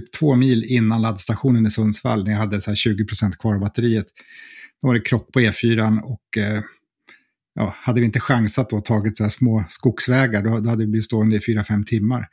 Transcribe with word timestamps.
typ 0.00 0.12
två 0.12 0.34
mil 0.34 0.64
innan 0.64 1.02
laddstationen 1.02 1.66
i 1.66 1.70
Sundsvall, 1.70 2.24
när 2.24 2.30
jag 2.30 2.38
hade 2.38 2.60
så 2.60 2.70
här 2.70 2.76
20 2.76 3.06
kvar 3.38 3.54
av 3.54 3.60
batteriet. 3.60 4.06
Då 4.82 4.88
var 4.88 4.94
det 4.94 5.00
krock 5.00 5.32
på 5.32 5.40
E4 5.40 6.00
och 6.00 6.38
eh, 6.38 6.62
ja, 7.54 7.74
hade 7.76 8.00
vi 8.00 8.06
inte 8.06 8.20
chansat 8.20 8.72
och 8.72 8.84
tagit 8.84 9.16
så 9.16 9.22
här 9.22 9.30
små 9.30 9.64
skogsvägar, 9.70 10.42
då, 10.42 10.60
då 10.60 10.70
hade 10.70 10.84
vi 10.84 10.90
blivit 10.90 11.04
stående 11.04 11.36
i 11.36 11.38
4-5 11.38 11.84
timmar. 11.84 12.28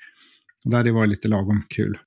Och 0.66 0.72
det 0.72 0.78
hade 0.78 0.92
varit 0.92 1.10
lite 1.10 1.28
lagom 1.28 1.64
kul. 1.70 1.98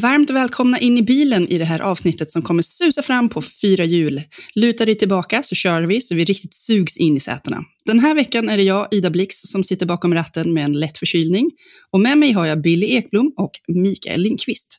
Varmt 0.00 0.30
välkomna 0.30 0.78
in 0.78 0.98
i 0.98 1.02
bilen 1.02 1.48
i 1.48 1.58
det 1.58 1.64
här 1.64 1.80
avsnittet 1.80 2.30
som 2.30 2.42
kommer 2.42 2.62
susa 2.62 3.02
fram 3.02 3.28
på 3.28 3.42
fyra 3.42 3.84
hjul. 3.84 4.22
Luta 4.54 4.84
dig 4.84 4.94
tillbaka 4.94 5.42
så 5.42 5.54
kör 5.54 5.82
vi 5.82 6.00
så 6.00 6.14
vi 6.14 6.24
riktigt 6.24 6.54
sugs 6.54 6.96
in 6.96 7.16
i 7.16 7.20
sätena. 7.20 7.64
Den 7.84 7.98
här 7.98 8.14
veckan 8.14 8.48
är 8.48 8.56
det 8.56 8.62
jag, 8.62 8.88
Ida 8.90 9.10
Blix, 9.10 9.40
som 9.40 9.64
sitter 9.64 9.86
bakom 9.86 10.14
ratten 10.14 10.54
med 10.54 10.64
en 10.64 10.72
lätt 10.72 10.98
förkylning. 10.98 11.50
Och 11.90 12.00
med 12.00 12.18
mig 12.18 12.32
har 12.32 12.46
jag 12.46 12.62
Billy 12.62 12.86
Ekblom 12.86 13.32
och 13.36 13.50
Mikael 13.68 14.20
Lindqvist. 14.20 14.78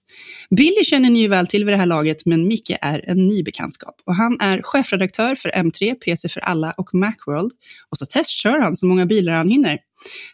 Billy 0.57 0.83
känner 0.83 1.09
ni 1.09 1.19
ju 1.19 1.27
väl 1.27 1.47
till 1.47 1.65
vid 1.65 1.73
det 1.73 1.77
här 1.77 1.85
laget, 1.85 2.25
men 2.25 2.47
Micke 2.47 2.71
är 2.81 3.09
en 3.09 3.27
ny 3.27 3.43
bekantskap. 3.43 3.95
Och 4.05 4.15
han 4.15 4.37
är 4.39 4.61
chefredaktör 4.61 5.35
för 5.35 5.49
M3, 5.49 5.95
PC 5.95 6.29
för 6.29 6.39
alla 6.39 6.71
och 6.77 6.93
Macworld. 6.93 7.51
Och 7.91 7.97
så 7.97 8.05
testkör 8.05 8.59
han 8.59 8.75
så 8.75 8.85
många 8.85 9.05
bilar 9.05 9.33
han 9.33 9.49
hinner. 9.49 9.79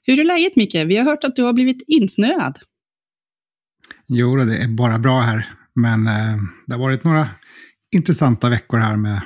Hur 0.04 0.20
är 0.20 0.24
läget 0.24 0.56
Micke? 0.56 0.76
Vi 0.76 0.98
har 0.98 1.06
hört 1.06 1.24
att 1.24 1.36
du 1.36 1.44
har 1.44 1.54
blivit 1.54 1.84
insnöad. 1.88 2.60
Jo, 4.08 4.36
det 4.36 4.58
är 4.58 4.68
bara 4.68 5.00
bra 5.00 5.20
här. 5.20 5.50
Men 5.76 6.08
eh, 6.08 6.38
det 6.68 6.74
har 6.74 6.80
varit 6.80 7.04
några 7.04 7.30
intressanta 7.96 8.50
veckor 8.50 8.78
här 8.78 8.96
med 8.96 9.22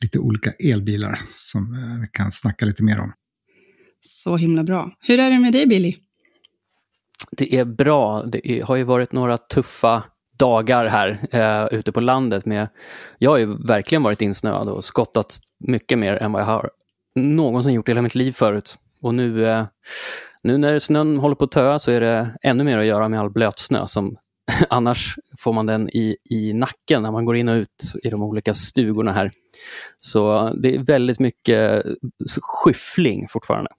lite 0.00 0.18
olika 0.18 0.50
elbilar 0.50 1.20
som 1.30 1.74
eh, 1.74 2.00
vi 2.00 2.08
kan 2.12 2.32
snacka 2.32 2.66
lite 2.66 2.82
mer 2.82 3.00
om. 3.00 3.12
Så 4.00 4.36
himla 4.36 4.62
bra. 4.62 4.90
Hur 5.00 5.20
är 5.20 5.30
det 5.30 5.38
med 5.38 5.52
dig 5.52 5.66
Billy? 5.66 5.96
Det 7.30 7.54
är 7.56 7.64
bra. 7.64 8.22
Det 8.22 8.50
är, 8.50 8.62
har 8.62 8.76
ju 8.76 8.84
varit 8.84 9.12
några 9.12 9.38
tuffa 9.38 10.04
dagar 10.38 10.86
här 10.86 11.18
eh, 11.30 11.78
ute 11.78 11.92
på 11.92 12.00
landet. 12.00 12.46
Med, 12.46 12.68
jag 13.18 13.30
har 13.30 13.38
ju 13.38 13.66
verkligen 13.66 14.02
varit 14.02 14.22
insnöad 14.22 14.68
och 14.68 14.84
skottat 14.84 15.38
mycket 15.58 15.98
mer 15.98 16.12
än 16.14 16.32
vad 16.32 16.42
jag 16.42 16.46
har 16.46 16.70
någonsin 17.16 17.74
gjort 17.74 17.88
i 17.88 17.90
hela 17.90 18.02
mitt 18.02 18.14
liv 18.14 18.32
förut. 18.32 18.78
Och 19.02 19.14
nu, 19.14 19.46
eh, 19.46 19.66
nu 20.46 20.58
när 20.58 20.78
snön 20.78 21.18
håller 21.18 21.36
på 21.36 21.44
att 21.44 21.50
töa 21.50 21.78
så 21.78 21.90
är 21.90 22.00
det 22.00 22.36
ännu 22.42 22.64
mer 22.64 22.78
att 22.78 22.86
göra 22.86 23.08
med 23.08 23.20
all 23.20 23.30
blötsnö 23.30 23.86
som 23.86 24.16
annars 24.68 25.14
får 25.38 25.52
man 25.52 25.66
den 25.66 25.90
i, 25.90 26.16
i 26.30 26.52
nacken 26.52 27.02
när 27.02 27.12
man 27.12 27.24
går 27.24 27.36
in 27.36 27.48
och 27.48 27.54
ut 27.54 27.94
i 28.02 28.10
de 28.10 28.22
olika 28.22 28.54
stugorna 28.54 29.12
här. 29.12 29.32
Så 29.98 30.52
det 30.62 30.74
är 30.74 30.78
väldigt 30.78 31.18
mycket 31.18 31.84
skyffling 32.40 33.28
fortfarande. 33.28 33.70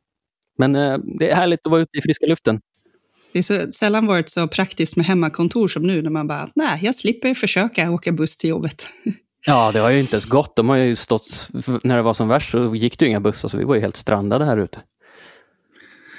Men 0.57 0.75
eh, 0.75 0.97
det 1.19 1.29
är 1.29 1.35
härligt 1.35 1.65
att 1.65 1.71
vara 1.71 1.81
ute 1.81 1.97
i 1.97 2.01
friska 2.01 2.25
luften. 2.25 2.61
Det 3.33 3.39
är 3.39 3.43
så, 3.43 3.71
sällan 3.71 4.07
varit 4.07 4.29
så 4.29 4.47
praktiskt 4.47 4.95
med 4.95 5.05
hemmakontor 5.05 5.67
som 5.67 5.83
nu 5.83 6.01
när 6.01 6.09
man 6.09 6.27
bara, 6.27 6.49
nej, 6.55 6.79
jag 6.81 6.95
slipper 6.95 7.33
försöka 7.33 7.91
åka 7.91 8.11
buss 8.11 8.37
till 8.37 8.49
jobbet. 8.49 8.87
Ja, 9.45 9.71
det 9.71 9.79
har 9.79 9.89
ju 9.89 9.99
inte 9.99 10.15
ens 10.15 10.25
gått. 10.25 10.55
De 10.55 10.69
har 10.69 10.75
ju 10.75 10.95
stått, 10.95 11.49
när 11.83 11.95
det 11.95 12.01
var 12.01 12.13
som 12.13 12.27
värst 12.27 12.51
så 12.51 12.75
gick 12.75 12.99
det 12.99 13.05
ju 13.05 13.09
inga 13.09 13.19
bussar, 13.19 13.49
så 13.49 13.57
vi 13.57 13.63
var 13.63 13.75
ju 13.75 13.81
helt 13.81 13.95
strandade 13.95 14.45
här 14.45 14.57
ute. 14.57 14.79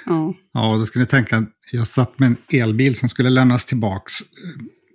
Ja. 0.09 0.33
Ja, 0.53 0.77
då 0.77 0.85
ska 0.85 0.99
ni 0.99 1.05
tänka, 1.05 1.45
jag 1.71 1.87
satt 1.87 2.19
med 2.19 2.27
en 2.27 2.59
elbil 2.61 2.95
som 2.95 3.09
skulle 3.09 3.29
lämnas 3.29 3.65
tillbaks, 3.65 4.13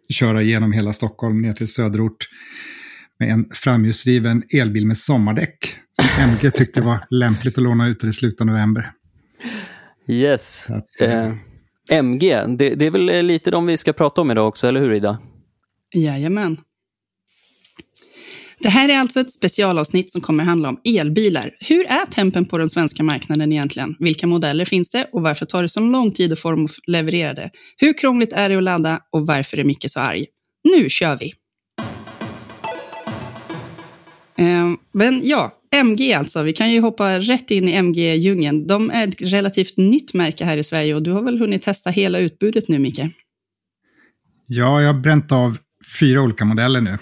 köra 0.09 0.43
igenom 0.43 0.73
hela 0.73 0.93
Stockholm 0.93 1.43
ner 1.43 1.53
till 1.53 1.73
söderort 1.73 2.29
med 3.19 3.31
en 3.31 3.51
framhjulsdriven 3.53 4.43
elbil 4.55 4.87
med 4.87 4.99
sommardäck. 4.99 5.77
Som 6.03 6.25
MG 6.31 6.51
tyckte 6.51 6.81
var 6.81 7.05
lämpligt 7.11 7.59
att 7.59 7.65
låna 7.65 7.89
ut 7.89 8.05
i 8.05 8.13
slutet 8.13 8.41
av 8.41 8.47
november. 8.47 8.93
Yes. 10.09 10.71
Att, 10.71 11.01
eh, 11.01 11.35
MG, 11.91 12.45
det, 12.59 12.75
det, 12.75 12.87
är 12.87 12.91
väl 12.91 13.27
lite 13.27 13.51
de 13.51 13.67
vi 13.67 13.77
ska 13.77 13.93
prata 13.93 14.21
om 14.21 14.31
idag 14.31 14.49
också, 14.49 14.67
eller 14.67 14.81
hur 14.81 14.93
Ida? 14.93 15.19
Jajamän. 15.95 16.57
Det 18.65 18.71
här 18.71 18.89
är 18.89 18.99
alltså 18.99 19.21
ett 19.21 19.33
specialavsnitt 19.33 20.11
som 20.11 20.21
kommer 20.21 20.45
handla 20.45 20.69
om 20.69 20.81
elbilar. 20.85 21.51
Hur 21.61 21.87
är 21.87 22.07
tempen 22.07 22.45
på 22.45 22.59
den 22.59 22.71
svenska 22.71 23.03
marknaden 23.03 23.53
egentligen? 23.53 23.97
Vilka 23.99 24.27
modeller 24.27 24.65
finns 24.65 24.91
det 24.91 25.07
och 25.13 25.23
varför 25.23 25.47
tar 25.47 25.63
det 25.63 25.69
så 25.69 25.81
lång 25.81 26.11
tid 26.11 26.33
att 26.33 26.41
få 26.41 26.51
dem 26.51 26.69
levererade? 26.87 27.51
Hur 27.77 27.99
krångligt 27.99 28.33
är 28.33 28.49
det 28.49 28.57
att 28.57 28.63
ladda 28.63 29.01
och 29.13 29.27
varför 29.27 29.57
är 29.57 29.65
Micke 29.65 29.85
så 29.91 30.01
arg? 30.01 30.27
Nu 30.75 30.91
kör 30.91 31.17
vi! 31.17 31.33
Ehm, 34.37 34.77
men 34.93 35.21
ja, 35.25 35.53
MG 35.75 36.13
alltså. 36.13 36.43
Vi 36.43 36.53
kan 36.53 36.73
ju 36.73 36.81
hoppa 36.81 37.19
rätt 37.19 37.51
in 37.51 37.69
i 37.69 37.73
MG-djungeln. 37.73 38.67
De 38.67 38.91
är 38.91 39.09
ett 39.09 39.23
relativt 39.23 39.77
nytt 39.77 40.15
märke 40.15 40.45
här 40.45 40.57
i 40.57 40.65
Sverige 40.65 40.95
och 40.95 41.03
du 41.03 41.11
har 41.11 41.23
väl 41.23 41.39
hunnit 41.39 41.63
testa 41.63 41.91
hela 41.91 42.19
utbudet 42.19 42.69
nu, 42.69 42.79
Micke? 42.79 43.01
Ja, 44.47 44.83
jag 44.83 44.93
har 44.93 45.01
bränt 45.01 45.33
av 45.33 45.59
fyra 46.01 46.23
olika 46.23 46.45
modeller 46.45 46.81
nu 46.81 46.99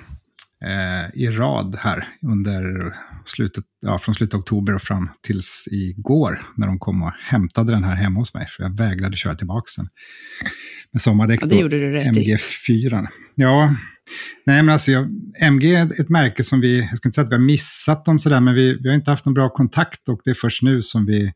i 1.15 1.27
rad 1.27 1.77
här 1.81 2.09
under 2.23 2.95
slutet, 3.25 3.65
ja, 3.81 3.99
från 3.99 4.15
slutet 4.15 4.34
av 4.34 4.41
oktober 4.41 4.75
och 4.75 4.83
fram 4.83 5.11
tills 5.23 5.69
igår 5.71 6.43
när 6.56 6.67
de 6.67 6.78
kom 6.78 7.03
och 7.03 7.12
hämtade 7.21 7.73
den 7.73 7.84
här 7.84 7.95
hemma 7.95 8.21
hos 8.21 8.34
mig. 8.34 8.47
För 8.49 8.62
jag 8.62 8.77
vägrade 8.77 9.17
köra 9.17 9.34
tillbaka 9.34 9.67
den. 9.77 9.89
Med 10.93 11.03
sommardäck 11.03 11.43
ja, 11.43 11.47
det 11.47 11.56
gjorde 11.56 11.78
du 11.78 11.93
rätt 11.93 12.17
MG4. 12.17 13.06
Ja, 13.34 13.77
nej 14.47 14.62
men 14.62 14.73
alltså 14.73 14.91
jag, 14.91 15.09
MG 15.41 15.75
är 15.75 16.00
ett 16.00 16.09
märke 16.09 16.45
som 16.45 16.61
vi, 16.61 16.81
jag 16.81 16.97
ska 16.97 17.09
inte 17.09 17.15
säga 17.15 17.25
att 17.25 17.31
vi 17.31 17.34
har 17.34 17.43
missat 17.43 18.05
dem 18.05 18.19
sådär, 18.19 18.41
men 18.41 18.55
vi, 18.55 18.79
vi 18.83 18.89
har 18.89 18.97
inte 18.97 19.11
haft 19.11 19.25
någon 19.25 19.34
bra 19.34 19.49
kontakt 19.49 20.09
och 20.09 20.21
det 20.25 20.31
är 20.31 20.34
först 20.34 20.62
nu 20.62 20.83
som 20.83 21.06
vi, 21.06 21.33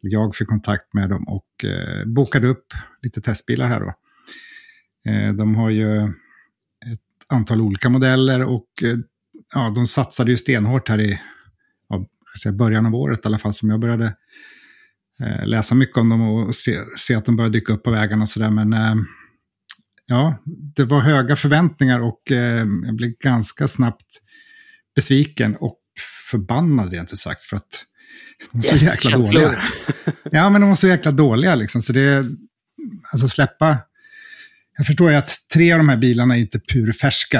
jag 0.00 0.36
fick 0.36 0.48
kontakt 0.48 0.94
med 0.94 1.08
dem 1.08 1.28
och 1.28 1.64
eh, 1.64 2.06
bokade 2.06 2.48
upp 2.48 2.66
lite 3.02 3.20
testbilar 3.20 3.66
här 3.66 3.80
då. 3.80 3.94
Eh, 5.10 5.32
de 5.32 5.54
har 5.54 5.70
ju 5.70 6.12
antal 7.30 7.60
olika 7.60 7.88
modeller 7.88 8.42
och 8.42 8.82
eh, 8.82 8.98
ja, 9.54 9.72
de 9.74 9.86
satsade 9.86 10.30
ju 10.30 10.36
stenhårt 10.36 10.88
här 10.88 11.00
i 11.00 11.20
ja, 11.88 12.52
början 12.52 12.86
av 12.86 12.94
året 12.94 13.18
i 13.24 13.28
alla 13.28 13.38
fall 13.38 13.54
som 13.54 13.70
jag 13.70 13.80
började 13.80 14.16
eh, 15.20 15.46
läsa 15.46 15.74
mycket 15.74 15.96
om 15.96 16.08
dem 16.08 16.20
och 16.20 16.54
se, 16.54 16.78
se, 16.98 17.14
att 17.14 17.24
de 17.24 17.36
började 17.36 17.58
dyka 17.58 17.72
upp 17.72 17.82
på 17.82 17.90
vägarna 17.90 18.22
och 18.22 18.28
sådär. 18.28 18.50
Men 18.50 18.72
eh, 18.72 18.94
ja, 20.06 20.42
det 20.76 20.84
var 20.84 21.00
höga 21.00 21.36
förväntningar 21.36 22.00
och 22.00 22.32
eh, 22.32 22.66
jag 22.84 22.94
blev 22.94 23.12
ganska 23.20 23.68
snabbt 23.68 24.06
besviken 24.94 25.56
och 25.56 25.78
förbannad 26.30 26.92
rent 26.92 27.12
ut 27.12 27.18
sagt 27.18 27.42
för 27.42 27.56
att 27.56 27.84
de 28.52 28.68
var 28.68 28.76
så 28.76 28.84
jäkla 28.84 29.18
dåliga. 29.18 29.58
Ja, 30.30 30.50
men 30.50 30.60
de 30.60 30.70
var 30.70 30.76
så 30.76 30.88
jäkla 30.88 31.10
dåliga 31.10 31.54
liksom. 31.54 31.82
Så 31.82 31.92
det, 31.92 32.26
alltså 33.12 33.28
släppa 33.28 33.78
jag 34.80 34.86
förstår 34.86 35.10
ju 35.10 35.16
att 35.16 35.30
tre 35.54 35.72
av 35.72 35.78
de 35.78 35.88
här 35.88 35.96
bilarna 35.96 36.36
är 36.36 36.40
inte 36.40 36.60
purfärska. 36.60 37.38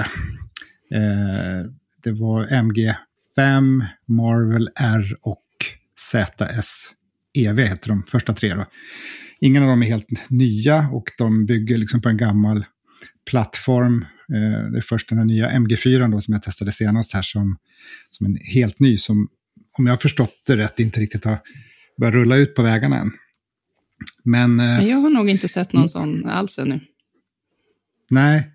Eh, 0.94 1.70
det 2.02 2.12
var 2.12 2.46
MG5, 2.46 3.86
Marvel 4.08 4.68
R 4.76 5.16
och 5.22 5.46
ZS 5.98 6.94
EV 7.34 7.58
heter 7.58 7.88
de 7.88 8.02
första 8.02 8.34
tre. 8.34 8.54
Då. 8.54 8.64
Ingen 9.40 9.62
av 9.62 9.68
dem 9.68 9.82
är 9.82 9.86
helt 9.86 10.30
nya 10.30 10.88
och 10.92 11.04
de 11.18 11.46
bygger 11.46 11.78
liksom 11.78 12.02
på 12.02 12.08
en 12.08 12.16
gammal 12.16 12.64
plattform. 13.30 14.04
Eh, 14.34 14.70
det 14.70 14.78
är 14.78 14.84
först 14.88 15.08
den 15.08 15.18
här 15.18 15.24
nya 15.24 15.50
MG4 15.50 16.12
då, 16.12 16.20
som 16.20 16.34
jag 16.34 16.42
testade 16.42 16.72
senast 16.72 17.14
här 17.14 17.22
som, 17.22 17.56
som 18.10 18.26
en 18.26 18.36
helt 18.54 18.80
ny 18.80 18.96
som, 18.96 19.28
om 19.78 19.86
jag 19.86 19.92
har 19.92 19.98
förstått 19.98 20.42
det 20.46 20.56
rätt, 20.56 20.80
inte 20.80 21.00
riktigt 21.00 21.24
har 21.24 21.38
börjat 22.00 22.14
rulla 22.14 22.36
ut 22.36 22.54
på 22.54 22.62
vägarna 22.62 22.98
än. 22.98 23.12
Men, 24.24 24.60
eh, 24.60 24.88
jag 24.88 24.96
har 24.96 25.10
nog 25.10 25.30
inte 25.30 25.48
sett 25.48 25.72
någon 25.72 25.88
sån 25.88 26.26
alls 26.28 26.58
ännu. 26.58 26.80
Nej. 28.10 28.50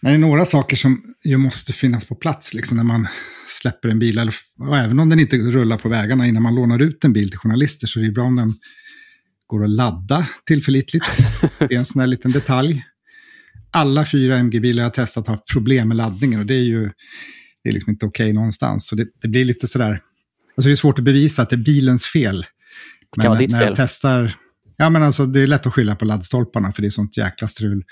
Det 0.00 0.08
är 0.08 0.18
några 0.18 0.44
saker 0.44 0.76
som 0.76 1.14
ju 1.24 1.36
måste 1.36 1.72
finnas 1.72 2.04
på 2.04 2.14
plats 2.14 2.54
liksom, 2.54 2.76
när 2.76 2.84
man 2.84 3.08
släpper 3.48 3.88
en 3.88 3.98
bil. 3.98 4.18
Eller, 4.18 4.34
och 4.58 4.78
även 4.78 4.98
om 4.98 5.08
den 5.08 5.20
inte 5.20 5.36
rullar 5.36 5.78
på 5.78 5.88
vägarna 5.88 6.26
innan 6.26 6.42
man 6.42 6.54
lånar 6.54 6.78
ut 6.78 7.04
en 7.04 7.12
bil 7.12 7.30
till 7.30 7.38
journalister 7.38 7.86
så 7.86 8.00
är 8.00 8.04
det 8.04 8.10
bra 8.10 8.24
om 8.24 8.36
den 8.36 8.54
går 9.46 9.64
att 9.64 9.70
ladda 9.70 10.28
tillförlitligt. 10.46 11.06
Det 11.58 11.74
är 11.74 11.78
en 11.78 11.84
sån 11.84 12.00
här 12.00 12.06
liten 12.06 12.32
detalj. 12.32 12.84
Alla 13.70 14.06
fyra 14.06 14.38
MG-bilar 14.38 14.82
jag 14.82 14.94
testat 14.94 15.26
har 15.26 15.36
problem 15.52 15.88
med 15.88 15.96
laddningen 15.96 16.40
och 16.40 16.46
det 16.46 16.54
är 16.54 16.64
ju 16.64 16.90
det 17.62 17.68
är 17.68 17.72
liksom 17.72 17.90
inte 17.90 18.06
okej 18.06 18.24
okay 18.24 18.32
någonstans. 18.32 18.86
Så 18.86 18.96
det, 18.96 19.06
det, 19.22 19.28
blir 19.28 19.44
lite 19.44 19.68
sådär, 19.68 20.00
alltså 20.56 20.68
det 20.68 20.72
är 20.72 20.76
svårt 20.76 20.98
att 20.98 21.04
bevisa 21.04 21.42
att 21.42 21.50
det 21.50 21.56
är 21.56 21.64
bilens 21.64 22.06
fel. 22.06 22.46
Det 23.16 23.22
kan 23.22 23.28
vara 23.28 23.38
ditt 23.38 23.50
när 23.50 23.58
fel. 23.58 23.68
jag 23.68 23.76
testar, 23.76 24.36
ja 24.76 24.90
men 24.90 25.02
alltså 25.02 25.26
det 25.26 25.40
är 25.40 25.46
lätt 25.46 25.66
att 25.66 25.74
skylla 25.74 25.96
på 25.96 26.04
laddstolparna 26.04 26.72
för 26.72 26.82
det 26.82 26.88
är 26.88 26.90
sånt 26.90 27.16
jäkla 27.16 27.48
strul 27.48 27.84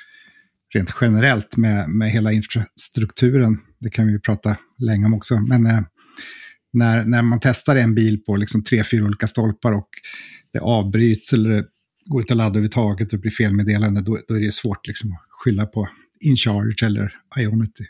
rent 0.74 0.90
generellt 1.00 1.56
med, 1.56 1.88
med 1.88 2.10
hela 2.10 2.32
infrastrukturen. 2.32 3.58
Det 3.80 3.90
kan 3.90 4.06
vi 4.06 4.20
prata 4.20 4.56
länge 4.78 5.06
om 5.06 5.14
också. 5.14 5.38
Men 5.38 5.66
eh, 5.66 5.80
när, 6.72 7.04
när 7.04 7.22
man 7.22 7.40
testar 7.42 7.76
en 7.76 7.94
bil 7.94 8.24
på 8.24 8.36
liksom 8.36 8.64
tre, 8.64 8.84
fyra 8.84 9.04
olika 9.04 9.26
stolpar 9.26 9.72
och 9.72 9.88
det 10.52 10.58
avbryts 10.58 11.32
eller 11.32 11.50
det 11.50 11.66
går 12.06 12.20
inte 12.20 12.32
att 12.32 12.36
ladda 12.36 12.48
överhuvudtaget 12.48 13.12
och 13.12 13.20
blir 13.20 13.30
felmeddelande, 13.30 14.00
då, 14.00 14.20
då 14.28 14.34
är 14.34 14.40
det 14.40 14.54
svårt 14.54 14.86
liksom 14.86 15.12
att 15.12 15.18
skylla 15.28 15.66
på 15.66 15.88
InCharge 16.20 16.86
eller 16.86 17.12
Ionity. 17.38 17.84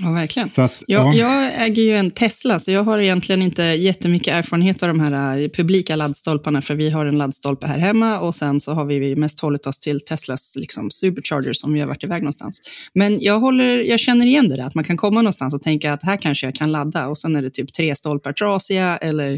Ja, 0.00 0.10
verkligen. 0.12 0.48
Så 0.48 0.62
att, 0.62 0.74
jag, 0.86 1.14
ja. 1.14 1.18
jag 1.18 1.64
äger 1.66 1.82
ju 1.82 1.92
en 1.96 2.10
Tesla, 2.10 2.58
så 2.58 2.70
jag 2.70 2.84
har 2.84 2.98
egentligen 2.98 3.42
inte 3.42 3.62
jättemycket 3.62 4.34
erfarenhet 4.34 4.82
av 4.82 4.88
de 4.88 5.00
här 5.00 5.38
eh, 5.38 5.48
publika 5.48 5.96
laddstolparna, 5.96 6.62
för 6.62 6.74
vi 6.74 6.90
har 6.90 7.06
en 7.06 7.18
laddstolpe 7.18 7.66
här 7.66 7.78
hemma 7.78 8.20
och 8.20 8.34
sen 8.34 8.60
så 8.60 8.72
har 8.72 8.84
vi 8.84 9.16
mest 9.16 9.40
hållit 9.40 9.66
oss 9.66 9.78
till 9.78 10.00
Teslas 10.00 10.56
liksom, 10.56 10.90
superchargers 10.90 11.64
om 11.64 11.72
vi 11.72 11.80
har 11.80 11.86
varit 11.86 12.04
iväg 12.04 12.22
någonstans. 12.22 12.60
Men 12.94 13.20
jag, 13.20 13.40
håller, 13.40 13.78
jag 13.78 14.00
känner 14.00 14.26
igen 14.26 14.48
det 14.48 14.56
där, 14.56 14.64
att 14.64 14.74
man 14.74 14.84
kan 14.84 14.96
komma 14.96 15.22
någonstans 15.22 15.54
och 15.54 15.62
tänka 15.62 15.92
att 15.92 16.02
här 16.02 16.16
kanske 16.16 16.46
jag 16.46 16.54
kan 16.54 16.72
ladda 16.72 17.08
och 17.08 17.18
sen 17.18 17.36
är 17.36 17.42
det 17.42 17.50
typ 17.50 17.72
tre 17.72 17.94
stolpar 17.94 18.32
trasiga 18.32 18.96
eller 18.96 19.32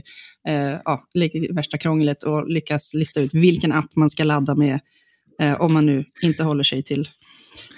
eh, 0.48 0.80
ja, 0.84 1.04
värsta 1.50 1.78
krånglet 1.78 2.22
och 2.22 2.48
lyckas 2.48 2.94
lista 2.94 3.20
ut 3.20 3.34
vilken 3.34 3.72
app 3.72 3.96
man 3.96 4.10
ska 4.10 4.24
ladda 4.24 4.54
med 4.54 4.80
eh, 5.40 5.60
om 5.60 5.72
man 5.72 5.86
nu 5.86 6.04
inte 6.22 6.44
håller 6.44 6.64
sig 6.64 6.82
till 6.82 7.08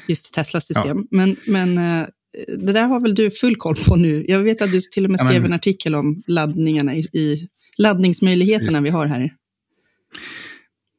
just 0.08 0.34
Teslas 0.34 0.66
system. 0.66 0.98
Ja. 0.98 1.16
Men, 1.16 1.36
men 1.46 1.78
eh, 1.78 2.06
det 2.48 2.72
där 2.72 2.86
har 2.86 3.00
väl 3.00 3.14
du 3.14 3.30
full 3.30 3.56
koll 3.56 3.76
på 3.86 3.96
nu? 3.96 4.24
Jag 4.28 4.40
vet 4.40 4.62
att 4.62 4.72
du 4.72 4.80
till 4.80 5.04
och 5.04 5.10
med 5.10 5.20
skrev 5.20 5.32
ja, 5.32 5.40
men... 5.40 5.52
en 5.52 5.56
artikel 5.56 5.94
om 5.94 6.22
laddningarna 6.26 6.94
i, 6.96 7.00
i 7.00 7.48
laddningsmöjligheterna 7.78 8.78
Precis. 8.78 8.84
vi 8.84 8.90
har 8.90 9.06
här. 9.06 9.34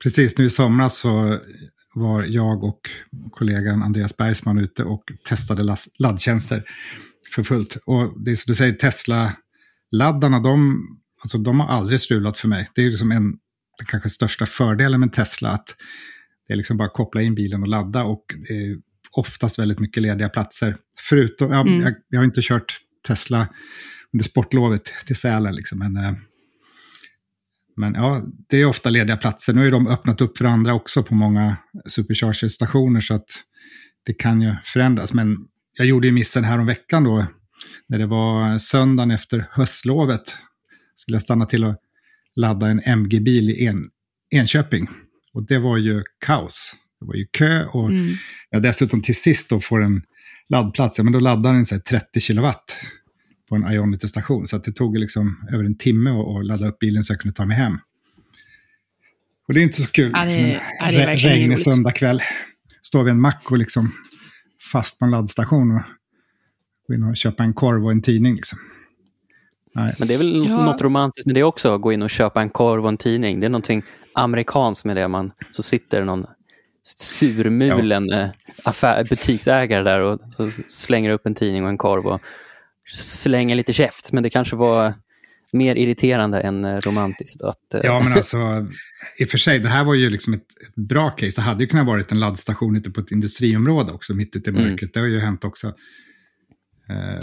Precis, 0.03 0.37
nu 0.37 0.45
i 0.45 0.49
somras 0.49 0.97
så 0.97 1.39
var 1.93 2.23
jag 2.23 2.63
och 2.63 2.89
kollegan 3.31 3.83
Andreas 3.83 4.17
Bergsman 4.17 4.57
ute 4.57 4.83
och 4.83 5.03
testade 5.27 5.77
laddtjänster 5.99 6.63
för 7.35 7.43
fullt. 7.43 7.77
Och 7.85 8.23
det 8.23 8.31
är 8.31 8.35
som 8.35 8.51
du 8.51 8.55
säger, 8.55 8.73
Tesla-laddarna, 8.73 10.39
de, 10.39 10.83
alltså, 11.21 11.37
de 11.37 11.59
har 11.59 11.67
aldrig 11.67 12.01
strulat 12.01 12.37
för 12.37 12.47
mig. 12.47 12.69
Det 12.75 12.81
är 12.81 12.89
liksom 12.89 13.11
en, 13.11 13.23
den 13.77 13.87
kanske 13.87 14.09
största 14.09 14.45
fördelen 14.45 14.99
med 14.99 15.13
Tesla, 15.13 15.49
att 15.49 15.75
det 16.47 16.53
är 16.53 16.57
liksom 16.57 16.77
bara 16.77 16.87
att 16.87 16.93
koppla 16.93 17.21
in 17.21 17.35
bilen 17.35 17.61
och 17.61 17.67
ladda 17.67 18.03
och 18.03 18.25
det 18.47 18.53
är 18.53 18.77
oftast 19.17 19.59
väldigt 19.59 19.79
mycket 19.79 20.03
lediga 20.03 20.29
platser. 20.29 20.77
Förutom, 21.09 21.51
jag, 21.51 21.67
mm. 21.67 21.81
jag, 21.81 21.93
jag 22.09 22.19
har 22.19 22.25
inte 22.25 22.41
kört 22.43 22.77
Tesla 23.07 23.47
under 24.13 24.23
sportlovet 24.23 24.93
till 25.05 25.15
Sälen, 25.15 25.55
liksom, 25.55 25.79
men, 25.79 25.97
eh, 25.97 26.13
men 27.75 27.93
ja, 27.93 28.23
det 28.49 28.57
är 28.57 28.65
ofta 28.65 28.89
lediga 28.89 29.17
platser. 29.17 29.53
Nu 29.53 29.63
har 29.63 29.71
de 29.71 29.87
öppnat 29.87 30.21
upp 30.21 30.37
för 30.37 30.45
andra 30.45 30.73
också 30.73 31.03
på 31.03 31.15
många 31.15 31.57
supercharger-stationer, 31.87 33.01
så 33.01 33.13
att 33.13 33.29
det 34.05 34.13
kan 34.13 34.41
ju 34.41 34.55
förändras. 34.63 35.13
Men 35.13 35.37
jag 35.73 35.87
gjorde 35.87 36.07
ju 36.07 36.13
missen 36.13 36.43
här 36.43 36.59
om 36.59 36.65
veckan 36.65 37.03
då, 37.03 37.25
när 37.87 37.99
det 37.99 38.05
var 38.05 38.57
söndagen 38.57 39.11
efter 39.11 39.49
höstlovet. 39.51 40.35
Skulle 40.95 41.15
jag 41.15 41.21
stanna 41.21 41.45
till 41.45 41.63
och 41.63 41.75
ladda 42.35 42.67
en 42.67 42.81
MG-bil 42.85 43.49
i 43.49 43.65
en, 43.65 43.89
Enköping. 44.29 44.87
Och 45.33 45.47
det 45.47 45.59
var 45.59 45.77
ju 45.77 46.03
kaos. 46.25 46.75
Det 46.99 47.05
var 47.05 47.15
ju 47.15 47.25
kö 47.25 47.65
och 47.65 47.89
mm. 47.89 48.15
jag 48.49 48.61
dessutom 48.61 49.01
till 49.01 49.15
sist 49.15 49.49
då 49.49 49.59
får 49.59 49.81
en 49.81 50.01
laddplats, 50.49 50.97
ja, 50.97 51.03
men 51.03 51.13
då 51.13 51.19
laddar 51.19 51.53
den 51.53 51.65
så 51.65 51.79
30 51.79 52.19
kilowatt 52.19 52.79
på 53.49 53.55
en 53.55 53.71
Ionity-station. 53.71 54.47
Så 54.47 54.55
att 54.55 54.63
det 54.63 54.71
tog 54.71 54.97
liksom 54.97 55.47
över 55.53 55.63
en 55.63 55.77
timme 55.77 56.09
att 56.09 56.45
ladda 56.45 56.67
upp 56.67 56.79
bilen 56.79 57.03
så 57.03 57.13
jag 57.13 57.19
kunde 57.19 57.35
ta 57.35 57.45
mig 57.45 57.57
hem. 57.57 57.77
Och 59.47 59.53
det 59.53 59.59
är 59.59 59.63
inte 59.63 59.81
så 59.81 59.91
kul. 59.91 60.11
Ja, 60.15 60.25
det, 60.25 60.61
ja, 60.79 60.91
det 60.91 61.01
är 61.01 61.17
regnig 61.17 61.59
söndagkväll. 61.59 62.21
Står 62.81 63.03
vid 63.03 63.11
en 63.11 63.21
mack 63.21 63.51
och 63.51 63.57
liksom 63.57 63.91
fast 64.71 64.99
på 64.99 65.05
en 65.05 65.11
laddstation 65.11 65.71
och 65.71 65.81
gå 66.88 66.94
in 66.94 67.03
och 67.03 67.17
köpa 67.17 67.44
en 67.44 67.53
korv 67.53 67.85
och 67.85 67.91
en 67.91 68.01
tidning. 68.01 68.35
Liksom. 68.35 68.59
Nej. 69.75 69.95
Men 69.99 70.07
det 70.07 70.13
är 70.13 70.17
väl 70.17 70.45
ja. 70.47 70.65
något 70.65 70.81
romantiskt 70.81 71.25
med 71.25 71.35
det 71.35 71.44
också, 71.44 71.75
att 71.75 71.81
gå 71.81 71.94
in 71.94 72.01
och 72.01 72.09
köpa 72.09 72.41
en 72.41 72.49
korv 72.49 72.83
och 72.83 72.89
en 72.89 72.97
tidning. 72.97 73.39
Det 73.39 73.45
är 73.45 73.49
någonting 73.49 73.83
amerikanskt 74.13 74.85
med 74.85 74.95
det. 74.95 75.07
Man, 75.07 75.31
så 75.51 75.63
sitter 75.63 76.03
någon 76.03 76.25
surmulen 76.89 78.09
ja. 78.09 78.19
Eh, 78.19 78.29
affär, 78.63 79.03
butiksägare 79.03 79.83
där 79.83 79.99
och 79.99 80.19
så 80.33 80.51
slänger 80.67 81.09
upp 81.09 81.25
en 81.25 81.35
tidning 81.35 81.63
och 81.63 81.69
en 81.69 81.77
korv 81.77 82.05
och 82.05 82.21
slänger 82.95 83.55
lite 83.55 83.73
käft. 83.73 84.11
Men 84.11 84.23
det 84.23 84.29
kanske 84.29 84.55
var 84.55 84.93
mer 85.51 85.75
irriterande 85.75 86.41
än 86.41 86.65
eh, 86.65 86.77
romantiskt. 86.77 87.41
Att, 87.41 87.73
eh, 87.73 87.81
ja, 87.83 88.01
men 88.03 88.13
alltså 88.17 88.67
i 89.17 89.25
och 89.25 89.29
för 89.29 89.37
sig, 89.37 89.59
det 89.59 89.69
här 89.69 89.83
var 89.83 89.93
ju 89.93 90.09
liksom 90.09 90.33
ett, 90.33 90.45
ett 90.67 90.75
bra 90.75 91.09
case. 91.09 91.31
Det 91.35 91.41
hade 91.41 91.63
ju 91.63 91.67
kunnat 91.67 91.85
vara 91.87 92.03
en 92.09 92.19
laddstation 92.19 92.75
ute 92.75 92.89
på 92.89 93.01
ett 93.01 93.11
industriområde 93.11 93.91
också, 93.91 94.13
mitt 94.13 94.35
ute 94.35 94.49
i 94.49 94.53
mm. 94.53 94.69
mörkret. 94.69 94.81
Mm. 94.81 94.91
Det 94.93 94.99
har 94.99 95.07
ju 95.07 95.19
hänt 95.19 95.45
också. 95.45 95.73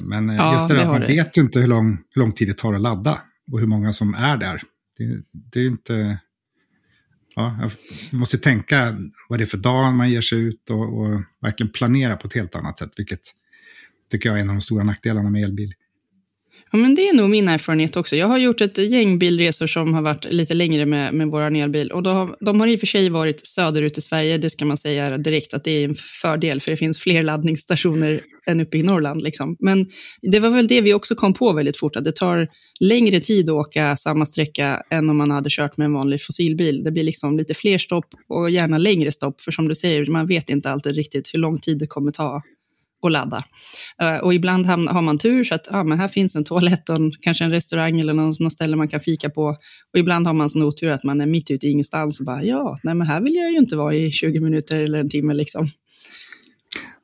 Men 0.02 0.28
ja, 0.28 0.52
just 0.52 0.68
det, 0.68 0.74
det 0.74 0.82
att 0.82 0.88
man 0.88 1.00
det. 1.00 1.06
vet 1.06 1.38
ju 1.38 1.42
inte 1.42 1.60
hur 1.60 1.66
lång, 1.66 1.98
hur 2.10 2.22
lång 2.22 2.32
tid 2.32 2.48
det 2.48 2.54
tar 2.54 2.74
att 2.74 2.80
ladda 2.80 3.20
och 3.52 3.60
hur 3.60 3.66
många 3.66 3.92
som 3.92 4.14
är 4.14 4.36
där. 4.36 4.62
Det, 4.98 5.22
det 5.32 5.58
är 5.58 5.62
ju 5.62 5.68
inte 5.68 6.18
ja, 7.36 7.58
jag 8.10 8.18
måste 8.18 8.38
tänka 8.38 8.96
vad 9.28 9.38
det 9.38 9.44
är 9.44 9.46
för 9.46 9.58
dag 9.58 9.94
man 9.94 10.10
ger 10.10 10.20
sig 10.20 10.38
ut 10.38 10.70
och, 10.70 11.00
och, 11.00 11.20
verkligen 11.40 11.72
planera 11.72 12.16
på 12.16 12.26
ett 12.26 12.34
helt 12.34 12.54
annat 12.54 12.78
sätt, 12.78 12.92
vilket 12.96 13.20
tycker 14.10 14.28
jag 14.28 14.38
är 14.38 14.42
en 14.42 14.48
av 14.48 14.54
de 14.54 14.60
stora 14.60 14.84
nackdelarna 14.84 15.30
med 15.30 15.44
elbil. 15.44 15.74
Ja, 16.74 16.78
men 16.78 16.94
det 16.94 17.08
är 17.08 17.12
nog 17.12 17.30
min 17.30 17.48
erfarenhet 17.48 17.96
också. 17.96 18.16
Jag 18.16 18.26
har 18.26 18.38
gjort 18.38 18.60
ett 18.60 18.78
gäng 18.78 19.18
bilresor 19.18 19.66
som 19.66 19.94
har 19.94 20.02
varit 20.02 20.32
lite 20.32 20.54
längre 20.54 20.86
med, 20.86 21.14
med 21.14 21.28
vår 21.28 21.40
elbil. 21.40 21.92
Och 21.92 22.02
då, 22.02 22.36
de 22.40 22.60
har 22.60 22.66
i 22.66 22.76
och 22.76 22.80
för 22.80 22.86
sig 22.86 23.10
varit 23.10 23.46
söderut 23.46 23.98
i 23.98 24.00
Sverige, 24.00 24.38
det 24.38 24.50
ska 24.50 24.64
man 24.64 24.76
säga 24.76 25.18
direkt 25.18 25.54
att 25.54 25.64
det 25.64 25.70
är 25.70 25.84
en 25.84 25.94
fördel, 25.94 26.60
för 26.60 26.70
det 26.70 26.76
finns 26.76 27.00
fler 27.00 27.22
laddningsstationer 27.22 28.20
än 28.46 28.60
uppe 28.60 28.78
i 28.78 28.82
Norrland. 28.82 29.22
Liksom. 29.22 29.56
Men 29.60 29.86
det 30.22 30.40
var 30.40 30.50
väl 30.50 30.66
det 30.66 30.80
vi 30.80 30.94
också 30.94 31.14
kom 31.14 31.34
på 31.34 31.52
väldigt 31.52 31.76
fort, 31.76 31.96
att 31.96 32.04
det 32.04 32.12
tar 32.12 32.48
längre 32.80 33.20
tid 33.20 33.50
att 33.50 33.54
åka 33.54 33.96
samma 33.96 34.26
sträcka 34.26 34.82
än 34.90 35.10
om 35.10 35.16
man 35.16 35.30
hade 35.30 35.50
kört 35.50 35.76
med 35.76 35.84
en 35.84 35.92
vanlig 35.92 36.22
fossilbil. 36.22 36.84
Det 36.84 36.90
blir 36.90 37.04
liksom 37.04 37.38
lite 37.38 37.54
fler 37.54 37.78
stopp 37.78 38.06
och 38.28 38.50
gärna 38.50 38.78
längre 38.78 39.12
stopp, 39.12 39.40
för 39.40 39.52
som 39.52 39.68
du 39.68 39.74
säger, 39.74 40.06
man 40.06 40.26
vet 40.26 40.50
inte 40.50 40.70
alltid 40.70 40.94
riktigt 40.94 41.34
hur 41.34 41.38
lång 41.38 41.58
tid 41.58 41.78
det 41.78 41.86
kommer 41.86 42.12
ta 42.12 42.42
och 43.04 43.10
ladda. 43.10 43.44
Uh, 44.02 44.16
och 44.16 44.34
ibland 44.34 44.66
har 44.66 45.02
man 45.02 45.18
tur 45.18 45.44
så 45.44 45.54
att 45.54 45.74
ah, 45.74 45.84
men 45.84 45.98
här 45.98 46.08
finns 46.08 46.36
en 46.36 46.44
toalett 46.44 46.88
och 46.88 46.96
en, 46.96 47.12
kanske 47.20 47.44
en 47.44 47.50
restaurang 47.50 48.00
eller 48.00 48.14
någon, 48.14 48.32
någon 48.40 48.50
ställe 48.50 48.76
man 48.76 48.88
kan 48.88 49.00
fika 49.00 49.30
på. 49.30 49.56
Och 49.92 49.98
ibland 49.98 50.26
har 50.26 50.34
man 50.34 50.48
sån 50.48 50.62
otur 50.62 50.90
att 50.90 51.04
man 51.04 51.20
är 51.20 51.26
mitt 51.26 51.50
ute 51.50 51.66
i 51.66 51.70
ingenstans 51.70 52.20
och 52.20 52.26
bara 52.26 52.42
ja, 52.42 52.78
nej 52.82 52.94
men 52.94 53.06
här 53.06 53.20
vill 53.20 53.34
jag 53.34 53.50
ju 53.50 53.58
inte 53.58 53.76
vara 53.76 53.94
i 53.94 54.12
20 54.12 54.40
minuter 54.40 54.80
eller 54.80 54.98
en 54.98 55.08
timme 55.08 55.34
liksom. 55.34 55.70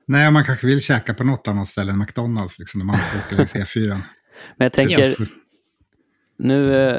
Nej, 0.07 0.31
man 0.31 0.45
kanske 0.45 0.67
vill 0.67 0.81
käka 0.81 1.15
på 1.15 1.25
något 1.25 1.49
annat 1.49 1.69
ställe 1.69 1.93
än 1.93 1.99
McDonalds 1.99 2.59
liksom, 2.59 2.79
när 2.79 2.87
man 2.87 2.97
åker 3.27 3.37
längs 3.37 3.55
E4. 3.55 3.89
Men 4.57 4.65
jag 4.65 4.73
tänker, 4.73 5.17
nu, 6.43 6.91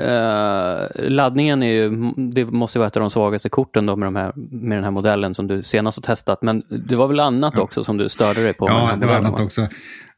eh, 0.00 1.10
laddningen 1.10 1.62
är 1.62 1.72
ju, 1.72 2.12
det 2.32 2.44
måste 2.44 2.78
vara 2.78 2.88
ett 2.88 2.96
av 2.96 3.00
de 3.00 3.10
svagaste 3.10 3.48
korten 3.48 3.86
då 3.86 3.96
med, 3.96 4.06
de 4.06 4.16
här, 4.16 4.32
med 4.36 4.78
den 4.78 4.84
här 4.84 4.90
modellen 4.90 5.34
som 5.34 5.46
du 5.46 5.62
senast 5.62 5.98
har 5.98 6.14
testat. 6.14 6.42
Men 6.42 6.62
det 6.68 6.96
var 6.96 7.08
väl 7.08 7.20
annat 7.20 7.54
ja. 7.56 7.62
också 7.62 7.84
som 7.84 7.96
du 7.96 8.08
störde 8.08 8.42
dig 8.42 8.54
på? 8.54 8.68
Ja, 8.68 8.96
det 9.00 9.06
var 9.06 9.14
annat 9.14 9.38
va? 9.38 9.44
också. 9.44 9.68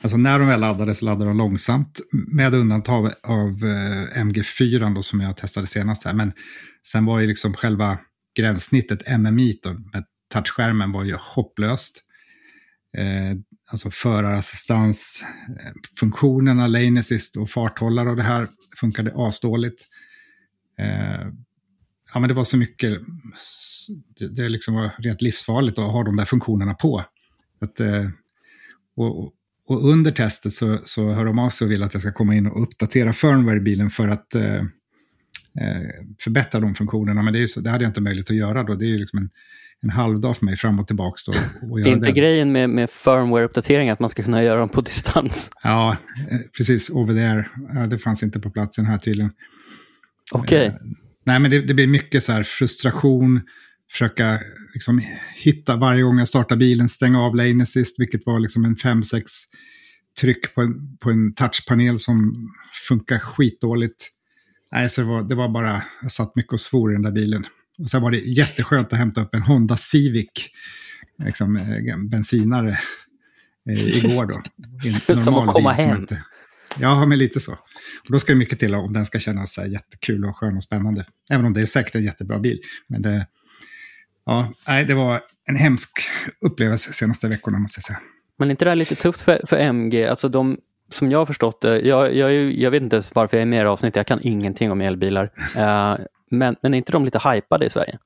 Alltså 0.03 0.17
när 0.17 0.39
de 0.39 0.49
väl 0.49 0.61
laddade 0.61 0.95
så 0.95 1.05
laddade 1.05 1.31
de 1.31 1.37
långsamt, 1.37 2.01
med 2.13 2.55
undantag 2.55 3.13
av 3.23 3.49
eh, 3.49 4.23
MG4 4.23 4.95
då, 4.95 5.03
som 5.03 5.21
jag 5.21 5.37
testade 5.37 5.67
senast 5.67 6.05
här. 6.05 6.13
Men 6.13 6.33
sen 6.93 7.05
var 7.05 7.21
ju 7.21 7.27
liksom 7.27 7.55
själva 7.55 7.99
gränssnittet, 8.39 9.19
MMI, 9.19 9.59
då, 9.63 9.71
med 9.71 10.05
touchskärmen 10.33 10.93
var 10.93 11.05
ju 11.05 11.17
hopplöst. 11.21 11.99
Eh, 12.99 13.37
alltså 13.71 13.91
förarassistans-funktionerna, 13.91 16.67
lane 16.67 17.01
assist 17.01 17.37
och 17.37 17.51
farthållare 17.51 18.11
och 18.11 18.17
det 18.17 18.23
här 18.23 18.49
funkade 18.77 19.13
asdåligt. 19.17 19.87
Eh, 20.79 21.27
ja, 22.15 22.21
men 22.21 22.29
det 22.29 22.35
var 22.35 22.45
så 22.45 22.57
mycket, 22.57 23.01
det, 24.19 24.29
det 24.29 24.49
liksom 24.49 24.75
var 24.75 24.91
rent 24.99 25.23
livsfarligt 25.23 25.79
att 25.79 25.93
ha 25.93 26.05
de 26.05 26.17
där 26.17 26.25
funktionerna 26.25 26.75
på. 26.75 27.05
Att, 27.61 27.81
eh, 27.81 28.09
och, 28.97 29.33
och, 29.67 29.89
under 29.89 30.11
testet 30.11 30.53
så, 30.53 30.79
så 30.85 31.13
hör 31.13 31.25
de 31.25 31.39
av 31.39 31.51
sig 31.51 31.65
och 31.65 31.71
vill 31.71 31.83
att 31.83 31.95
jag 31.95 32.01
ska 32.01 32.13
komma 32.13 32.35
in 32.35 32.47
och 32.47 32.63
uppdatera 32.63 33.13
firmware 33.13 33.57
i 33.57 33.61
bilen 33.61 33.91
för 33.91 34.09
att 34.09 34.35
eh, 34.35 34.61
eh 35.61 35.89
förbättra 36.25 36.61
de 36.61 36.75
funktionerna. 36.75 37.23
Men 37.23 37.33
det, 37.33 37.43
är 37.43 37.47
så, 37.47 37.61
det 37.61 37.71
hade 37.71 37.85
jag 37.85 37.91
inte 37.91 38.01
möjlighet 38.01 38.31
att 38.31 38.37
göra 38.37 38.63
då. 38.63 38.75
Det 38.75 38.85
är 38.85 38.89
ju 38.89 38.99
liksom 38.99 39.19
en 39.19 39.31
en 39.83 39.91
halv 39.91 40.21
dag 40.21 40.37
för 40.37 40.45
mig 40.47 40.57
fram 40.57 40.79
och 40.79 40.87
tillbaka. 40.87 41.17
Då, 41.27 41.33
och 41.71 41.81
inte 41.81 42.09
det. 42.09 42.13
grejen 42.13 42.53
med, 42.53 42.71
med 42.71 42.89
firmware-uppdatering 42.89 43.91
att 43.91 44.01
man 44.01 44.09
ska 44.09 44.23
kunna 44.23 44.43
göra 44.43 44.61
dem 44.61 44.69
på 44.69 44.81
distans? 44.91 45.51
Ja, 45.63 45.97
eh, 46.31 46.39
precis. 46.57 46.91
Over 46.91 47.15
there. 47.15 47.49
Ja, 47.75 47.87
det 47.87 47.99
fanns 47.99 48.23
inte 48.23 48.41
på 48.41 48.51
platsen 48.51 48.87
här 48.87 48.99
tydligen. 48.99 49.33
Okej. 50.33 50.67
Okay. 50.67 50.67
Eh, 50.67 50.97
nej, 51.25 51.41
men 51.41 51.51
det, 51.51 51.61
det, 51.61 51.75
blir 51.75 51.87
mycket 51.87 52.25
så 52.25 52.33
här 52.33 52.43
frustration, 52.43 53.41
försöka 53.91 54.41
liksom 54.75 55.03
hitta 55.37 55.77
varje 55.77 56.03
gång 56.03 56.19
jag 56.19 56.29
startar 56.29 56.57
bilen, 56.57 56.89
stänga 56.89 57.21
av 57.21 57.37
lane 57.37 57.63
assist, 57.63 58.01
vilket 58.01 58.27
var 58.27 58.41
liksom 58.41 58.65
en 58.65 58.77
5-6 58.77 59.23
tryck 60.21 60.55
på 60.55 60.61
en, 60.61 60.97
på 61.01 61.11
en 61.11 61.35
touchpanel 61.35 61.99
som 61.99 62.35
funkar 62.89 63.19
skitdåligt. 63.19 64.09
Nej, 64.73 64.89
så 64.89 65.01
det 65.01 65.07
var, 65.07 65.23
det 65.23 65.35
var 65.35 65.49
bara, 65.49 65.83
jag 66.03 66.13
satt 66.13 66.37
mycket 66.37 66.53
och 66.53 66.61
svor 66.61 66.91
i 66.91 66.95
den 66.95 67.03
där 67.03 67.13
bilen. 67.13 67.47
Och 67.83 67.91
sen 67.91 68.03
var 68.03 68.11
det 68.11 68.19
jätteskönt 68.19 68.93
att 68.93 68.99
hämta 68.99 69.23
upp 69.23 69.35
en 69.35 69.43
Honda 69.43 69.77
Civic, 69.77 70.31
liksom, 71.25 71.57
eh, 71.57 71.97
bensinare, 72.11 72.79
eh, 73.69 73.97
igår 73.97 74.27
då. 74.27 75.15
Som 75.15 75.35
att 75.35 75.53
komma 75.53 75.73
hem. 75.73 76.01
Inte, 76.01 76.23
Ja, 76.79 77.07
men 77.07 77.19
lite 77.19 77.41
så. 77.41 77.53
Och 77.53 78.13
då 78.13 78.19
ska 78.19 78.33
det 78.33 78.39
mycket 78.39 78.59
till 78.59 78.75
om 78.75 78.93
den 78.93 79.07
ska 79.07 79.19
kännas 79.19 79.55
så 79.55 79.61
här 79.61 79.69
jättekul 79.69 80.25
och 80.25 80.37
skön 80.37 80.57
och 80.57 80.63
spännande. 80.63 81.05
Även 81.31 81.47
om 81.47 81.53
det 81.53 81.61
är 81.61 81.67
säkert 81.67 81.95
en 81.95 82.05
jättebra 82.05 82.39
bil. 82.39 82.59
Men 82.87 83.03
det, 83.03 83.27
ja, 84.27 84.53
nej, 84.69 84.85
det 84.85 84.95
var 84.95 85.21
en 85.45 85.57
hemsk 85.57 85.91
upplevelse 86.41 86.93
senaste 86.93 87.29
veckorna 87.29 87.59
måste 87.59 87.79
jag 87.79 87.85
säga. 87.85 88.01
Men 88.39 88.49
är 88.49 88.51
inte 88.51 88.65
det 88.65 88.71
här 88.71 88.77
lite 88.77 88.95
tufft 88.95 89.21
för, 89.21 89.41
för 89.47 89.57
MG? 89.57 90.07
Alltså 90.07 90.29
de, 90.29 90.59
som 90.89 91.11
jag 91.11 91.19
har 91.19 91.27
förstått 91.27 91.61
det, 91.61 91.81
jag, 91.81 92.15
jag, 92.15 92.33
jag 92.53 92.71
vet 92.71 92.83
inte 92.83 92.97
ens 92.97 93.15
varför 93.15 93.37
jag 93.37 93.43
är 93.43 93.47
med 93.47 93.63
i 93.63 93.67
avsnittet, 93.67 93.97
jag 93.97 94.07
kan 94.07 94.21
ingenting 94.23 94.73
om 94.73 94.81
elbilar. 94.81 95.31
Uh, 95.57 96.05
men, 96.33 96.57
men 96.63 96.75
är 96.75 96.79
inte 96.79 96.93
de 96.93 97.05
lite 97.05 97.19
hypade 97.19 97.67
i 97.67 97.71
Sverige? 97.71 97.99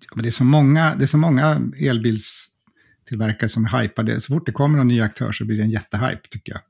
Ja, 0.00 0.12
men 0.14 0.22
det, 0.22 0.28
är 0.28 0.30
så 0.30 0.44
många, 0.44 0.94
det 0.94 1.04
är 1.04 1.06
så 1.06 1.18
många 1.18 1.70
elbilstillverkare 1.80 3.48
som 3.48 3.64
är 3.64 3.82
hypade. 3.82 4.20
Så 4.20 4.34
fort 4.34 4.46
det 4.46 4.52
kommer 4.52 4.78
en 4.78 4.88
ny 4.88 5.00
aktör 5.00 5.32
så 5.32 5.44
blir 5.44 5.56
det 5.56 5.62
en 5.62 5.70
jättehype 5.70 6.28
tycker 6.30 6.52
jag. 6.52 6.62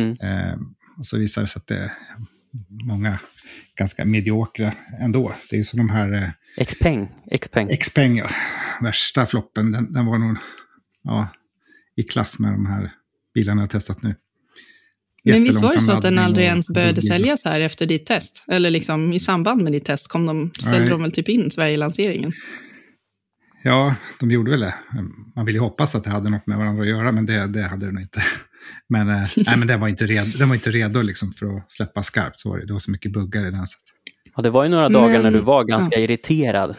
Mm. 0.00 0.10
Uh, 0.10 0.60
och 0.98 1.06
så 1.06 1.18
visar 1.18 1.42
det 1.42 1.48
sig 1.48 1.60
att 1.60 1.66
det 1.66 1.76
är 1.76 1.92
många 2.84 3.18
ganska 3.74 4.04
mediokra 4.04 4.72
ändå. 5.00 5.32
Det 5.50 5.56
är 5.56 5.62
som 5.62 5.78
de 5.78 5.90
här... 5.90 6.12
Uh, 6.12 6.64
Xpeng. 6.64 7.08
Xpeng. 7.40 7.76
Xpeng, 7.76 8.16
ja. 8.16 8.30
Värsta 8.80 9.26
floppen, 9.26 9.72
den, 9.72 9.92
den 9.92 10.06
var 10.06 10.18
nog 10.18 10.36
ja, 11.02 11.28
i 11.96 12.02
klass 12.02 12.38
med 12.38 12.52
de 12.52 12.66
här 12.66 12.92
bilarna 13.34 13.62
jag 13.62 13.70
testat 13.70 14.02
nu. 14.02 14.14
Men 15.24 15.44
visst 15.44 15.62
var 15.62 15.74
det 15.74 15.80
så 15.80 15.92
att 15.92 16.02
den 16.02 16.18
aldrig 16.18 16.46
ens 16.46 16.68
började 16.74 17.02
säljas 17.02 17.44
här 17.44 17.60
efter 17.60 17.86
ditt 17.86 18.06
test? 18.06 18.44
Eller 18.48 18.70
liksom 18.70 19.12
i 19.12 19.20
samband 19.20 19.62
med 19.62 19.72
ditt 19.72 19.84
test 19.84 20.08
kom 20.08 20.26
de, 20.26 20.50
ställde 20.58 20.78
Nej. 20.78 20.88
de 20.88 21.02
väl 21.02 21.12
typ 21.12 21.28
in 21.28 21.50
Sverige-lanseringen? 21.50 22.32
Ja, 23.64 23.94
de 24.20 24.30
gjorde 24.30 24.50
väl 24.50 24.60
det. 24.60 24.74
Man 25.36 25.46
vill 25.46 25.54
ju 25.54 25.60
hoppas 25.60 25.94
att 25.94 26.04
det 26.04 26.10
hade 26.10 26.30
något 26.30 26.46
med 26.46 26.58
varandra 26.58 26.82
att 26.82 26.88
göra, 26.88 27.12
men 27.12 27.26
det, 27.26 27.46
det 27.46 27.62
hade 27.62 27.86
det 27.86 27.92
nog 27.92 28.02
inte. 28.02 28.22
Men, 28.88 29.08
eh, 29.08 29.28
nej, 29.36 29.56
men 29.56 29.68
den 29.68 29.80
var 29.80 29.88
inte 29.88 30.06
redo, 30.06 30.38
den 30.38 30.48
var 30.48 30.54
inte 30.54 30.70
redo 30.70 31.02
liksom 31.02 31.32
för 31.32 31.56
att 31.56 31.72
släppa 31.72 32.02
skarpt. 32.02 32.40
Så 32.40 32.50
var 32.50 32.58
det. 32.58 32.66
det 32.66 32.72
var 32.72 32.80
så 32.80 32.90
mycket 32.90 33.12
buggar 33.12 33.46
i 33.46 33.50
den. 33.50 33.66
Så. 33.66 33.76
Ja, 34.36 34.42
det 34.42 34.50
var 34.50 34.64
ju 34.64 34.70
några 34.70 34.88
dagar 34.88 35.12
men, 35.12 35.22
när 35.22 35.30
du 35.30 35.40
var 35.40 35.64
ganska 35.64 35.96
ja. 35.96 36.04
irriterad. 36.04 36.76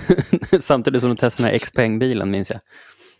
Samtidigt 0.60 1.00
som 1.00 1.10
du 1.10 1.16
testade 1.16 1.48
den 1.48 1.52
här 1.52 1.58
Xpeng-bilen, 1.58 2.30
minns 2.30 2.50
jag. 2.50 2.60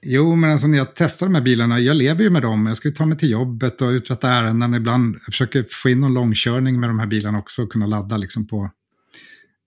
Jo, 0.06 0.34
men 0.34 0.50
alltså 0.50 0.66
när 0.66 0.78
jag 0.78 0.94
testar 0.94 1.26
de 1.26 1.34
här 1.34 1.42
bilarna, 1.42 1.80
jag 1.80 1.96
lever 1.96 2.22
ju 2.22 2.30
med 2.30 2.42
dem. 2.42 2.66
Jag 2.66 2.76
ska 2.76 2.88
ju 2.88 2.94
ta 2.94 3.06
mig 3.06 3.18
till 3.18 3.30
jobbet 3.30 3.82
och 3.82 3.88
uträtta 3.88 4.28
ärenden 4.28 4.74
ibland. 4.74 5.14
Jag 5.14 5.24
försöker 5.24 5.66
få 5.70 5.88
in 5.88 6.00
någon 6.00 6.14
långkörning 6.14 6.80
med 6.80 6.88
de 6.88 6.98
här 6.98 7.06
bilarna 7.06 7.38
också 7.38 7.62
och 7.62 7.72
kunna 7.72 7.86
ladda 7.86 8.16
liksom 8.16 8.46
på 8.46 8.70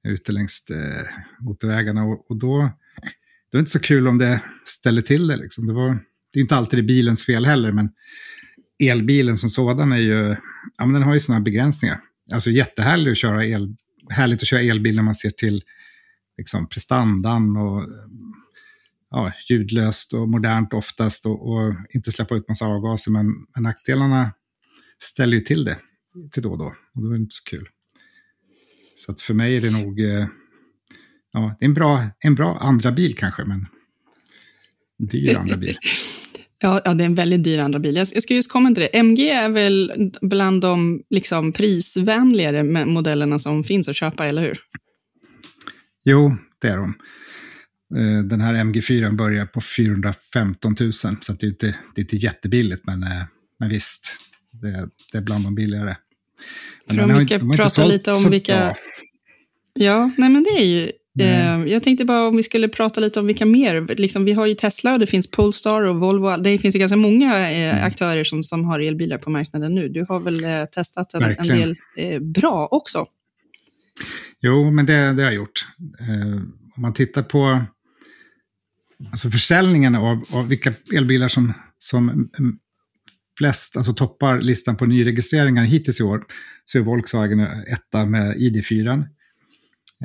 ute 0.07 0.31
längs 0.31 0.69
eh, 0.69 1.05
motorvägarna. 1.39 2.03
Och, 2.03 2.31
och 2.31 2.37
då, 2.37 2.57
då 3.51 3.57
är 3.57 3.57
det 3.57 3.59
inte 3.59 3.71
så 3.71 3.79
kul 3.79 4.07
om 4.07 4.17
det 4.17 4.41
ställer 4.65 5.01
till 5.01 5.27
det. 5.27 5.37
Liksom. 5.37 5.67
Det, 5.67 5.73
var, 5.73 5.99
det 6.33 6.39
är 6.39 6.41
inte 6.41 6.55
alltid 6.55 6.79
det 6.79 6.83
bilens 6.83 7.25
fel 7.25 7.45
heller, 7.45 7.71
men 7.71 7.89
elbilen 8.79 9.37
som 9.37 9.49
sådan 9.49 9.91
är 9.91 9.97
ju, 9.97 10.35
ja 10.77 10.85
men 10.85 10.93
den 10.93 11.03
har 11.03 11.13
ju 11.13 11.19
sådana 11.19 11.41
begränsningar. 11.41 11.99
Alltså 12.33 12.49
jättehärligt 12.49 13.11
att 13.11 13.17
köra 13.17 13.45
el, 13.45 13.75
härligt 14.09 14.41
att 14.41 14.47
köra 14.47 14.61
elbil 14.61 14.95
när 14.95 15.03
man 15.03 15.15
ser 15.15 15.29
till 15.29 15.63
liksom, 16.37 16.69
prestandan 16.69 17.57
och 17.57 17.89
ja, 19.09 19.31
ljudlöst 19.49 20.13
och 20.13 20.29
modernt 20.29 20.73
oftast 20.73 21.25
och, 21.25 21.49
och, 21.49 21.73
inte 21.89 22.11
släppa 22.11 22.35
ut 22.35 22.49
massa 22.49 22.65
avgaser. 22.65 23.11
Men, 23.11 23.25
men 23.55 23.63
nackdelarna 23.63 24.31
ställer 24.99 25.37
ju 25.37 25.43
till 25.43 25.63
det 25.63 25.77
till 26.31 26.43
då 26.43 26.51
och 26.51 26.57
då. 26.57 26.75
Och 26.95 27.01
då 27.01 27.07
är 27.07 27.11
det 27.11 27.19
inte 27.19 27.35
så 27.35 27.43
kul. 27.43 27.67
Så 28.97 29.11
att 29.11 29.21
för 29.21 29.33
mig 29.33 29.57
är 29.57 29.61
det 29.61 29.71
nog 29.71 29.99
eh, 29.99 30.27
ja, 31.33 31.55
det 31.59 31.65
är 31.65 31.67
en, 31.67 31.73
bra, 31.73 32.09
en 32.19 32.35
bra 32.35 32.57
andra 32.57 32.91
bil 32.91 33.15
kanske, 33.15 33.43
men 33.43 33.65
en 34.99 35.07
dyr 35.07 35.35
andra 35.35 35.57
bil. 35.57 35.77
Ja, 36.59 36.81
ja, 36.85 36.93
det 36.93 37.03
är 37.03 37.05
en 37.05 37.15
väldigt 37.15 37.43
dyr 37.43 37.59
andra 37.59 37.79
bil. 37.79 37.95
Jag, 37.95 38.07
jag 38.13 38.23
ska 38.23 38.33
just 38.33 38.51
komma 38.51 38.69
till 38.69 38.83
det. 38.83 38.97
MG 38.99 39.29
är 39.29 39.49
väl 39.49 40.11
bland 40.21 40.61
de 40.61 41.03
liksom, 41.09 41.53
prisvänligare 41.53 42.85
modellerna 42.85 43.39
som 43.39 43.63
finns 43.63 43.87
att 43.87 43.95
köpa, 43.95 44.25
eller 44.25 44.41
hur? 44.41 44.59
Jo, 46.03 46.37
det 46.61 46.67
är 46.67 46.77
de. 46.77 46.93
Eh, 47.95 48.23
den 48.23 48.41
här 48.41 48.53
MG4 48.53 49.15
börjar 49.15 49.45
på 49.45 49.61
415 49.61 50.75
000, 50.79 50.93
så 50.93 51.09
det 51.39 51.43
är 51.43 51.47
inte, 51.47 51.65
det 51.95 52.01
är 52.01 52.03
inte 52.03 52.15
jättebilligt, 52.15 52.85
men, 52.85 53.03
eh, 53.03 53.23
men 53.59 53.69
visst, 53.69 54.07
det, 54.51 54.89
det 55.11 55.17
är 55.17 55.21
bland 55.21 55.43
de 55.43 55.55
billigare. 55.55 55.95
Men 56.87 56.97
För 56.97 57.03
om 57.03 57.13
vi 57.13 57.19
ska 57.19 57.35
inte, 57.35 57.57
prata 57.57 57.85
lite 57.85 58.11
om 58.11 58.29
vilka... 58.29 58.55
Bra. 58.55 58.75
Ja, 59.73 60.11
nej 60.17 60.29
men 60.29 60.43
det 60.43 60.49
är 60.49 60.65
ju... 60.65 60.91
Eh, 61.19 61.71
jag 61.71 61.83
tänkte 61.83 62.05
bara 62.05 62.27
om 62.27 62.37
vi 62.37 62.43
skulle 62.43 62.69
prata 62.69 63.01
lite 63.01 63.19
om 63.19 63.27
vilka 63.27 63.45
mer. 63.45 63.95
Liksom, 63.95 64.25
vi 64.25 64.33
har 64.33 64.45
ju 64.45 64.53
Tesla 64.53 64.93
och 64.93 64.99
det 64.99 65.07
finns 65.07 65.31
Polestar 65.31 65.81
och 65.81 65.95
Volvo. 65.95 66.37
Det 66.37 66.57
finns 66.57 66.75
ju 66.75 66.79
ganska 66.79 66.97
många 66.97 67.51
eh, 67.51 67.75
mm. 67.75 67.85
aktörer 67.85 68.23
som, 68.23 68.43
som 68.43 68.65
har 68.65 68.79
elbilar 68.79 69.17
på 69.17 69.29
marknaden 69.29 69.75
nu. 69.75 69.89
Du 69.89 70.05
har 70.09 70.19
väl 70.19 70.43
eh, 70.43 70.65
testat 70.65 71.13
en, 71.13 71.23
en 71.23 71.47
del 71.47 71.75
eh, 71.97 72.19
bra 72.19 72.67
också? 72.71 73.05
Jo, 74.41 74.71
men 74.71 74.85
det, 74.85 74.93
det 74.93 75.23
har 75.23 75.31
jag 75.31 75.33
gjort. 75.33 75.65
om 76.75 76.81
man 76.81 76.93
tittar 76.93 77.23
på 77.23 77.65
alltså 79.11 79.29
försäljningen 79.29 79.95
av, 79.95 80.25
av 80.31 80.47
vilka 80.47 80.73
elbilar 80.93 81.27
som, 81.27 81.53
som 81.79 82.29
flest, 83.37 83.77
alltså 83.77 83.93
toppar 83.93 84.41
listan 84.41 84.77
på 84.77 84.85
nyregistreringar 84.85 85.63
hittills 85.63 85.99
i 85.99 86.03
år, 86.03 86.25
så 86.65 86.77
är 86.77 86.81
Volkswagen 86.81 87.39
etta 87.67 88.05
med 88.05 88.35
ID4. 88.35 89.05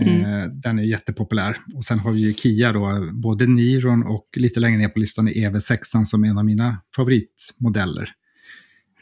Mm. 0.00 0.24
Eh, 0.24 0.48
den 0.48 0.78
är 0.78 0.82
jättepopulär. 0.82 1.56
Och 1.74 1.84
sen 1.84 1.98
har 1.98 2.12
vi 2.12 2.20
ju 2.20 2.34
Kia 2.34 2.72
då, 2.72 3.10
både 3.12 3.46
Niron 3.46 4.02
och 4.02 4.28
lite 4.36 4.60
längre 4.60 4.78
ner 4.78 4.88
på 4.88 4.98
listan 4.98 5.28
är 5.28 5.32
EV6 5.32 6.04
som 6.04 6.24
är 6.24 6.28
en 6.28 6.38
av 6.38 6.44
mina 6.44 6.82
favoritmodeller. 6.96 8.10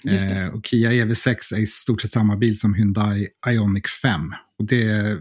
Eh, 0.07 0.47
och 0.47 0.67
Kia 0.67 0.91
EV6 0.91 1.55
är 1.55 1.59
i 1.59 1.67
stort 1.67 2.01
sett 2.01 2.11
samma 2.11 2.37
bil 2.37 2.59
som 2.59 2.75
Hyundai 2.75 3.29
Ioniq 3.49 3.87
5. 4.03 4.21
Och 4.59 4.65
det 4.65 5.19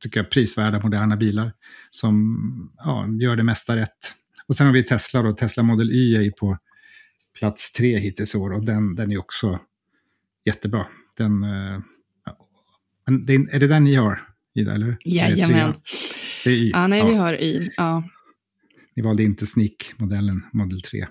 tycker 0.00 0.20
jag, 0.20 0.30
prisvärda 0.30 0.80
moderna 0.82 1.16
bilar 1.16 1.52
som 1.90 2.72
ja, 2.76 3.08
gör 3.20 3.36
det 3.36 3.42
mesta 3.42 3.76
rätt. 3.76 4.14
Och 4.46 4.56
sen 4.56 4.66
har 4.66 4.74
vi 4.74 4.82
Tesla 4.82 5.22
då, 5.22 5.32
Tesla 5.32 5.62
Model 5.62 5.90
Y 5.90 6.16
är 6.16 6.20
ju 6.20 6.32
på 6.32 6.58
plats 7.38 7.72
tre 7.72 7.98
hittills 7.98 8.34
i 8.34 8.38
år 8.38 8.52
och 8.52 8.64
den, 8.64 8.94
den 8.94 9.12
är 9.12 9.18
också 9.18 9.60
jättebra. 10.44 10.86
Den, 11.16 11.40
det, 13.26 13.34
är 13.34 13.58
det 13.58 13.66
den 13.66 13.84
ni 13.84 13.94
har, 13.94 14.28
Ida? 14.54 14.74
Eller? 14.74 14.96
Jajamän. 15.04 15.74
Det 16.44 16.50
är 16.50 16.54
y. 16.54 16.70
Ja, 16.70 16.86
nej, 16.86 16.98
ja. 16.98 17.06
vi 17.06 17.14
har 17.14 17.42
Y. 17.42 17.70
Ja. 17.76 18.02
Ni 18.96 19.02
valde 19.02 19.22
inte 19.22 19.46
Sneak-modellen, 19.46 20.42
Model 20.52 20.82
3. 20.82 21.06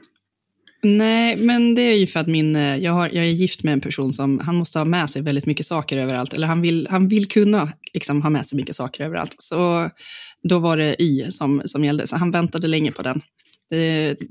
Nej, 0.81 1.37
men 1.37 1.75
det 1.75 1.81
är 1.81 1.97
ju 1.97 2.07
för 2.07 2.19
att 2.19 2.27
min, 2.27 2.55
eh, 2.55 2.77
jag, 2.77 2.91
har, 2.91 3.09
jag 3.13 3.25
är 3.25 3.29
gift 3.29 3.63
med 3.63 3.73
en 3.73 3.81
person 3.81 4.13
som 4.13 4.39
han 4.39 4.55
måste 4.55 4.79
ha 4.79 4.85
med 4.85 5.09
sig 5.09 5.21
väldigt 5.21 5.45
mycket 5.45 5.65
saker 5.65 5.97
överallt. 5.97 6.33
Eller 6.33 6.47
han 6.47 6.61
vill, 6.61 6.87
han 6.89 7.07
vill 7.07 7.27
kunna 7.27 7.73
liksom, 7.93 8.21
ha 8.21 8.29
med 8.29 8.45
sig 8.45 8.57
mycket 8.57 8.75
saker 8.75 9.03
överallt. 9.03 9.35
Så 9.37 9.89
då 10.43 10.59
var 10.59 10.77
det 10.77 11.01
Y 11.01 11.31
som, 11.31 11.61
som 11.65 11.83
gällde, 11.83 12.07
så 12.07 12.15
han 12.15 12.31
väntade 12.31 12.67
länge 12.67 12.91
på 12.91 13.01
den. 13.01 13.21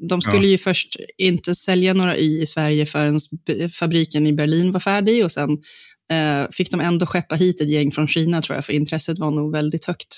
De 0.08 0.22
skulle 0.22 0.46
ja. 0.46 0.50
ju 0.50 0.58
först 0.58 0.96
inte 1.18 1.54
sälja 1.54 1.94
några 1.94 2.16
Y 2.16 2.42
i 2.42 2.46
Sverige 2.46 2.86
förrän 2.86 3.20
fabriken 3.72 4.26
i 4.26 4.32
Berlin 4.32 4.72
var 4.72 4.80
färdig 4.80 5.24
och 5.24 5.32
sen 5.32 5.50
eh, 6.12 6.50
fick 6.52 6.70
de 6.70 6.80
ändå 6.80 7.06
skeppa 7.06 7.34
hit 7.34 7.60
ett 7.60 7.68
gäng 7.68 7.92
från 7.92 8.08
Kina 8.08 8.42
tror 8.42 8.56
jag, 8.56 8.66
för 8.66 8.72
intresset 8.72 9.18
var 9.18 9.30
nog 9.30 9.52
väldigt 9.52 9.84
högt. 9.84 10.14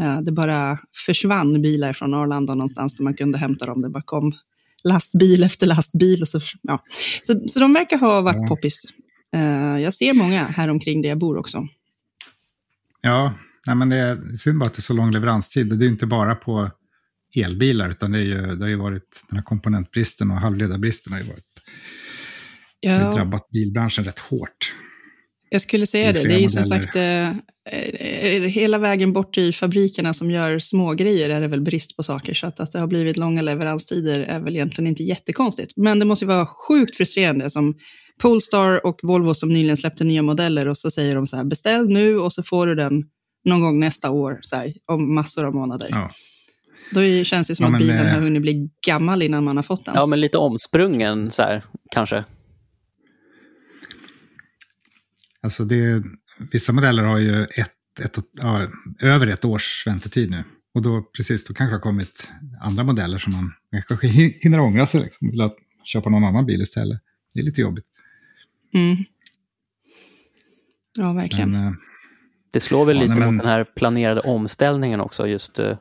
Eh, 0.00 0.20
det 0.20 0.32
bara 0.32 0.78
försvann 1.06 1.62
bilar 1.62 1.92
från 1.92 2.14
Arlanda 2.14 2.54
någonstans 2.54 2.96
där 2.96 3.04
man 3.04 3.14
kunde 3.14 3.38
hämta 3.38 3.66
dem. 3.66 3.82
Det 3.82 3.90
bara 3.90 4.02
kom 4.06 4.32
lastbil 4.84 5.42
efter 5.42 5.66
lastbil. 5.66 6.26
Så, 6.26 6.40
ja. 6.62 6.84
så, 7.22 7.48
så 7.48 7.60
de 7.60 7.72
verkar 7.72 7.98
ha 7.98 8.20
varit 8.20 8.36
ja. 8.36 8.46
poppis. 8.46 8.82
Uh, 9.36 9.80
jag 9.80 9.94
ser 9.94 10.14
många 10.14 10.44
här 10.44 10.68
omkring 10.68 11.02
där 11.02 11.08
jag 11.08 11.18
bor 11.18 11.36
också. 11.36 11.68
Ja, 13.02 13.34
nej, 13.66 13.76
men 13.76 13.88
det 13.88 13.96
är 13.96 14.36
synd 14.36 14.58
bara 14.58 14.66
att 14.66 14.74
det 14.74 14.80
är 14.80 14.82
så 14.82 14.92
lång 14.92 15.12
leveranstid. 15.12 15.78
Det 15.78 15.86
är 15.86 15.88
inte 15.88 16.06
bara 16.06 16.34
på 16.34 16.70
elbilar, 17.34 17.90
utan 17.90 18.12
det, 18.12 18.18
är 18.18 18.22
ju, 18.22 18.56
det 18.56 18.64
har 18.64 18.68
ju 18.68 18.76
varit 18.76 19.24
den 19.28 19.36
här 19.36 19.44
komponentbristen 19.44 20.30
och 20.30 20.36
halvledarbristen 20.36 21.12
har 21.12 21.20
ju 21.20 21.26
varit, 21.26 21.44
ja. 22.80 23.14
drabbat 23.14 23.48
bilbranschen 23.50 24.04
rätt 24.04 24.18
hårt. 24.18 24.72
Jag 25.50 25.62
skulle 25.62 25.86
säga 25.86 26.12
det. 26.12 26.22
Det 26.22 26.34
är 26.34 26.38
ju 26.38 26.48
som 26.48 26.64
sagt, 26.64 26.96
eh, 26.96 27.28
eh, 27.28 28.42
hela 28.42 28.78
vägen 28.78 29.12
bort 29.12 29.34
till 29.34 29.54
fabrikerna 29.54 30.14
som 30.14 30.30
gör 30.30 30.58
små 30.58 30.94
grejer 30.94 31.30
är 31.30 31.40
det 31.40 31.48
väl 31.48 31.60
brist 31.60 31.96
på 31.96 32.02
saker. 32.02 32.34
Så 32.34 32.46
att, 32.46 32.60
att 32.60 32.72
det 32.72 32.78
har 32.78 32.86
blivit 32.86 33.16
långa 33.16 33.42
leveranstider 33.42 34.20
är 34.20 34.40
väl 34.40 34.56
egentligen 34.56 34.88
inte 34.88 35.02
jättekonstigt. 35.02 35.72
Men 35.76 35.98
det 35.98 36.04
måste 36.04 36.24
ju 36.24 36.28
vara 36.28 36.46
sjukt 36.46 36.96
frustrerande 36.96 37.50
som 37.50 37.74
Polestar 38.22 38.86
och 38.86 39.00
Volvo 39.02 39.34
som 39.34 39.48
nyligen 39.48 39.76
släppte 39.76 40.04
nya 40.04 40.22
modeller 40.22 40.68
och 40.68 40.78
så 40.78 40.90
säger 40.90 41.14
de 41.14 41.26
så 41.26 41.36
här, 41.36 41.44
beställ 41.44 41.88
nu 41.88 42.18
och 42.18 42.32
så 42.32 42.42
får 42.42 42.66
du 42.66 42.74
den 42.74 43.04
någon 43.44 43.60
gång 43.60 43.80
nästa 43.80 44.10
år, 44.10 44.38
så 44.42 44.56
här, 44.56 44.72
om 44.92 45.14
massor 45.14 45.44
av 45.44 45.54
månader. 45.54 45.88
Ja. 45.90 46.10
Då 46.90 47.24
känns 47.24 47.48
det 47.48 47.56
som 47.56 47.66
ja, 47.66 47.72
att 47.72 47.78
bilen 47.78 48.06
äh... 48.06 48.12
har 48.12 48.20
hunnit 48.20 48.42
bli 48.42 48.70
gammal 48.86 49.22
innan 49.22 49.44
man 49.44 49.56
har 49.56 49.62
fått 49.62 49.84
den. 49.84 49.94
Ja, 49.94 50.06
men 50.06 50.20
lite 50.20 50.38
omsprungen 50.38 51.30
så 51.32 51.42
här, 51.42 51.62
kanske. 51.90 52.24
Alltså 55.46 55.64
det, 55.64 56.02
vissa 56.52 56.72
modeller 56.72 57.02
har 57.02 57.18
ju 57.18 57.44
ett, 57.44 58.00
ett, 58.04 58.16
ja, 58.32 58.68
över 59.00 59.26
ett 59.26 59.44
års 59.44 59.86
väntetid 59.86 60.30
nu. 60.30 60.44
Och 60.74 60.82
då, 60.82 61.02
precis, 61.16 61.44
då 61.44 61.54
kanske 61.54 61.70
det 61.72 61.76
har 61.76 61.80
kommit 61.82 62.28
andra 62.60 62.84
modeller 62.84 63.18
som 63.18 63.32
man 63.32 63.52
kanske 63.88 64.06
hinner 64.06 64.60
ångra 64.60 64.86
sig. 64.86 65.00
Liksom, 65.00 65.30
vill 65.30 65.40
att 65.40 65.56
köpa 65.84 66.10
någon 66.10 66.24
annan 66.24 66.46
bil 66.46 66.62
istället. 66.62 67.00
det 67.34 67.40
är 67.40 67.44
lite 67.44 67.60
jobbigt. 67.60 67.84
Mm. 68.74 68.96
Ja, 70.98 71.12
verkligen. 71.12 71.50
Men, 71.50 71.66
eh, 71.66 71.72
Det 72.52 72.60
slår 72.60 72.84
väl 72.84 72.96
Ja, 72.96 73.02
lite 73.02 73.12
nej, 73.14 73.20
men- 73.20 73.34
mot 73.34 73.42
den 73.44 73.50
här 73.52 73.64
planerade 73.64 74.20
omställningen 74.20 75.00
också, 75.00 75.26
just 75.26 75.58
eh, 75.58 75.78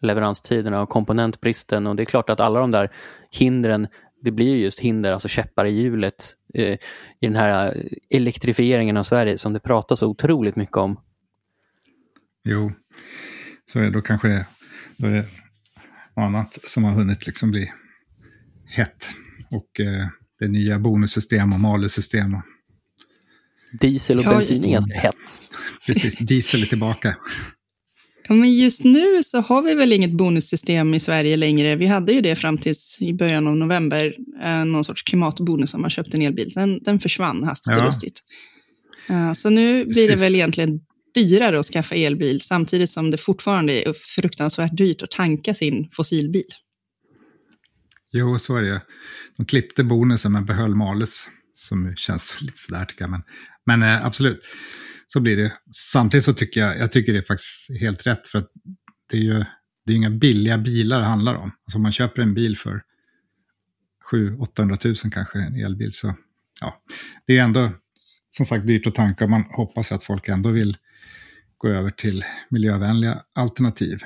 leveranstiderna 0.00 0.80
och 0.82 0.88
komponentbristen. 0.88 1.86
Och 1.86 1.96
det 1.96 2.02
är 2.02 2.04
klart 2.04 2.30
att 2.30 2.40
alla 2.40 2.60
de 2.60 2.70
där 2.70 2.90
hindren, 3.30 3.86
det 4.22 4.30
blir 4.30 4.56
ju 4.56 4.62
just 4.62 4.80
hinder, 4.80 5.12
alltså 5.12 5.28
käppar 5.28 5.64
i 5.64 5.70
hjulet 5.80 6.32
i 6.54 6.78
den 7.20 7.36
här 7.36 7.66
eh, 7.66 7.82
elektrifieringen 8.10 8.96
av 8.96 9.02
Sverige 9.02 9.38
som 9.38 9.52
det 9.52 9.60
pratas 9.60 9.98
så 9.98 10.08
otroligt 10.08 10.56
mycket 10.56 10.76
om. 10.76 11.00
jo, 12.44 12.72
så 13.72 13.78
är 13.78 13.82
det, 13.82 13.90
då 13.90 14.00
kanske 14.00 14.28
det, 14.28 14.46
då 14.96 15.06
är 15.06 15.10
det 15.10 15.26
något 16.16 16.24
annat 16.24 16.58
som 16.66 16.84
har 16.84 16.92
hunnit 16.92 17.26
liksom 17.26 17.50
bli 17.50 17.72
hett. 18.66 19.10
Och 19.50 19.80
eh, 19.80 20.08
det 20.38 20.48
nya 20.48 20.78
bonussystem 20.78 21.52
och 21.52 21.60
malussystem. 21.60 22.34
Och, 22.34 22.42
Diesel 23.80 24.18
och 24.18 24.24
bensin 24.24 24.64
är 24.64 24.72
ganska 24.72 25.00
hett. 25.00 25.40
precis, 25.86 26.18
diesel 26.18 26.62
är 26.62 26.66
tillbaka. 26.66 27.16
Ja, 28.28 28.34
men 28.34 28.54
just 28.54 28.84
nu 28.84 29.22
så 29.22 29.40
har 29.40 29.62
vi 29.62 29.74
väl 29.74 29.92
inget 29.92 30.12
bonussystem 30.12 30.94
i 30.94 31.00
Sverige 31.00 31.36
längre. 31.36 31.76
Vi 31.76 31.86
hade 31.86 32.12
ju 32.12 32.20
det 32.20 32.36
fram 32.36 32.58
tills 32.58 32.96
i 33.00 33.14
början 33.14 33.46
av 33.46 33.56
november, 33.56 34.14
eh, 34.42 34.64
någon 34.64 34.84
sorts 34.84 35.02
klimatbonus 35.02 35.74
om 35.74 35.80
man 35.80 35.90
köpte 35.90 36.16
en 36.16 36.22
elbil. 36.22 36.50
Den, 36.54 36.82
den 36.82 37.00
försvann 37.00 37.44
hastigt 37.44 37.76
och 37.76 37.82
Ja. 37.82 37.86
lustigt. 37.86 38.20
Eh, 39.08 39.32
så 39.32 39.50
nu 39.50 39.84
blir 39.84 40.08
det 40.08 40.16
väl 40.16 40.34
egentligen 40.34 40.80
dyrare 41.14 41.58
att 41.58 41.66
skaffa 41.66 41.94
elbil, 41.94 42.40
samtidigt 42.40 42.90
som 42.90 43.10
det 43.10 43.18
fortfarande 43.18 43.88
är 43.88 43.92
fruktansvärt 43.92 44.76
dyrt 44.76 45.02
att 45.02 45.10
tanka 45.10 45.54
sin 45.54 45.88
fossilbil. 45.92 46.44
Jo, 48.12 48.38
så 48.38 48.56
är 48.56 48.62
det. 48.62 48.82
De 49.36 49.46
klippte 49.46 49.84
bonusen 49.84 50.32
men 50.32 50.44
behöll 50.46 50.74
malus. 50.74 51.28
Som 51.56 51.96
känns 51.96 52.38
lite 52.40 52.58
sådär 52.58 52.84
tycker 52.84 53.02
jag. 53.02 53.10
Men, 53.10 53.22
men 53.66 53.82
eh, 53.82 54.06
absolut, 54.06 54.38
så 55.14 55.20
blir 55.20 55.36
det. 55.36 55.52
Samtidigt 55.72 56.24
så 56.24 56.34
tycker 56.34 56.60
jag, 56.60 56.78
jag 56.78 56.92
tycker 56.92 57.12
det 57.12 57.18
är 57.18 57.22
faktiskt 57.22 57.80
helt 57.80 58.06
rätt. 58.06 58.26
För 58.26 58.38
att 58.38 58.50
det 59.10 59.16
är 59.16 59.20
ju 59.20 59.44
det 59.86 59.92
är 59.92 59.96
inga 59.96 60.10
billiga 60.10 60.58
bilar 60.58 60.98
det 60.98 61.04
handlar 61.04 61.34
om. 61.34 61.52
Alltså 61.64 61.78
om 61.78 61.82
man 61.82 61.92
köper 61.92 62.22
en 62.22 62.34
bil 62.34 62.58
för 62.58 62.82
700-800 64.12 65.04
000 65.04 65.12
kanske, 65.12 65.38
en 65.38 65.56
elbil. 65.56 65.92
Så 65.92 66.14
ja, 66.60 66.82
det 67.26 67.38
är 67.38 67.42
ändå 67.42 67.70
som 68.30 68.46
sagt 68.46 68.66
dyrt 68.66 68.86
att 68.86 68.94
tanka. 68.94 69.24
och 69.24 69.30
Man 69.30 69.42
hoppas 69.42 69.92
att 69.92 70.02
folk 70.02 70.28
ändå 70.28 70.50
vill 70.50 70.76
gå 71.58 71.68
över 71.68 71.90
till 71.90 72.24
miljövänliga 72.48 73.22
alternativ. 73.34 74.02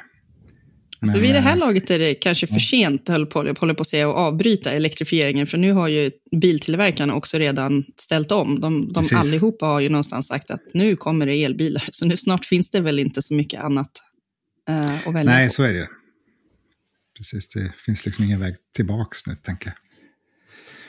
Så 1.07 1.19
vid 1.19 1.35
det 1.35 1.41
här 1.41 1.53
eh, 1.53 1.59
laget 1.59 1.91
är 1.91 1.99
det 1.99 2.15
kanske 2.15 2.47
för 2.47 2.59
sent, 2.59 3.09
höll 3.09 3.27
på, 3.27 3.39
håller 3.39 3.75
på 3.75 3.81
att 3.81 3.87
säga, 3.87 4.11
att 4.11 4.17
avbryta 4.17 4.73
elektrifieringen, 4.73 5.47
för 5.47 5.59
nu 5.59 5.73
har 5.73 5.89
ju 5.89 6.11
biltillverkarna 6.41 7.15
också 7.15 7.39
redan 7.39 7.85
ställt 7.97 8.33
om. 8.33 8.61
De, 8.61 8.93
de 8.93 9.05
allihopa 9.15 9.67
har 9.67 9.81
ju 9.81 9.89
någonstans 9.89 10.27
sagt 10.27 10.51
att 10.51 10.63
nu 10.75 10.97
kommer 10.97 11.27
det 11.27 11.45
elbilar, 11.45 11.89
så 11.93 12.07
nu 12.07 12.17
snart 12.17 12.45
finns 12.45 12.71
det 12.71 12.81
väl 12.81 12.99
inte 12.99 13.23
så 13.23 13.35
mycket 13.35 13.61
annat 13.61 13.91
eh, 14.69 15.09
att 15.09 15.15
välja 15.15 15.33
Nej, 15.33 15.47
på. 15.47 15.53
så 15.53 15.63
är 15.63 15.73
det. 15.73 15.89
Precis, 17.17 17.49
det 17.49 17.73
finns 17.87 18.07
liksom 18.07 18.25
ingen 18.25 18.41
väg 18.41 18.55
tillbaks 18.75 19.27
nu, 19.27 19.37
tänker 19.43 19.67
jag. 19.67 19.88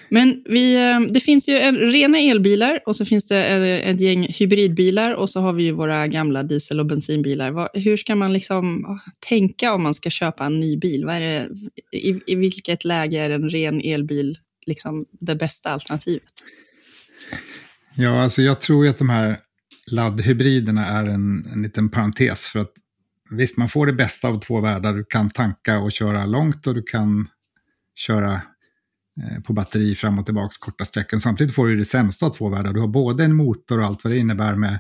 Men 0.10 0.44
vi, 0.46 0.76
eh, 0.76 1.00
det 1.12 1.20
finns 1.20 1.50
ju 1.50 1.58
en, 1.58 1.76
rena 1.76 2.20
elbilar 2.20 2.80
och 2.86 2.96
så 2.96 3.06
finns 3.06 3.28
det 3.28 3.48
eh, 3.48 3.90
ett 3.90 4.00
gäng 4.00 4.28
hybridbilar 4.40 5.14
och 5.14 5.30
så 5.30 5.42
har 5.42 5.54
vi 5.54 5.64
ju 5.64 5.72
våra 5.72 6.08
gamla 6.08 6.44
diesel 6.44 6.80
och 6.80 6.86
bensinbilar. 6.86 7.70
Hur 7.80 7.98
ska 7.98 8.16
man 8.16 8.34
liksom 8.34 8.86
ah, 8.86 9.00
tänka 9.30 9.74
om 9.74 9.84
man 9.84 9.94
ska 9.94 10.10
köpa 10.10 10.46
en 10.46 10.60
ny 10.60 10.78
bil? 10.78 11.06
Vad 11.06 11.16
är 11.16 11.20
det, 11.20 11.50
i, 11.98 12.22
I 12.28 12.36
vilket 12.36 12.86
läge 12.86 13.20
är 13.20 13.30
en 13.30 13.50
ren 13.50 13.82
elbil 13.82 14.38
liksom 14.66 15.06
det 15.12 15.36
bästa 15.36 15.70
alternativet? 15.70 16.24
Ja, 17.96 18.24
alltså 18.24 18.42
jag 18.42 18.62
tror 18.62 18.86
ju 18.86 18.90
att 18.90 18.98
de 18.98 19.10
här 19.10 19.38
laddhybriderna 19.92 20.86
är 20.86 21.06
en, 21.06 21.46
en 21.54 21.62
liten 21.62 21.90
parentes. 21.90 22.46
För 22.46 22.60
att 22.60 22.74
visst, 23.30 23.58
man 23.58 23.70
får 23.70 23.86
det 23.86 23.94
bästa 23.94 24.28
av 24.28 24.40
två 24.40 24.62
världar. 24.62 24.94
Du 24.94 25.06
kan 25.06 25.30
tanka 25.30 25.80
och 25.80 25.92
köra 25.92 26.26
långt 26.26 26.68
och 26.68 26.76
du 26.76 26.84
kan 26.84 27.28
köra 27.96 28.42
på 29.46 29.54
batteri 29.54 29.96
fram 29.96 30.20
och 30.20 30.26
tillbaka 30.26 30.54
korta 30.60 30.86
sträckor. 30.86 31.18
Samtidigt 31.18 31.56
får 31.56 31.68
du 31.68 31.76
det 31.76 31.86
sämsta 31.86 32.26
av 32.26 32.30
två 32.30 32.50
världar. 32.50 32.74
Du 32.74 32.80
har 32.80 32.88
både 32.88 33.24
en 33.24 33.36
motor 33.36 33.80
och 33.80 33.86
allt 33.86 34.04
vad 34.04 34.14
det 34.14 34.18
innebär 34.18 34.56
med 34.56 34.80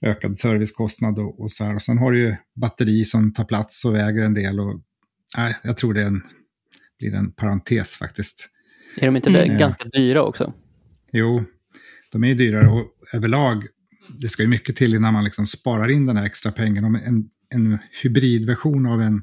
ökad 0.00 0.38
servicekostnad 0.38 1.18
och, 1.18 1.40
och 1.40 1.50
så 1.50 1.64
här. 1.64 1.74
Och 1.74 1.82
sen 1.82 1.98
har 1.98 2.12
du 2.12 2.18
ju 2.18 2.36
batteri 2.54 3.04
som 3.04 3.32
tar 3.32 3.44
plats 3.44 3.84
och 3.84 3.94
väger 3.94 4.22
en 4.22 4.34
del. 4.34 4.60
Och, 4.60 4.80
nej, 5.36 5.56
jag 5.62 5.76
tror 5.76 5.94
det 5.94 6.02
är 6.02 6.06
en, 6.06 6.22
blir 6.98 7.14
en 7.14 7.32
parentes 7.32 7.96
faktiskt. 7.96 8.48
Är 9.00 9.06
de 9.06 9.16
inte 9.16 9.30
Mm. 9.30 9.58
ganska 9.58 9.88
dyra 9.88 10.22
också? 10.22 10.52
Jo, 11.12 11.44
de 12.12 12.24
är 12.24 12.28
ju 12.28 12.34
dyrare 12.34 12.68
och 12.68 12.86
överlag, 13.12 13.66
det 14.20 14.28
ska 14.28 14.42
ju 14.42 14.48
mycket 14.48 14.76
till 14.76 14.94
innan 14.94 15.12
man 15.12 15.24
liksom 15.24 15.46
sparar 15.46 15.88
in 15.88 16.06
den 16.06 16.16
här 16.16 16.24
extra 16.24 16.52
pengen. 16.52 16.84
Om 16.84 16.94
en, 16.94 17.28
en 17.48 17.78
hybridversion 18.02 18.86
av 18.86 19.02
en, 19.02 19.22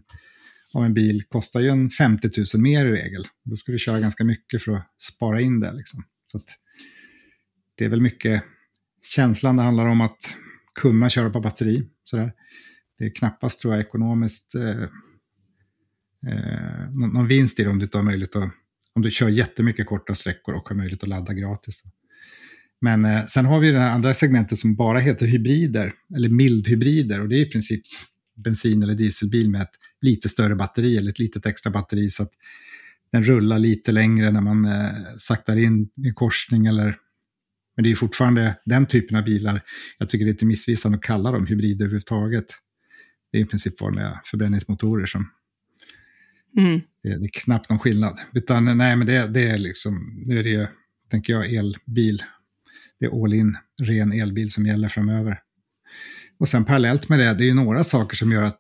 av 0.74 0.86
en 0.86 0.94
bil 0.94 1.24
kostar 1.24 1.60
ju 1.60 1.70
en 1.70 1.90
50 1.90 2.30
000 2.56 2.64
mer 2.64 2.86
i 2.86 2.92
regel. 2.92 3.28
Då 3.44 3.56
ska 3.56 3.72
du 3.72 3.80
köra 3.80 4.00
ganska 4.00 4.24
mycket 4.24 4.64
för 4.64 4.72
att 4.72 4.88
spara 4.98 5.42
in 5.42 5.60
det. 5.60 5.72
Liksom. 5.74 6.04
Så 6.26 6.38
att 6.38 6.46
det 7.78 7.86
är 7.86 7.90
väl 7.90 8.02
mycket 8.02 8.44
känslan 9.04 9.56
det 9.56 9.64
handlar 9.64 9.86
om 9.86 10.02
att 10.02 10.34
kunna 10.76 11.10
köra 11.10 11.30
på 11.30 11.40
batteri. 11.40 11.90
Sådär. 12.04 12.34
Det 12.98 13.06
är 13.06 13.16
knappast, 13.16 13.60
tror 13.60 13.74
jag, 13.74 13.82
ekonomiskt 13.82 14.56
eh, 14.56 14.84
eh, 16.28 16.90
någon, 16.92 17.28
vinst 17.28 17.60
i 17.60 17.64
det 17.64 17.70
om 17.70 17.80
du 17.80 17.86
inte 17.86 17.98
har 17.98 18.04
möjlighet 18.04 18.36
att 18.36 18.52
om 18.94 19.02
du 19.02 19.12
kör 19.12 19.30
jättemycket 19.30 19.88
korta 19.88 20.16
sträckor 20.16 20.56
och 20.56 20.70
har 20.70 20.76
möjlighet 20.76 21.04
att 21.04 21.10
ladda 21.10 21.34
gratis. 21.34 21.84
Men 22.82 23.06
eh, 23.06 23.26
sen 23.26 23.46
har 23.46 23.60
vi 23.60 23.72
det 23.72 23.80
här 23.80 23.90
andra 23.90 24.14
segmentet 24.14 24.58
som 24.58 24.76
bara 24.76 25.00
heter 25.00 25.28
hybrider, 25.28 25.94
eller 26.16 26.30
mildhybrider, 26.30 27.22
och 27.22 27.30
det 27.30 27.36
är 27.36 27.46
i 27.46 27.50
princip 27.50 27.82
bensin 28.44 28.84
eller 28.84 28.96
dieselbil 28.96 29.50
med 29.50 29.62
ett 29.62 29.76
lite 30.02 30.30
större 30.30 30.56
batteri 30.56 30.98
eller 30.98 31.12
ett 31.12 31.20
litet 31.20 31.46
extra 31.46 31.72
batteri 31.72 32.10
så 32.10 32.24
att 32.24 32.32
den 33.12 33.24
rullar 33.24 33.60
lite 33.60 33.92
längre 33.92 34.32
när 34.32 34.42
man 34.42 34.66
eh, 34.66 34.92
saktar 35.18 35.58
in 35.58 35.90
i 36.08 36.12
korsning 36.16 36.66
eller 36.66 36.98
men 37.76 37.84
det 37.84 37.92
är 37.92 37.96
fortfarande 37.96 38.56
den 38.66 38.86
typen 38.86 39.18
av 39.18 39.24
bilar. 39.24 39.62
Jag 39.98 40.10
tycker 40.10 40.26
det 40.26 40.32
är 40.32 40.34
lite 40.34 40.46
missvisande 40.46 40.98
att 40.98 41.04
kalla 41.04 41.32
dem 41.32 41.48
hybrider 41.48 41.86
överhuvudtaget. 41.86 42.46
Det 43.32 43.38
är 43.38 43.42
i 43.42 43.46
princip 43.46 43.82
vanliga 43.82 44.22
förbränningsmotorer 44.26 45.06
som 45.06 45.30
Mm. 46.58 46.82
det, 47.04 47.18
det 47.18 47.26
är 47.26 47.30
knappt 47.34 47.70
någon 47.70 47.80
skillnad. 47.80 48.20
Utan 48.34 48.78
nej, 48.78 48.96
men 48.96 49.08
det, 49.08 49.28
det 49.28 49.50
är 49.50 49.58
liksom, 49.58 50.24
nu 50.26 50.40
är 50.40 50.44
det 50.44 50.50
ju, 50.50 50.68
tänker 51.10 51.34
jag, 51.34 51.54
elbil. 51.54 52.24
Det 53.00 53.06
är 53.06 53.24
all 53.24 53.34
in, 53.34 53.58
ren 53.82 54.14
elbil 54.14 54.52
som 54.52 54.66
gäller 54.66 54.90
framöver. 54.90 55.40
Och 56.40 56.50
sen 56.50 56.66
parallellt 56.66 57.10
med 57.10 57.20
det, 57.20 57.34
det 57.34 57.44
är 57.44 57.48
ju 57.48 57.54
några 57.54 57.84
saker 57.84 58.16
som 58.18 58.32
gör 58.32 58.44
att 58.44 58.60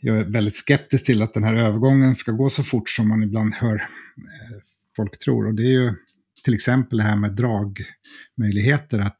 jag 0.00 0.18
är 0.18 0.24
väldigt 0.24 0.56
skeptisk 0.56 1.06
till 1.06 1.22
att 1.22 1.34
den 1.34 1.44
här 1.44 1.54
övergången 1.54 2.14
ska 2.14 2.32
gå 2.32 2.50
så 2.50 2.62
fort 2.62 2.88
som 2.90 3.08
man 3.08 3.22
ibland 3.22 3.54
hör 3.54 3.74
eh, 3.74 4.56
folk 4.96 5.18
tror. 5.18 5.46
Och 5.46 5.54
det 5.54 5.62
är 5.62 5.70
ju 5.82 5.92
till 6.44 6.54
exempel 6.54 6.98
det 6.98 7.04
här 7.04 7.16
med 7.16 7.32
dragmöjligheter. 7.36 8.98
Att 9.00 9.16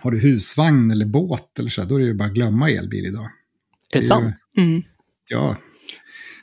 har 0.00 0.10
du 0.10 0.20
husvagn 0.20 0.90
eller 0.90 1.06
båt 1.06 1.58
eller 1.58 1.70
så, 1.70 1.84
då 1.84 1.94
är 1.94 2.00
det 2.00 2.06
ju 2.06 2.14
bara 2.14 2.28
att 2.28 2.34
glömma 2.34 2.70
elbil 2.70 3.06
idag. 3.06 3.24
Är 3.24 3.28
det 3.28 3.32
Det 3.92 3.98
är 3.98 4.02
ju- 4.02 4.08
sant? 4.08 4.34
Mm. 4.58 4.82
Ja, 5.28 5.56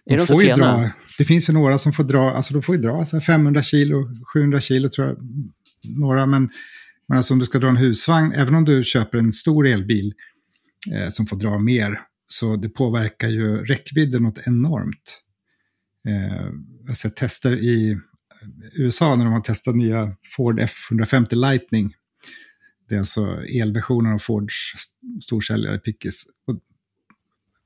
Är 0.05 0.17
de 0.17 0.27
så 0.27 0.33
får 0.33 0.41
ju 0.43 0.47
klena? 0.47 0.77
dra, 0.81 0.89
det 1.17 1.25
finns 1.25 1.49
ju 1.49 1.53
några 1.53 1.77
som 1.77 1.93
får 1.93 2.03
dra, 2.03 2.31
alltså 2.31 2.53
de 2.53 2.61
får 2.63 2.75
ju 2.75 2.81
dra 2.81 3.05
så 3.05 3.15
här 3.15 3.21
500 3.21 3.63
kilo, 3.63 4.09
700 4.33 4.61
kilo 4.61 4.89
tror 4.89 5.07
jag, 5.07 5.17
några, 5.97 6.25
men, 6.25 6.49
men 7.13 7.17
alltså 7.17 7.33
om 7.33 7.39
du 7.39 7.45
ska 7.45 7.59
dra 7.59 7.67
en 7.67 7.77
husvagn, 7.77 8.33
även 8.33 8.55
om 8.55 8.65
du 8.65 8.83
köper 8.83 9.17
en 9.17 9.33
stor 9.33 9.67
elbil 9.67 10.13
eh, 10.93 11.09
som 11.09 11.25
får 11.25 11.37
dra 11.37 11.59
mer, 11.59 12.01
så 12.27 12.55
det 12.55 12.69
påverkar 12.69 13.29
ju 13.29 13.65
räckvidden 13.65 14.23
något 14.23 14.47
enormt. 14.47 15.21
Eh, 16.07 16.45
alltså, 16.45 16.53
jag 16.81 16.87
har 16.87 16.95
sett 16.95 17.15
tester 17.15 17.55
i 17.55 17.99
USA 18.75 19.15
när 19.15 19.25
de 19.25 19.33
har 19.33 19.41
testat 19.41 19.75
nya 19.75 20.15
Ford 20.35 20.59
F150 20.59 21.35
Lightning. 21.35 21.93
Det 22.89 22.95
är 22.95 22.99
alltså 22.99 23.43
elversionen 23.43 24.13
av 24.13 24.19
Fords 24.19 24.71
storsäljare 25.23 25.79
Pickis. 25.79 26.25
Och 26.47 26.53
om 26.53 26.59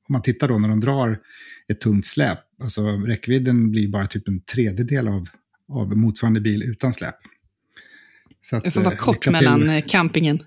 man 0.09 0.21
tittar 0.21 0.47
då 0.47 0.57
när 0.57 0.69
de 0.69 0.79
drar 0.79 1.19
ett 1.67 1.81
tungt 1.81 2.07
släp, 2.07 2.39
alltså 2.61 2.91
räckvidden 2.91 3.71
blir 3.71 3.87
bara 3.87 4.07
typ 4.07 4.27
en 4.27 4.41
tredjedel 4.41 5.07
av, 5.07 5.27
av 5.67 5.97
motsvarande 5.97 6.41
bil 6.41 6.63
utan 6.63 6.93
släp. 6.93 7.15
Så 8.49 8.55
att, 8.55 8.63
Det 8.63 8.71
får 8.71 8.81
vara 8.81 8.93
eh, 8.93 8.97
kort 8.97 9.21
till. 9.21 9.31
mellan 9.31 9.69
eh, 9.69 9.83
campingen. 9.87 10.39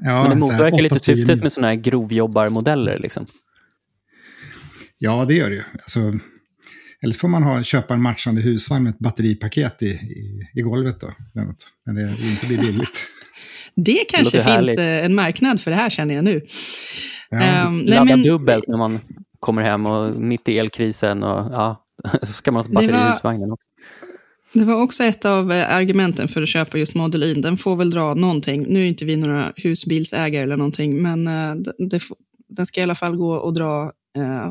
Ja, 0.00 0.22
Men 0.22 0.30
det 0.30 0.36
motverkar 0.36 0.82
lite 0.82 0.94
8-10 0.94 0.98
syftet 0.98 1.42
med 1.42 1.52
sådana 1.52 1.68
här 1.68 1.74
grovjobbarmodeller. 1.74 2.98
Liksom. 2.98 3.26
Ja, 4.98 5.24
det 5.24 5.34
gör 5.34 5.48
det 5.50 5.56
ju. 5.56 5.62
Alltså, 5.72 6.00
eller 7.02 7.14
så 7.14 7.18
får 7.18 7.28
man 7.28 7.42
ha, 7.42 7.62
köpa 7.62 7.94
en 7.94 8.02
matchande 8.02 8.40
husvagn 8.40 8.82
med 8.84 8.90
ett 8.90 8.98
batteripaket 8.98 9.82
i, 9.82 9.86
i, 9.86 10.48
i 10.54 10.60
golvet 10.62 11.00
då. 11.00 11.14
Men 11.84 11.94
det 11.94 12.02
är 12.02 12.30
inte 12.30 12.46
blir 12.46 12.58
billigt. 12.60 13.04
Det 13.76 14.04
kanske 14.08 14.24
låter 14.24 14.38
finns 14.38 14.46
härligt. 14.46 14.78
eh, 14.78 15.04
en 15.04 15.14
marknad 15.14 15.60
för 15.60 15.70
det 15.70 15.76
här 15.76 15.90
känner 15.90 16.14
jag 16.14 16.24
nu. 16.24 16.46
Ja, 17.30 17.38
Ehm, 17.42 17.78
nej, 17.78 17.86
Ladda 17.88 18.04
men- 18.04 18.22
dubbelt 18.22 18.64
när 18.68 18.76
man 18.78 19.00
kommer 19.40 19.62
hem 19.62 19.86
och 19.86 20.20
mitt 20.20 20.48
i 20.48 20.58
elkrisen 20.58 21.22
och 21.22 21.52
ja, 21.52 21.84
så 22.22 22.26
ska 22.32 22.52
man 22.52 22.58
ha 22.58 22.64
ett 22.64 22.68
Det 22.70 22.74
batteri 22.74 22.92
var- 22.92 23.08
i 23.08 23.10
husvagnen 23.10 23.52
också. 23.52 23.68
Det 24.52 24.64
var 24.64 24.82
också 24.82 25.04
ett 25.04 25.24
av 25.24 25.52
eh, 25.52 25.76
argumenten 25.76 26.28
för 26.28 26.42
att 26.42 26.48
köpa 26.48 26.78
just 26.78 26.94
Model 26.94 27.22
Y. 27.22 27.34
Den 27.34 27.56
får 27.56 27.76
väl 27.76 27.90
dra 27.90 28.14
någonting. 28.14 28.62
Nu 28.62 28.82
är 28.82 28.86
inte 28.86 29.04
vi 29.04 29.16
några 29.16 29.52
husbilsägare 29.56 30.42
eller 30.42 30.56
någonting, 30.56 31.02
men 31.02 31.26
eh, 31.26 31.54
det, 31.78 32.00
den 32.48 32.66
ska 32.66 32.80
i 32.80 32.82
alla 32.82 32.94
fall 32.94 33.16
gå 33.16 33.32
och 33.34 33.54
dra 33.54 33.82
eh, 34.16 34.50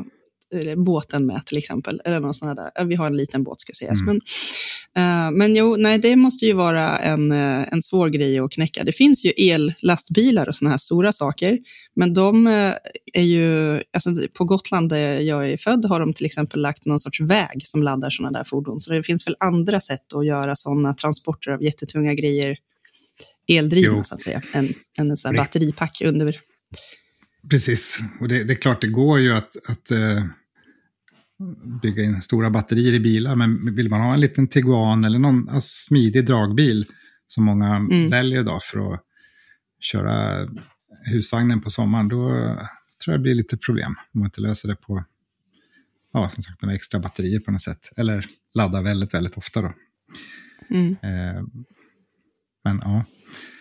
båten 0.76 1.26
med 1.26 1.46
till 1.46 1.58
exempel. 1.58 2.00
Eller 2.04 2.20
någon 2.20 2.34
sån 2.34 2.56
där. 2.56 2.84
Vi 2.84 2.94
har 2.94 3.06
en 3.06 3.16
liten 3.16 3.42
båt 3.42 3.60
ska 3.60 3.72
sägas. 3.72 4.00
Mm. 4.00 4.20
Men, 4.94 5.26
uh, 5.26 5.36
men 5.38 5.56
jo, 5.56 5.76
nej, 5.76 5.98
det 5.98 6.16
måste 6.16 6.46
ju 6.46 6.52
vara 6.52 6.98
en, 6.98 7.32
uh, 7.32 7.72
en 7.72 7.82
svår 7.82 8.08
grej 8.08 8.38
att 8.38 8.50
knäcka. 8.50 8.84
Det 8.84 8.92
finns 8.92 9.24
ju 9.24 9.30
ellastbilar 9.30 10.48
och 10.48 10.56
såna 10.56 10.70
här 10.70 10.78
stora 10.78 11.12
saker. 11.12 11.58
Men 11.96 12.14
de 12.14 12.46
är 13.12 13.22
ju, 13.22 13.74
alltså, 13.92 14.10
på 14.32 14.44
Gotland 14.44 14.88
där 14.88 15.20
jag 15.20 15.50
är 15.50 15.56
född 15.56 15.84
har 15.84 16.00
de 16.00 16.12
till 16.12 16.26
exempel 16.26 16.60
lagt 16.60 16.86
någon 16.86 16.98
sorts 16.98 17.20
väg 17.20 17.60
som 17.66 17.82
laddar 17.82 18.10
sådana 18.10 18.38
där 18.38 18.44
fordon. 18.44 18.80
Så 18.80 18.92
det 18.92 19.02
finns 19.02 19.26
väl 19.26 19.36
andra 19.40 19.80
sätt 19.80 20.14
att 20.14 20.26
göra 20.26 20.56
sådana 20.56 20.94
transporter 20.94 21.50
av 21.50 21.62
jättetunga 21.62 22.14
grejer 22.14 22.56
eldrivna 23.48 23.96
jo. 23.96 24.04
så 24.04 24.14
att 24.14 24.24
säga, 24.24 24.42
än, 24.52 24.74
än 24.98 25.10
en 25.10 25.16
sån 25.16 25.36
batteripack 25.36 26.02
under. 26.04 26.40
Precis, 27.50 27.98
och 28.20 28.28
det, 28.28 28.44
det, 28.44 28.52
är 28.52 28.56
klart 28.60 28.80
det 28.80 28.88
går 28.88 29.20
ju 29.20 29.32
att, 29.32 29.56
att 29.68 29.92
uh, 29.92 30.24
bygga 31.82 32.02
in 32.02 32.22
stora 32.22 32.50
batterier 32.50 32.92
i 32.92 33.00
bilar, 33.00 33.36
men 33.36 33.74
vill 33.74 33.88
man 33.88 34.00
ha 34.00 34.14
en 34.14 34.20
liten 34.20 34.48
Tiguan 34.48 35.04
eller 35.04 35.18
någon 35.18 35.48
alltså, 35.48 35.86
smidig 35.86 36.26
dragbil 36.26 36.86
som 37.26 37.44
många 37.44 37.76
mm. 37.76 38.10
väljer 38.10 38.40
idag 38.40 38.62
för 38.62 38.94
att 38.94 39.00
köra 39.80 40.48
husvagnen 41.04 41.60
på 41.60 41.70
sommaren, 41.70 42.08
då 42.08 42.28
tror 43.04 43.12
jag 43.12 43.20
det 43.20 43.22
blir 43.22 43.34
lite 43.34 43.56
problem 43.56 43.94
om 44.12 44.20
man 44.20 44.26
inte 44.26 44.40
löser 44.40 44.68
det 44.68 44.76
på 44.76 45.04
ja, 46.12 46.30
som 46.30 46.42
sagt, 46.42 46.62
med 46.62 46.74
extra 46.74 47.00
batterier 47.00 47.40
på 47.40 47.50
något 47.50 47.62
sätt. 47.62 47.90
Eller 47.96 48.26
ladda 48.54 48.82
väldigt, 48.82 49.14
väldigt 49.14 49.36
ofta 49.36 49.62
då. 49.62 49.72
Mm. 50.70 50.96
Eh, 51.02 51.44
men 52.64 52.80
ja. 52.84 53.04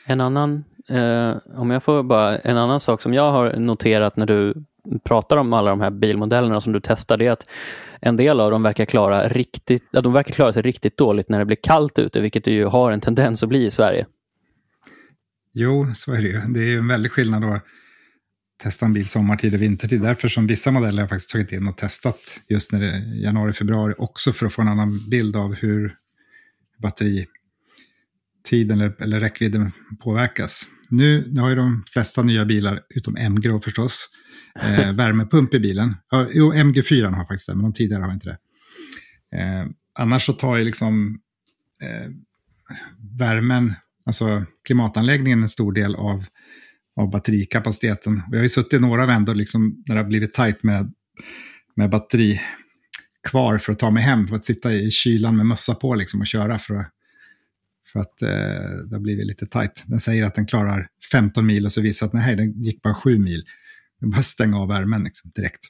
En 0.10 0.22
annan, 0.22 0.63
eh, 0.89 1.36
om 1.56 1.72
jag 1.72 1.84
får 1.84 2.04
bara, 2.04 2.38
en 2.38 2.58
annan 2.58 2.80
sak 2.80 3.02
som 3.02 3.13
jag 3.13 3.32
har 3.32 3.54
noterat 3.56 4.17
när 4.17 4.26
du 4.26 4.54
pratar 5.04 5.38
om 5.38 5.54
alla 5.54 5.70
de 5.70 5.82
här 5.82 5.91
bilmodellerna 5.91 6.62
som 6.62 6.74
du 6.74 6.80
testar, 6.84 7.17
det 7.17 7.28
är 7.28 7.32
att 7.32 7.50
en 8.02 8.17
del 8.17 8.39
av 8.39 8.52
dem 8.52 8.63
verkar 8.63 8.86
klara, 8.86 9.28
riktigt, 9.28 9.84
ja, 9.91 10.02
de 10.02 10.13
verkar 10.13 10.34
klara 10.34 10.54
sig 10.54 10.63
riktigt 10.63 10.98
dåligt 10.98 11.30
när 11.30 11.39
det 11.39 11.46
blir 11.46 11.58
kallt 11.63 12.00
ute, 12.00 12.22
vilket 12.22 12.43
det 12.43 12.52
ju 12.52 12.65
har 12.65 12.91
en 12.91 13.02
tendens 13.02 13.43
att 13.43 13.50
bli 13.50 13.65
i 13.65 13.70
Sverige. 13.70 14.06
Jo, 15.54 15.93
så 15.96 16.13
är 16.13 16.22
det 16.22 16.28
ju. 16.28 16.39
Det 16.39 16.60
är 16.60 16.65
ju 16.65 16.78
en 16.78 16.88
väldig 16.88 17.12
skillnad 17.12 17.43
att 17.43 17.63
testa 18.63 18.86
en 18.86 18.93
bil 18.93 19.08
sommartid 19.08 19.54
och 19.54 19.62
vintertid. 19.62 20.02
Därför 20.02 20.28
som 20.28 20.48
vissa 20.48 20.72
modeller 20.72 21.02
har 21.02 21.10
faktiskt 21.10 21.30
tagit 21.30 21.52
in 21.52 21.67
och 21.67 21.78
testat 21.78 22.20
just 22.48 22.72
när 22.72 22.80
det 22.80 22.91
är 22.91 23.24
januari, 23.24 23.54
februari, 23.54 23.93
också 23.98 24.34
för 24.34 24.46
att 24.46 24.54
få 24.54 24.62
en 24.62 24.67
annan 24.67 25.10
bild 25.10 25.36
av 25.36 25.54
hur 25.54 25.96
batteri 26.78 27.26
batteritiden 28.48 28.82
eller, 28.82 29.04
eller 29.04 29.20
räckvidden 29.20 29.72
påverkas. 30.00 30.68
Nu 30.90 31.34
har 31.40 31.50
ju 31.50 31.56
de 31.56 31.84
flesta 31.94 32.24
nya 32.24 32.46
bilar, 32.46 32.82
utom 32.90 33.18
MG 33.18 33.60
förstås, 33.64 34.10
eh, 34.62 34.92
värmepump 34.96 35.54
i 35.54 35.60
bilen. 35.60 35.96
Ja, 36.12 36.28
jo, 36.32 36.54
MG4 36.54 37.16
har 37.16 37.26
faktiskt 37.26 37.48
det, 37.48 37.56
men 37.56 37.64
de 37.64 37.74
tidigare 37.74 38.04
har 38.04 38.14
inte 38.14 38.30
det. 38.30 38.38
Eh, 39.38 39.68
annars 40.00 40.26
så 40.26 40.34
tar 40.34 40.58
ju 40.58 40.64
liksom 40.64 41.20
eh, 41.84 42.12
värmen, 43.20 43.74
alltså 44.06 44.46
klimatanläggningen, 44.66 45.42
en 45.42 45.50
stor 45.50 45.72
del 45.72 45.96
av, 45.96 46.26
av 46.96 47.12
batterikapaciteten. 47.12 48.22
Vi 48.32 48.38
har 48.38 48.44
ju 48.44 48.50
suttit 48.50 48.82
några 48.82 49.06
vändor 49.06 49.36
liksom, 49.36 49.84
när 49.88 49.96
det 49.96 50.02
har 50.02 50.08
blivit 50.08 50.34
tajt 50.34 50.64
med, 50.64 50.94
med 51.76 51.90
batteri 51.90 52.40
kvar 53.30 53.58
för 53.58 53.74
att 53.74 53.80
ta 53.80 53.92
mig 53.92 54.04
hem, 54.04 54.28
för 54.28 54.36
att 54.36 54.46
sitta 54.46 54.74
i 54.74 54.92
kylan 54.92 55.38
med 55.38 55.46
mössa 55.46 55.76
på 55.76 55.96
liksom, 55.96 56.22
och 56.22 56.28
köra 56.28 56.60
för 56.60 56.76
att 56.76 56.97
för 57.93 58.00
att 58.00 58.21
eh, 58.21 58.30
det 58.89 58.95
har 58.95 59.00
blivit 59.00 59.28
lite 59.28 59.45
tajt. 59.45 59.84
Den 59.88 60.00
säger 60.00 60.23
att 60.23 60.36
den 60.36 60.45
klarar 60.45 60.88
15 61.12 61.45
mil 61.45 61.65
och 61.65 61.71
så 61.71 61.82
visar 61.82 62.08
att 62.08 62.13
nej, 62.13 62.36
den 62.36 62.63
gick 62.63 62.82
bara 62.82 62.95
7 62.95 63.19
mil. 63.19 63.43
Den 64.00 64.10
bara 64.10 64.23
stänga 64.23 64.60
av 64.60 64.67
värmen 64.67 65.04
liksom, 65.04 65.32
direkt. 65.36 65.62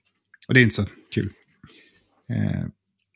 Och 0.48 0.54
det 0.54 0.60
är 0.60 0.64
inte 0.64 0.76
så 0.76 0.86
kul. 1.14 1.30
Eh, 2.30 2.66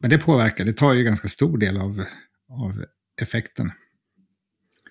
men 0.02 0.10
det 0.10 0.18
påverkar, 0.18 0.66
det 0.66 0.74
tar 0.74 0.94
ju 0.94 1.04
ganska 1.04 1.28
stor 1.28 1.58
del 1.58 1.78
av, 1.78 2.06
av 2.50 2.86
effekten. 3.22 3.72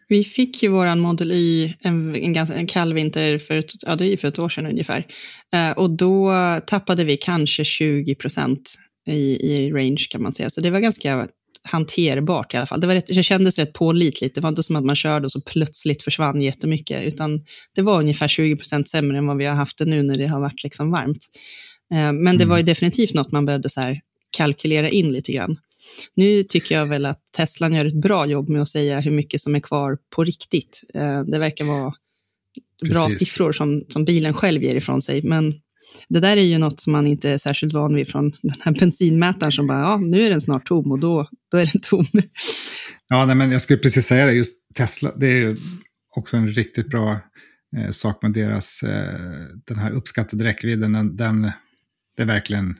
Vi 0.08 0.24
fick 0.24 0.62
ju 0.62 0.68
våran 0.68 1.00
Model 1.00 1.32
Y 1.32 1.74
en, 1.80 2.16
en, 2.16 2.32
ganska, 2.32 2.56
en 2.56 2.66
kall 2.66 2.94
vinter 2.94 3.38
för 3.38 3.58
ett, 3.58 3.72
ja, 3.86 3.96
det 3.96 4.12
är 4.12 4.16
för 4.16 4.28
ett 4.28 4.38
år 4.38 4.48
sedan 4.48 4.66
ungefär. 4.66 5.06
Eh, 5.52 5.70
och 5.70 5.90
då 5.90 6.32
tappade 6.66 7.04
vi 7.04 7.16
kanske 7.16 7.64
20 7.64 8.14
procent 8.14 8.74
i, 9.06 9.52
i 9.52 9.72
range 9.72 10.06
kan 10.10 10.22
man 10.22 10.32
säga. 10.32 10.50
Så 10.50 10.60
det 10.60 10.70
var 10.70 10.80
ganska 10.80 11.28
hanterbart 11.62 12.54
i 12.54 12.56
alla 12.56 12.66
fall. 12.66 12.80
Det, 12.80 12.86
var 12.86 12.94
rätt, 12.94 13.06
det 13.06 13.22
kändes 13.22 13.58
rätt 13.58 13.72
pålitligt. 13.72 14.34
Det 14.34 14.40
var 14.40 14.48
inte 14.48 14.62
som 14.62 14.76
att 14.76 14.84
man 14.84 14.96
körde 14.96 15.24
och 15.24 15.32
så 15.32 15.40
plötsligt 15.40 16.02
försvann 16.02 16.42
jättemycket, 16.42 17.06
utan 17.06 17.44
det 17.74 17.82
var 17.82 18.00
ungefär 18.00 18.28
20 18.28 18.56
procent 18.56 18.88
sämre 18.88 19.18
än 19.18 19.26
vad 19.26 19.36
vi 19.36 19.44
har 19.44 19.54
haft 19.54 19.78
det 19.78 19.84
nu 19.84 20.02
när 20.02 20.14
det 20.14 20.26
har 20.26 20.40
varit 20.40 20.62
liksom 20.64 20.90
varmt. 20.90 21.26
Eh, 21.92 22.12
men 22.12 22.38
det 22.38 22.44
var 22.44 22.56
ju 22.56 22.60
mm. 22.60 22.66
definitivt 22.66 23.14
något 23.14 23.32
man 23.32 23.46
behövde 23.46 23.68
så 23.68 23.96
kalkylera 24.30 24.88
in 24.88 25.12
lite 25.12 25.32
grann. 25.32 25.56
Nu 26.14 26.42
tycker 26.42 26.74
jag 26.74 26.86
väl 26.86 27.06
att 27.06 27.20
Tesla 27.36 27.70
gör 27.70 27.84
ett 27.84 28.02
bra 28.02 28.26
jobb 28.26 28.48
med 28.48 28.62
att 28.62 28.68
säga 28.68 29.00
hur 29.00 29.12
mycket 29.12 29.40
som 29.40 29.54
är 29.54 29.60
kvar 29.60 29.98
på 30.10 30.24
riktigt. 30.24 30.82
Eh, 30.94 31.22
det 31.22 31.38
verkar 31.38 31.64
vara 31.64 31.94
bra 32.90 33.04
Precis. 33.04 33.18
siffror 33.18 33.52
som, 33.52 33.84
som 33.88 34.04
bilen 34.04 34.34
själv 34.34 34.62
ger 34.62 34.76
ifrån 34.76 35.02
sig, 35.02 35.22
men 35.22 35.54
det 36.08 36.20
där 36.20 36.36
är 36.36 36.42
ju 36.42 36.58
något 36.58 36.80
som 36.80 36.92
man 36.92 37.06
inte 37.06 37.30
är 37.30 37.38
särskilt 37.38 37.72
van 37.72 37.94
vid 37.94 38.08
från 38.08 38.30
den 38.42 38.56
här 38.60 38.72
bensinmätaren 38.72 39.52
som 39.52 39.66
bara, 39.66 39.80
ja, 39.80 39.96
nu 39.96 40.22
är 40.22 40.30
den 40.30 40.40
snart 40.40 40.66
tom 40.66 40.92
och 40.92 40.98
då, 40.98 41.28
då 41.50 41.58
är 41.58 41.70
den 41.72 41.80
tom. 41.80 42.06
Ja, 43.08 43.26
nej, 43.26 43.36
men 43.36 43.50
jag 43.50 43.62
skulle 43.62 43.78
precis 43.78 44.06
säga 44.06 44.26
det, 44.26 44.32
just 44.32 44.56
Tesla, 44.74 45.16
det 45.16 45.26
är 45.26 45.36
ju 45.36 45.56
också 46.16 46.36
en 46.36 46.48
riktigt 46.48 46.88
bra 46.88 47.20
eh, 47.76 47.90
sak 47.90 48.22
med 48.22 48.32
deras, 48.32 48.82
eh, 48.82 49.46
den 49.66 49.78
här 49.78 49.90
uppskattade 49.90 50.44
räckvidden, 50.44 50.92
den, 50.92 51.16
den, 51.16 51.50
det 52.16 52.22
är 52.22 52.26
verkligen 52.26 52.76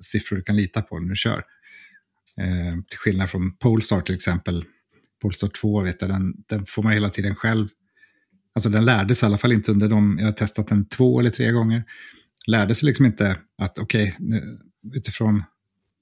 siffror 0.00 0.36
du 0.36 0.42
kan 0.42 0.56
lita 0.56 0.82
på 0.82 0.98
när 0.98 1.08
du 1.08 1.16
kör. 1.16 1.44
Eh, 2.38 2.82
till 2.88 2.98
skillnad 2.98 3.30
från 3.30 3.56
Polestar 3.56 4.00
till 4.00 4.14
exempel, 4.14 4.64
Polestar 5.22 5.48
2, 5.48 5.80
vet 5.80 6.00
jag, 6.00 6.10
den, 6.10 6.34
den 6.48 6.66
får 6.66 6.82
man 6.82 6.92
hela 6.92 7.10
tiden 7.10 7.34
själv. 7.34 7.68
Alltså 8.54 8.70
den 8.70 8.84
lärdes 8.84 9.22
i 9.22 9.26
alla 9.26 9.38
fall 9.38 9.52
inte 9.52 9.70
under 9.70 9.88
de, 9.88 10.18
jag 10.18 10.26
har 10.26 10.32
testat 10.32 10.68
den 10.68 10.88
två 10.88 11.20
eller 11.20 11.30
tre 11.30 11.50
gånger 11.50 11.84
lärde 12.46 12.74
sig 12.74 12.86
liksom 12.86 13.06
inte 13.06 13.36
att 13.58 13.78
okej, 13.78 14.16
okay, 14.18 14.40
utifrån 14.94 15.44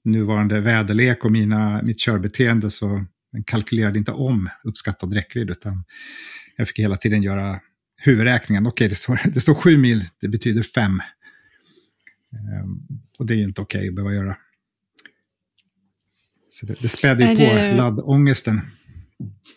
nuvarande 0.03 0.59
väderlek 0.59 1.25
och 1.25 1.31
mina, 1.31 1.81
mitt 1.81 1.99
körbeteende 1.99 2.71
så 2.71 3.05
kalkylerade 3.45 3.99
inte 3.99 4.11
om 4.11 4.49
uppskattad 4.63 5.13
räckvidd, 5.13 5.49
utan 5.49 5.83
jag 6.57 6.67
fick 6.67 6.79
hela 6.79 6.97
tiden 6.97 7.23
göra 7.23 7.59
huvudräkningen. 7.97 8.67
Okej, 8.67 8.85
okay, 8.85 8.89
det, 8.89 8.95
står, 8.95 9.19
det 9.33 9.41
står 9.41 9.53
sju 9.53 9.77
mil, 9.77 10.05
det 10.21 10.27
betyder 10.27 10.63
fem. 10.63 11.01
Um, 12.63 12.87
och 13.17 13.25
det 13.25 13.33
är 13.33 13.37
ju 13.37 13.43
inte 13.43 13.61
okej 13.61 13.79
okay 13.79 13.89
att 13.89 13.95
behöva 13.95 14.13
göra. 14.13 14.37
Så 16.49 16.65
det, 16.65 16.81
det 16.81 16.87
spädde 16.87 17.31
ju 17.31 17.35
på 17.35 17.55
det... 17.55 17.75
laddångesten. 17.75 18.61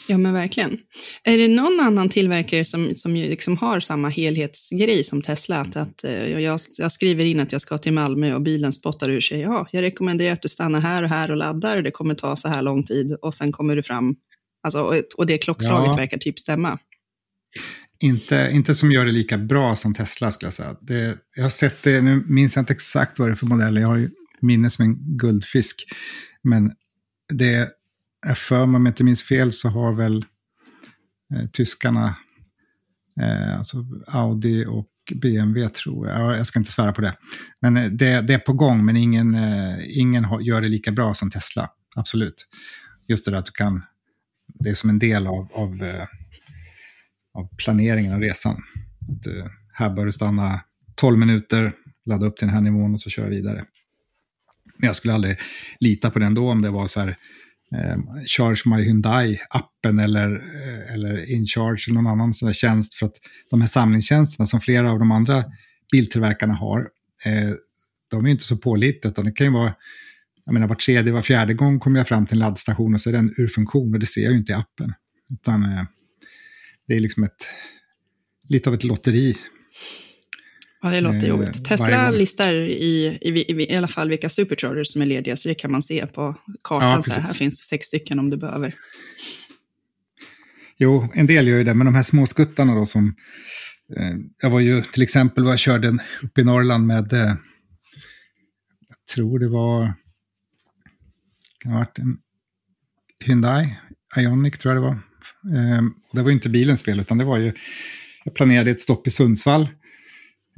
Ja, 0.06 0.18
men 0.18 0.32
verkligen. 0.32 0.78
Är 1.22 1.38
det 1.38 1.48
någon 1.48 1.80
annan 1.80 2.08
tillverkare 2.08 2.64
som, 2.64 2.94
som 2.94 3.14
liksom 3.14 3.56
har 3.56 3.80
samma 3.80 4.08
helhetsgrej 4.08 5.04
som 5.04 5.22
Tesla? 5.22 5.60
Att, 5.60 5.76
att 5.76 6.04
eh, 6.04 6.40
jag, 6.40 6.60
jag, 6.78 6.92
skriver 6.92 7.24
in 7.24 7.40
att 7.40 7.52
jag 7.52 7.60
ska 7.60 7.78
till 7.78 7.92
Malmö 7.92 8.34
och 8.34 8.42
bilen 8.42 8.72
spottar 8.72 9.10
ur 9.10 9.20
sig. 9.20 9.40
Ja, 9.40 9.68
jag 9.70 9.82
rekommenderar 9.82 10.32
att 10.32 10.42
du 10.42 10.48
stannar 10.48 10.80
här 10.80 11.02
och 11.02 11.08
här 11.08 11.30
och 11.30 11.36
laddar. 11.36 11.82
Det 11.82 11.90
kommer 11.90 12.14
ta 12.14 12.36
så 12.36 12.48
här 12.48 12.62
lång 12.62 12.84
tid 12.84 13.16
och 13.22 13.34
sen 13.34 13.52
kommer 13.52 13.76
du 13.76 13.82
fram. 13.82 14.16
Alltså, 14.62 14.80
och, 14.80 14.94
och 15.16 15.26
det 15.26 15.38
klockslaget 15.38 15.88
ja. 15.88 15.96
verkar 15.96 16.18
typ 16.18 16.38
stämma. 16.38 16.78
Inte, 18.00 18.50
inte 18.52 18.74
som 18.74 18.92
gör 18.92 19.04
det 19.04 19.12
lika 19.12 19.38
bra 19.38 19.76
som 19.76 19.94
Tesla 19.94 20.30
skulle 20.30 20.46
jag 20.46 20.54
säga. 20.54 20.76
Det, 20.80 21.18
jag 21.36 21.42
har 21.42 21.50
sett 21.50 21.82
det, 21.82 22.00
nu 22.00 22.24
minns 22.26 22.56
jag 22.56 22.62
inte 22.62 22.72
exakt 22.72 23.18
vad 23.18 23.28
det 23.28 23.32
är 23.32 23.36
för 23.36 23.46
modell. 23.46 23.76
Jag 23.76 23.88
har 23.88 23.96
ju 23.96 24.10
minne 24.40 24.70
som 24.70 24.84
en 24.84 25.16
guldfisk. 25.16 25.84
Men 26.42 26.72
det 27.32 27.68
Eh, 28.26 28.34
för 28.34 28.66
mig, 28.66 28.76
om 28.76 28.86
jag 28.86 28.90
inte 28.90 29.04
minns 29.04 29.24
fel, 29.24 29.52
så 29.52 29.68
har 29.68 29.92
väl 29.92 30.24
eh, 31.34 31.46
tyskarna, 31.52 32.16
eh, 33.20 33.58
alltså 33.58 33.86
Audi 34.06 34.64
och 34.66 34.88
BMW 35.14 35.68
tror 35.68 36.08
jag, 36.08 36.38
jag 36.38 36.46
ska 36.46 36.58
inte 36.58 36.72
svära 36.72 36.92
på 36.92 37.00
det. 37.00 37.16
Men 37.60 37.76
eh, 37.76 37.90
det, 37.90 38.20
det 38.20 38.34
är 38.34 38.38
på 38.38 38.52
gång, 38.52 38.84
men 38.84 38.96
ingen, 38.96 39.34
eh, 39.34 39.98
ingen 39.98 40.26
gör 40.40 40.60
det 40.60 40.68
lika 40.68 40.92
bra 40.92 41.14
som 41.14 41.30
Tesla, 41.30 41.70
absolut. 41.96 42.46
Just 43.08 43.24
det 43.24 43.30
där 43.30 43.38
att 43.38 43.46
du 43.46 43.52
kan, 43.52 43.82
det 44.46 44.70
är 44.70 44.74
som 44.74 44.90
en 44.90 44.98
del 44.98 45.26
av, 45.26 45.48
av, 45.54 45.82
eh, 45.82 46.06
av 47.34 47.48
planeringen 47.56 48.14
av 48.14 48.20
resan. 48.20 48.62
Att, 49.00 49.26
eh, 49.26 49.50
här 49.72 49.90
bör 49.90 50.06
du 50.06 50.12
stanna 50.12 50.60
12 50.94 51.18
minuter, 51.18 51.72
ladda 52.06 52.26
upp 52.26 52.36
till 52.36 52.46
den 52.46 52.54
här 52.54 52.62
nivån 52.62 52.94
och 52.94 53.00
så 53.00 53.10
köra 53.10 53.28
vidare. 53.28 53.64
Men 54.78 54.86
jag 54.86 54.96
skulle 54.96 55.14
aldrig 55.14 55.38
lita 55.80 56.10
på 56.10 56.18
den 56.18 56.34
då 56.34 56.50
om 56.50 56.62
det 56.62 56.70
var 56.70 56.86
så 56.86 57.00
här 57.00 57.16
eh, 57.74 57.96
Charge 58.26 58.62
My 58.64 58.82
Hyundai-appen 58.82 60.02
eller, 60.02 60.34
eh, 60.34 60.94
eller 60.94 61.32
InCharge 61.32 61.84
eller 61.88 61.94
någon 61.94 62.12
annan 62.12 62.34
sån 62.34 62.52
tjänst. 62.52 62.94
För 62.94 63.06
att 63.06 63.16
de 63.50 63.60
här 63.60 63.68
samlingstjänsterna 63.68 64.46
som 64.46 64.60
flera 64.60 64.90
av 64.92 64.98
de 64.98 65.12
andra 65.12 65.44
biltillverkarna 65.92 66.54
har, 66.54 66.80
eh, 67.26 67.50
de 68.10 68.26
är 68.26 68.30
inte 68.30 68.44
så 68.44 68.56
pålitliga. 68.56 69.12
Det 69.22 69.32
kan 69.32 69.46
ju 69.46 69.52
vara 69.52 69.74
jag 70.44 70.52
menar 70.52 70.66
var 70.66 70.74
tredje, 70.74 71.12
var 71.12 71.22
fjärde 71.22 71.54
gång 71.54 71.80
kommer 71.80 72.00
jag 72.00 72.08
fram 72.08 72.26
till 72.26 72.36
en 72.36 72.38
laddstation 72.38 72.94
och 72.94 73.00
så 73.00 73.08
är 73.08 73.12
den 73.12 73.34
ur 73.36 73.48
funktion 73.48 73.94
och 73.94 74.00
det 74.00 74.06
ser 74.06 74.20
jag 74.20 74.32
ju 74.32 74.38
inte 74.38 74.52
i 74.52 74.54
appen. 74.54 74.94
Utan 75.30 75.62
eh, 75.62 75.84
det 76.86 76.94
är 76.94 77.00
liksom 77.00 77.24
ett, 77.24 77.46
lite 78.48 78.70
av 78.70 78.74
ett 78.74 78.84
lotteri. 78.84 79.36
Ja, 80.84 80.90
det 80.90 81.00
låter 81.00 81.26
jobbigt. 81.26 81.64
Tesla 81.64 82.10
listar 82.10 82.52
i, 82.52 83.18
i, 83.22 83.28
i, 83.28 83.72
i 83.72 83.76
alla 83.76 83.88
fall 83.88 84.08
vilka 84.08 84.28
superchargers 84.28 84.92
som 84.92 85.02
är 85.02 85.06
lediga, 85.06 85.36
så 85.36 85.48
det 85.48 85.54
kan 85.54 85.72
man 85.72 85.82
se 85.82 86.06
på 86.06 86.34
kartan. 86.64 86.90
Ja, 86.90 87.02
så 87.02 87.12
här, 87.12 87.20
här 87.20 87.34
finns 87.34 87.58
sex 87.58 87.86
stycken 87.86 88.18
om 88.18 88.30
du 88.30 88.36
behöver. 88.36 88.74
Jo, 90.78 91.08
en 91.14 91.26
del 91.26 91.48
gör 91.48 91.58
ju 91.58 91.64
det, 91.64 91.74
men 91.74 91.84
de 91.84 91.94
här 91.94 92.02
småskuttarna 92.02 92.74
då 92.74 92.86
som... 92.86 93.14
Eh, 93.96 94.12
jag 94.42 94.50
var 94.50 94.60
ju 94.60 94.82
till 94.82 95.02
exempel, 95.02 95.44
jag 95.44 95.58
körde 95.58 95.98
uppe 96.22 96.40
i 96.40 96.44
Norrland 96.44 96.86
med... 96.86 97.12
Eh, 97.12 97.34
jag 98.88 99.06
tror 99.14 99.38
det 99.38 99.48
var... 99.48 99.94
Kan 101.58 101.72
ha 101.72 101.78
varit 101.78 101.98
en 101.98 102.16
Hyundai 103.24 103.76
Ioniq, 104.16 104.58
tror 104.58 104.74
jag 104.74 104.82
det 104.82 104.88
var. 104.88 104.98
Eh, 105.58 105.82
det 106.12 106.22
var 106.22 106.28
ju 106.28 106.34
inte 106.34 106.48
bilens 106.48 106.82
fel, 106.82 107.00
utan 107.00 107.18
det 107.18 107.24
var 107.24 107.38
ju... 107.38 107.52
Jag 108.24 108.34
planerade 108.34 108.70
ett 108.70 108.80
stopp 108.80 109.06
i 109.06 109.10
Sundsvall. 109.10 109.68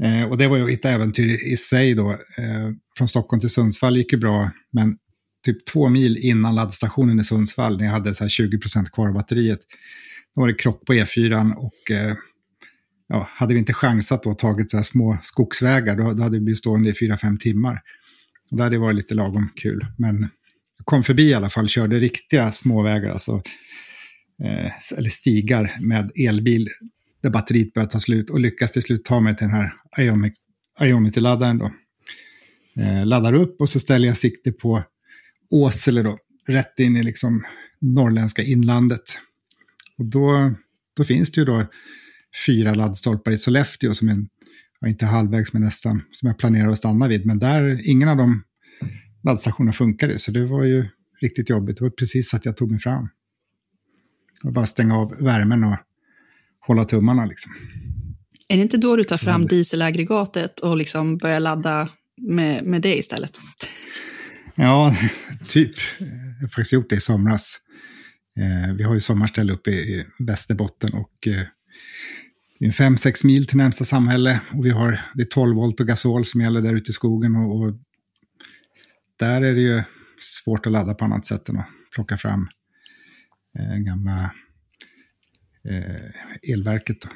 Eh, 0.02 0.30
och 0.30 0.38
det 0.38 0.48
var 0.48 0.56
ju 0.56 0.74
ett 0.74 0.84
äventyr 0.84 1.52
i 1.52 1.56
sig 1.56 1.94
då. 1.94 2.10
Eh, 2.10 2.70
från 2.96 3.08
Stockholm 3.08 3.40
till 3.40 3.50
Sundsvall 3.50 3.96
gick 3.96 4.12
ju 4.12 4.18
bra, 4.18 4.50
men 4.72 4.96
typ 5.44 5.66
två 5.66 5.88
mil 5.88 6.16
innan 6.16 6.54
laddstationen 6.54 7.20
i 7.20 7.24
Sundsvall, 7.24 7.78
när 7.78 7.84
jag 7.84 7.92
hade 7.92 8.14
så 8.14 8.24
här 8.24 8.28
20 8.28 8.58
procent 8.58 8.90
kvar 8.90 9.08
av 9.08 9.14
batteriet, 9.14 9.60
då 10.34 10.40
var 10.40 10.48
det 10.48 10.54
krock 10.54 10.86
på 10.86 10.94
E4 10.94 11.54
och 11.54 11.90
eh, 11.90 12.14
ja, 13.08 13.28
hade 13.30 13.54
vi 13.54 13.58
inte 13.58 13.72
chansat 13.72 14.26
och 14.26 14.38
tagit 14.38 14.70
så 14.70 14.76
här 14.76 14.84
små 14.84 15.18
skogsvägar, 15.22 15.96
då, 15.96 16.12
då 16.12 16.22
hade 16.22 16.38
vi 16.38 16.40
blivit 16.40 16.58
stående 16.58 16.90
i 16.90 16.92
4-5 16.92 17.38
timmar. 17.38 17.80
Och 18.50 18.56
det 18.56 18.62
hade 18.62 18.78
varit 18.78 18.96
lite 18.96 19.14
lagom 19.14 19.48
kul. 19.56 19.86
Men 19.98 20.28
jag 20.78 20.86
kom 20.86 21.04
förbi 21.04 21.22
i 21.22 21.34
alla 21.34 21.50
fall, 21.50 21.68
körde 21.68 21.98
riktiga 21.98 22.52
småvägar, 22.52 23.10
alltså, 23.10 23.42
eh, 24.44 24.96
eller 24.98 25.10
stigar 25.10 25.72
med 25.80 26.10
elbil 26.16 26.68
där 27.26 27.32
batteriet 27.32 27.72
börjar 27.72 27.88
ta 27.88 28.00
slut 28.00 28.30
och 28.30 28.40
lyckas 28.40 28.72
till 28.72 28.82
slut 28.82 29.04
ta 29.04 29.20
mig 29.20 29.36
till 29.36 29.46
den 29.46 29.56
här 29.56 29.72
Ionity-laddaren 30.80 31.58
då. 31.58 31.72
Eh, 32.82 33.06
laddar 33.06 33.32
upp 33.32 33.60
och 33.60 33.68
så 33.68 33.80
ställer 33.80 34.08
jag 34.08 34.16
sikte 34.16 34.52
på 34.52 34.82
Åsele 35.50 36.02
då, 36.02 36.18
rätt 36.48 36.78
in 36.78 36.96
i 36.96 37.02
liksom 37.02 37.44
norrländska 37.80 38.42
inlandet. 38.42 39.02
Och 39.98 40.04
då, 40.04 40.54
då 40.96 41.04
finns 41.04 41.32
det 41.32 41.40
ju 41.40 41.44
då 41.44 41.66
fyra 42.46 42.74
laddstolpar 42.74 43.32
i 43.32 43.38
Sollefteå 43.38 43.94
som 43.94 44.08
är, 44.08 44.26
ja, 44.80 44.88
inte 44.88 45.06
halvvägs 45.06 45.52
men 45.52 45.62
nästan, 45.62 46.02
som 46.10 46.26
jag 46.26 46.38
planerar 46.38 46.68
att 46.68 46.78
stanna 46.78 47.08
vid. 47.08 47.26
Men 47.26 47.38
där, 47.38 47.80
ingen 47.84 48.08
av 48.08 48.16
de 48.16 48.42
laddstationerna 49.24 49.72
funkade, 49.72 50.18
så 50.18 50.30
det 50.30 50.46
var 50.46 50.64
ju 50.64 50.88
riktigt 51.20 51.50
jobbigt. 51.50 51.76
Det 51.78 51.84
var 51.84 51.90
precis 51.90 52.30
så 52.30 52.36
att 52.36 52.44
jag 52.44 52.56
tog 52.56 52.70
mig 52.70 52.80
fram. 52.80 53.08
Och 54.44 54.52
bara 54.52 54.66
stänga 54.66 54.96
av 54.96 55.16
värmen 55.20 55.64
och 55.64 55.76
hålla 56.66 56.84
tummarna 56.84 57.26
liksom. 57.26 57.52
Är 58.48 58.56
det 58.56 58.62
inte 58.62 58.76
då 58.76 58.96
du 58.96 59.04
tar 59.04 59.16
fram 59.16 59.46
dieselaggregatet 59.46 60.60
och 60.60 60.76
liksom 60.76 61.16
börjar 61.18 61.40
ladda 61.40 61.88
med, 62.16 62.64
med 62.64 62.82
det 62.82 62.98
istället? 62.98 63.40
Ja, 64.54 64.96
typ. 65.48 65.74
Jag 65.98 66.06
har 66.40 66.48
faktiskt 66.48 66.72
gjort 66.72 66.90
det 66.90 66.96
i 66.96 67.00
somras. 67.00 67.60
Eh, 68.36 68.74
vi 68.74 68.82
har 68.82 68.94
ju 68.94 69.00
sommarställe 69.00 69.52
uppe 69.52 69.70
i 69.70 70.06
Västerbotten 70.18 70.94
och 70.94 71.26
eh, 71.26 71.42
det 72.58 72.66
är 72.66 72.70
5-6 72.70 73.26
mil 73.26 73.46
till 73.46 73.56
närmsta 73.56 73.84
samhälle. 73.84 74.40
Och 74.52 74.66
vi 74.66 74.70
har, 74.70 75.02
det 75.14 75.22
är 75.22 75.26
12 75.26 75.56
volt 75.56 75.80
och 75.80 75.86
gasol 75.86 76.26
som 76.26 76.40
gäller 76.40 76.60
där 76.60 76.74
ute 76.74 76.90
i 76.90 76.92
skogen. 76.92 77.36
Och, 77.36 77.62
och, 77.62 77.74
där 79.18 79.42
är 79.42 79.54
det 79.54 79.60
ju 79.60 79.82
svårt 80.20 80.66
att 80.66 80.72
ladda 80.72 80.94
på 80.94 81.04
annat 81.04 81.26
sätt 81.26 81.48
än 81.48 81.58
att 81.58 81.68
plocka 81.94 82.18
fram 82.18 82.48
eh, 83.58 83.76
gamla 83.76 84.30
eh, 85.68 86.52
elverket. 86.52 87.00
Då. 87.00 87.08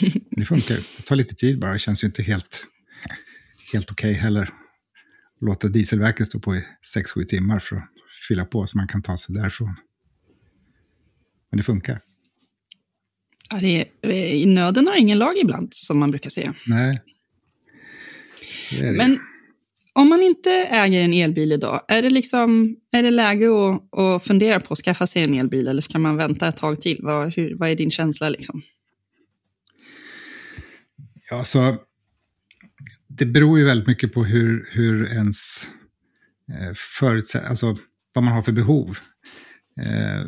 Det 0.30 0.44
funkar 0.44 0.74
Det 0.74 1.02
tar 1.02 1.16
lite 1.16 1.34
tid 1.34 1.58
bara. 1.58 1.72
Det 1.72 1.78
känns 1.78 2.04
ju 2.04 2.06
inte 2.06 2.22
helt, 2.22 2.66
helt 3.72 3.90
okej 3.90 4.10
okay 4.10 4.20
heller. 4.20 4.50
Låta 5.40 5.68
dieselverket 5.68 6.26
stå 6.26 6.40
på 6.40 6.56
i 6.56 6.64
6-7 6.96 7.24
timmar 7.24 7.58
för 7.58 7.76
att 7.76 7.88
fylla 8.28 8.44
på 8.44 8.66
så 8.66 8.78
man 8.78 8.88
kan 8.88 9.02
ta 9.02 9.16
sig 9.16 9.34
därifrån. 9.34 9.74
Men 11.50 11.56
det 11.56 11.62
funkar. 11.62 12.00
Ja, 13.50 13.58
det 13.60 13.88
är, 14.02 14.12
I 14.12 14.46
nöden 14.46 14.86
har 14.86 14.96
ingen 14.96 15.18
lag 15.18 15.38
ibland, 15.38 15.74
som 15.74 15.98
man 15.98 16.10
brukar 16.10 16.30
säga. 16.30 16.54
Nej. 16.66 17.02
Men 18.80 19.20
om 19.94 20.08
man 20.08 20.22
inte 20.22 20.50
äger 20.50 21.02
en 21.02 21.12
elbil 21.12 21.52
idag, 21.52 21.84
är 21.88 22.02
det, 22.02 22.10
liksom, 22.10 22.76
är 22.92 23.02
det 23.02 23.10
läge 23.10 23.46
att, 23.46 23.98
att 23.98 24.26
fundera 24.26 24.60
på 24.60 24.72
att 24.72 24.78
skaffa 24.78 25.06
sig 25.06 25.22
en 25.22 25.34
elbil 25.34 25.68
eller 25.68 25.82
ska 25.82 25.98
man 25.98 26.16
vänta 26.16 26.48
ett 26.48 26.56
tag 26.56 26.80
till? 26.80 26.98
Vad, 27.02 27.34
hur, 27.34 27.54
vad 27.54 27.70
är 27.70 27.76
din 27.76 27.90
känsla? 27.90 28.28
Liksom? 28.28 28.62
Ja, 31.30 31.44
så 31.44 31.76
det 33.08 33.26
beror 33.26 33.58
ju 33.58 33.64
väldigt 33.64 33.86
mycket 33.86 34.12
på 34.12 34.24
hur, 34.24 34.68
hur 34.72 35.04
ens 35.04 35.70
eh, 36.52 36.72
förutsättningar, 36.98 37.50
alltså 37.50 37.76
vad 38.12 38.24
man 38.24 38.34
har 38.34 38.42
för 38.42 38.52
behov. 38.52 38.98
Eh, 39.80 40.26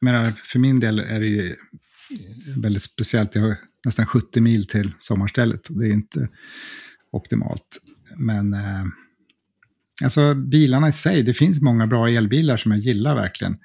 men 0.00 0.32
för 0.32 0.58
min 0.58 0.80
del 0.80 0.98
är 0.98 1.20
det 1.20 1.26
ju 1.26 1.56
väldigt 2.56 2.82
speciellt. 2.82 3.34
Jag 3.34 3.42
har 3.42 3.56
nästan 3.84 4.06
70 4.06 4.40
mil 4.40 4.66
till 4.66 4.92
sommarstället. 4.98 5.60
Det 5.68 5.86
är 5.86 5.92
inte 5.92 6.28
optimalt. 7.10 7.78
Men 8.16 8.54
eh, 8.54 8.84
alltså 10.04 10.34
bilarna 10.34 10.88
i 10.88 10.92
sig, 10.92 11.22
det 11.22 11.34
finns 11.34 11.60
många 11.60 11.86
bra 11.86 12.08
elbilar 12.08 12.56
som 12.56 12.72
jag 12.72 12.80
gillar 12.80 13.14
verkligen. 13.14 13.56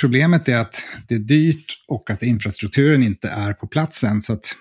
Problemet 0.00 0.48
är 0.48 0.56
att 0.56 0.74
det 1.08 1.14
är 1.14 1.18
dyrt 1.18 1.84
och 1.88 2.10
att 2.10 2.22
infrastrukturen 2.22 3.02
inte 3.02 3.28
är 3.28 3.52
på 3.52 3.66
plats 3.66 4.04
än. 4.04 4.22
Så 4.22 4.32
att 4.32 4.56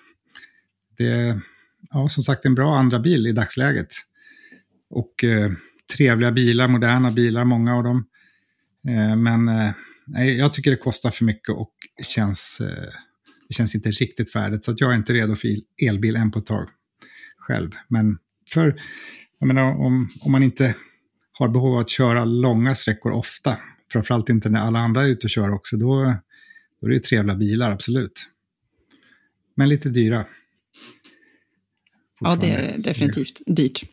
det 0.97 1.07
är, 1.07 1.41
ja, 1.89 2.09
som 2.09 2.23
sagt, 2.23 2.45
en 2.45 2.55
bra 2.55 2.77
andra 2.77 2.99
bil 2.99 3.27
i 3.27 3.31
dagsläget. 3.31 3.87
Och 4.89 5.23
eh, 5.23 5.51
trevliga 5.97 6.31
bilar, 6.31 6.67
moderna 6.67 7.11
bilar, 7.11 7.45
många 7.45 7.75
av 7.75 7.83
dem. 7.83 8.05
Eh, 8.87 9.15
men 9.15 9.47
eh, 9.47 10.27
jag 10.27 10.53
tycker 10.53 10.71
det 10.71 10.77
kostar 10.77 11.11
för 11.11 11.25
mycket 11.25 11.55
och 11.55 11.73
känns, 12.03 12.61
eh, 12.61 12.89
det 13.47 13.53
känns 13.53 13.75
inte 13.75 13.91
riktigt 13.91 14.31
färdigt. 14.31 14.63
Så 14.63 14.71
att 14.71 14.81
jag 14.81 14.91
är 14.91 14.95
inte 14.95 15.13
redo 15.13 15.35
för 15.35 15.49
elbil 15.81 16.15
än 16.15 16.31
på 16.31 16.39
ett 16.39 16.45
tag 16.45 16.69
själv. 17.51 17.71
Men 17.87 18.17
för, 18.53 18.81
jag 19.39 19.47
menar, 19.47 19.63
om, 19.63 20.09
om 20.21 20.31
man 20.31 20.43
inte 20.43 20.75
har 21.33 21.49
behov 21.49 21.73
av 21.73 21.79
att 21.79 21.89
köra 21.89 22.25
långa 22.25 22.75
sträckor 22.75 23.11
ofta, 23.11 23.57
framförallt 23.91 24.29
inte 24.29 24.49
när 24.49 24.59
alla 24.59 24.79
andra 24.79 25.03
är 25.03 25.07
ute 25.07 25.27
och 25.27 25.29
kör 25.29 25.51
också, 25.51 25.77
då, 25.77 26.15
då 26.81 26.87
är 26.87 26.91
det 26.91 26.99
trevliga 26.99 27.35
bilar, 27.35 27.71
absolut. 27.71 28.27
Men 29.55 29.69
lite 29.69 29.89
dyra. 29.89 30.25
Ja, 32.19 32.35
det 32.35 32.51
är 32.51 32.77
definitivt 32.77 33.41
dyrt. 33.45 33.83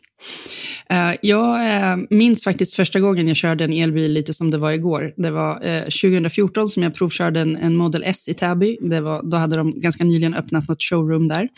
Eh, 0.89 1.15
jag 1.21 1.75
eh, 1.75 1.97
minns 2.09 2.43
faktiskt 2.43 2.75
första 2.75 2.99
gången 2.99 3.27
jag 3.27 3.37
körde 3.37 3.63
en 3.63 3.73
elbil 3.73 4.13
lite 4.13 4.33
som 4.33 4.51
det 4.51 4.57
var 4.57 4.71
igår. 4.71 5.13
Det 5.17 5.31
var 5.31 5.65
eh, 5.65 5.83
2014 5.83 6.69
som 6.69 6.83
jag 6.83 6.95
provkörde 6.95 7.39
en, 7.39 7.57
en 7.57 7.75
Model 7.75 8.03
S 8.05 8.27
i 8.27 8.33
Täby. 8.33 8.77
Det 8.81 9.01
var, 9.01 9.23
då 9.31 9.37
hade 9.37 9.55
de 9.55 9.81
ganska 9.81 10.03
nyligen 10.03 10.33
öppnat 10.33 10.67
något 10.67 10.83
showroom 10.83 11.27
där. 11.27 11.49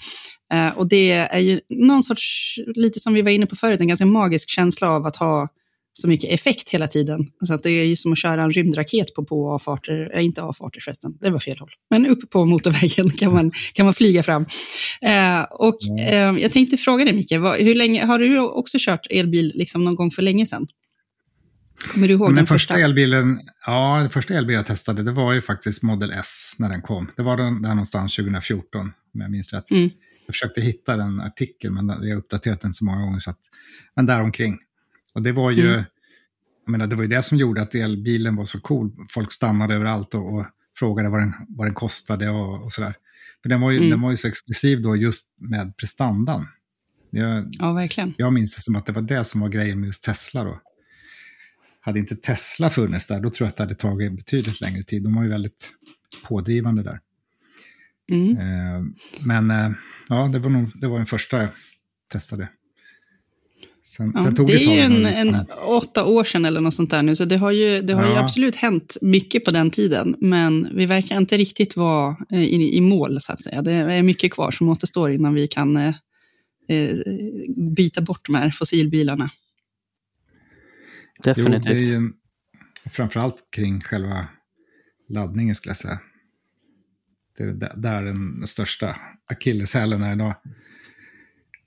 och 0.76 0.88
det 0.88 1.12
är 1.12 1.40
ju 1.40 1.60
någon 1.70 2.04
sorts, 2.04 2.56
lite 2.76 3.00
som 3.00 3.14
vi 3.14 3.22
var 3.22 3.32
inne 3.32 3.46
på 3.46 3.56
förut, 3.56 3.82
en 3.82 3.88
ganska 3.88 4.06
magisk 4.06 4.50
känsla 4.50 4.90
av 4.90 5.06
att 5.06 5.16
ha 5.16 5.50
så 5.94 6.08
mycket 6.08 6.34
effekt 6.34 6.70
hela 6.70 6.88
tiden. 6.88 7.28
Så 7.48 7.54
att 7.54 7.64
det 7.64 7.70
är 7.70 7.84
ju 7.84 7.96
som 7.96 8.12
att 8.12 8.18
köra 8.18 8.42
en 8.42 8.52
rymdraket 8.52 9.14
på 9.14 9.26
på 9.26 9.52
avfarter, 9.52 10.12
äh, 10.14 10.26
inte 10.26 10.42
avfarter 10.42 10.82
förresten, 10.82 11.18
det 11.22 11.30
var 11.30 11.40
fel 11.40 11.60
håll. 11.60 11.72
Men 11.90 12.06
upp 12.06 12.30
på 12.30 12.46
motorvägen 12.46 13.10
kan 13.18 13.34
man, 13.34 13.52
kan 13.74 13.86
man 13.86 13.94
flyga 13.94 14.24
fram. 14.24 14.46
Eh, 15.02 15.42
och 15.52 15.78
eh, 16.00 16.36
jag 16.38 16.52
tänkte 16.52 16.78
fråga 16.78 17.06
dig 17.06 17.14
Micke, 17.14 17.34
vad, 17.40 17.60
hur 17.60 17.76
länge, 17.76 18.06
har 18.06 18.20
du 18.20 18.40
också 18.40 18.78
kört 18.80 19.08
elbil 19.10 19.52
liksom 19.56 19.84
någon 19.84 19.96
gång 19.96 20.12
för 20.12 20.22
länge 20.22 20.46
sedan? 20.46 20.68
Kommer 21.94 22.08
du 22.08 22.14
ihåg 22.14 22.28
den, 22.28 22.36
den 22.36 22.48
första, 22.48 22.74
första 22.74 22.86
elbilen? 22.86 23.40
Ja, 23.66 24.00
den 24.00 24.10
första 24.10 24.34
elbilen 24.34 24.58
jag 24.58 24.66
testade, 24.66 25.04
det 25.04 25.12
var 25.12 25.34
ju 25.34 25.42
faktiskt 25.42 25.82
Model 25.82 26.12
S 26.12 26.54
när 26.58 26.70
den 26.70 26.82
kom. 26.82 27.12
Det 27.16 27.24
var 27.24 27.38
den 27.38 27.62
där 27.62 27.70
någonstans 27.70 28.16
2014, 28.16 28.82
om 29.14 29.22
jag 29.22 29.32
minns 29.32 29.54
rätt. 29.54 29.72
Mm. 29.72 29.90
Jag 30.28 30.36
försökte 30.36 30.62
hitta 30.62 30.98
den 30.98 31.22
artikeln, 31.22 31.74
men 31.74 31.88
jag 31.88 32.16
har 32.16 32.22
uppdaterat 32.22 32.62
den 32.62 32.74
så 32.74 32.86
många 32.86 33.02
gånger. 33.02 33.20
Så 33.20 33.30
att, 33.30 33.40
men 33.96 34.06
däromkring. 34.06 34.58
Och 35.14 35.22
det 35.22 35.32
var 35.32 35.52
ju, 35.52 35.74
mm. 35.74 35.84
jag 36.66 36.72
menar, 36.72 36.88
det 36.88 36.96
var 36.96 37.04
ju 37.04 37.10
det 37.10 37.24
som 37.24 37.38
gjorde 37.38 37.62
att 37.62 37.76
elbilen 37.76 38.36
var 38.36 38.46
så 38.46 38.60
cool. 38.60 38.92
Folk 39.10 39.32
stannade 39.32 39.76
överallt 39.76 40.16
och, 40.16 40.34
och 40.34 40.46
frågade 40.80 41.10
vad 41.10 41.20
den, 41.20 41.34
vad 41.50 41.68
den 41.68 41.74
kostade 41.74 42.30
och, 42.30 42.64
och 42.64 42.72
sådär. 42.72 42.96
För 43.42 43.50
den 43.50 43.62
var, 43.62 43.72
ju, 43.72 43.78
mm. 43.78 43.90
den 43.90 44.02
var 44.02 44.12
ju 44.12 44.18
så 44.18 44.28
exklusiv 44.28 44.82
då 44.82 44.96
just 44.96 45.28
med 45.40 45.78
prestandan. 45.78 46.48
Jag, 47.10 47.50
ja, 47.60 47.74
verkligen. 47.74 48.14
Jag 48.18 48.34
minns 48.34 48.56
det 48.56 48.62
som 48.62 48.76
att 48.76 48.86
det 48.86 48.92
var 48.92 49.02
det 49.02 49.24
som 49.24 49.42
var 49.42 49.50
grejen 49.50 49.80
med 49.80 49.88
just 49.88 50.04
Tesla 50.04 50.44
då. 50.44 50.62
Hade 51.80 52.00
inte 52.00 52.16
Tesla 52.16 52.70
funnits 52.70 53.08
där, 53.08 53.20
då 53.20 53.30
tror 53.30 53.46
jag 53.46 53.50
att 53.50 53.58
det 53.58 53.64
hade 53.64 53.76
tagit 53.76 54.16
betydligt 54.16 54.62
längre 54.62 54.84
tid. 54.84 55.04
De 55.04 55.16
var 55.16 55.24
ju 55.24 55.30
väldigt 55.30 55.70
pådrivande 56.24 56.84
där. 56.84 57.00
Mm. 58.12 58.38
Eh, 58.38 58.84
men 59.26 59.52
eh, 59.52 59.72
ja, 60.10 60.28
det 60.28 60.40
var 60.40 60.50
nog 60.50 60.72
det 60.76 60.88
var 60.88 60.98
den 60.98 61.06
första 61.06 61.38
jag 61.38 61.50
testade. 62.12 62.50
Sen, 63.98 64.12
Ja, 64.16 64.24
sen 64.24 64.36
tog 64.36 64.48
det 64.48 64.54
är 64.54 64.74
ju 64.76 64.80
en, 64.80 65.06
en 65.06 65.36
åtta 65.66 66.06
år 66.06 66.24
sedan 66.24 66.46
eller 66.46 66.62
något 66.62 66.74
sånt 66.74 66.92
där 66.92 67.04
nu, 67.04 67.16
så 67.16 67.26
det 67.26 67.38
har 67.38 67.52
ju, 67.52 67.82
det 67.82 67.94
har 67.94 68.06
ju 68.06 68.12
Ja. 68.12 68.20
absolut 68.24 68.56
hänt 68.56 68.98
mycket 69.02 69.46
på 69.46 69.52
den 69.52 69.72
tiden. 69.72 70.16
Men 70.20 70.70
vi 70.76 70.86
verkar 70.86 71.18
inte 71.18 71.38
riktigt 71.38 71.76
vara 71.76 72.18
eh, 72.32 72.44
i, 72.44 72.78
i 72.78 72.82
mål, 72.82 73.22
så 73.22 73.34
att 73.34 73.44
säga. 73.44 73.62
Det 73.62 73.72
är 73.72 74.04
mycket 74.04 74.34
kvar 74.34 74.52
som 74.52 74.70
återstår 74.70 75.12
innan 75.12 75.34
vi 75.34 75.48
kan 75.48 75.78
eh, 75.78 75.96
eh, 76.70 76.96
byta 77.76 78.02
bort 78.02 78.26
de 78.26 78.36
här 78.36 78.52
fossilbilarna. 78.52 79.30
Definitivt. 81.24 81.66
Jo, 81.66 81.84
det 81.84 81.90
är 81.90 82.00
ju 82.00 82.12
framförallt 82.92 83.48
kring 83.52 83.82
själva 83.82 84.28
laddningen 85.10 85.56
skulle 85.56 85.70
jag 85.70 85.78
säga. 85.78 86.00
Det 87.38 87.44
är 87.44 87.54
där, 87.54 87.74
där 87.78 88.04
den 88.04 88.48
största 88.48 88.96
akilleshälen 89.26 90.04
är 90.04 90.14
idag. 90.14 90.36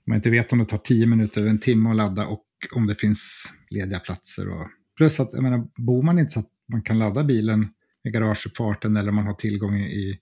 Man 0.07 0.15
inte 0.15 0.29
vet 0.29 0.53
om 0.53 0.59
det 0.59 0.65
tar 0.65 0.77
tio 0.77 1.07
minuter 1.07 1.41
eller 1.41 1.51
en 1.51 1.59
timme 1.59 1.89
att 1.89 1.95
ladda 1.95 2.27
och 2.27 2.45
om 2.75 2.87
det 2.87 2.95
finns 2.95 3.53
lediga 3.69 3.99
platser. 3.99 4.49
Och, 4.49 4.67
plus 4.97 5.19
att, 5.19 5.33
jag 5.33 5.43
menar, 5.43 5.67
bor 5.75 6.03
man 6.03 6.19
inte 6.19 6.31
så 6.31 6.39
att 6.39 6.51
man 6.71 6.81
kan 6.81 6.99
ladda 6.99 7.23
bilen 7.23 7.69
i 8.03 8.09
garageuppfarten 8.09 8.97
eller 8.97 9.11
man 9.11 9.25
har 9.25 9.33
tillgång 9.33 9.75
i, 9.75 10.19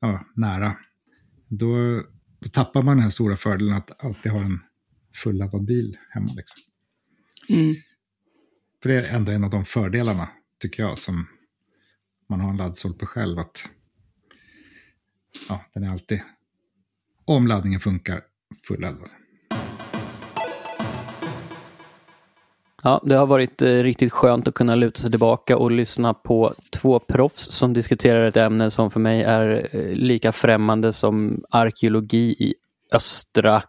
ja, 0.00 0.26
nära, 0.36 0.76
då, 1.48 2.02
då 2.38 2.48
tappar 2.48 2.82
man 2.82 2.96
den 2.96 3.04
här 3.04 3.10
stora 3.10 3.36
fördelen 3.36 3.74
att 3.74 4.04
alltid 4.04 4.32
ha 4.32 4.40
en 4.40 4.60
fulladdad 5.14 5.64
bil 5.64 5.98
hemma. 6.10 6.32
Liksom. 6.36 6.62
Mm. 7.48 7.74
För 8.82 8.88
det 8.88 9.06
är 9.06 9.16
ändå 9.16 9.32
en 9.32 9.44
av 9.44 9.50
de 9.50 9.64
fördelarna, 9.64 10.28
tycker 10.58 10.82
jag, 10.82 10.98
som 10.98 11.26
man 12.28 12.40
har 12.40 12.50
en 12.50 12.56
laddstolpe 12.56 13.06
själv. 13.06 13.38
Att 13.38 13.68
ja, 15.48 15.64
den 15.74 15.84
är 15.84 15.90
alltid, 15.90 16.22
om 17.24 17.46
laddningen 17.46 17.80
funkar, 17.80 18.22
fulladdad. 18.68 19.08
Ja, 22.82 23.00
det 23.04 23.14
har 23.14 23.26
varit 23.26 23.62
eh, 23.62 23.68
riktigt 23.68 24.12
skönt 24.12 24.48
att 24.48 24.54
kunna 24.54 24.74
luta 24.74 25.00
sig 25.00 25.10
tillbaka 25.10 25.56
och 25.56 25.70
lyssna 25.70 26.14
på 26.14 26.54
två 26.70 26.98
proffs 26.98 27.52
som 27.52 27.72
diskuterar 27.72 28.28
ett 28.28 28.36
ämne 28.36 28.70
som 28.70 28.90
för 28.90 29.00
mig 29.00 29.22
är 29.22 29.68
eh, 29.72 29.94
lika 29.94 30.32
främmande 30.32 30.92
som 30.92 31.44
arkeologi 31.50 32.30
i 32.38 32.54
östra 32.92 33.62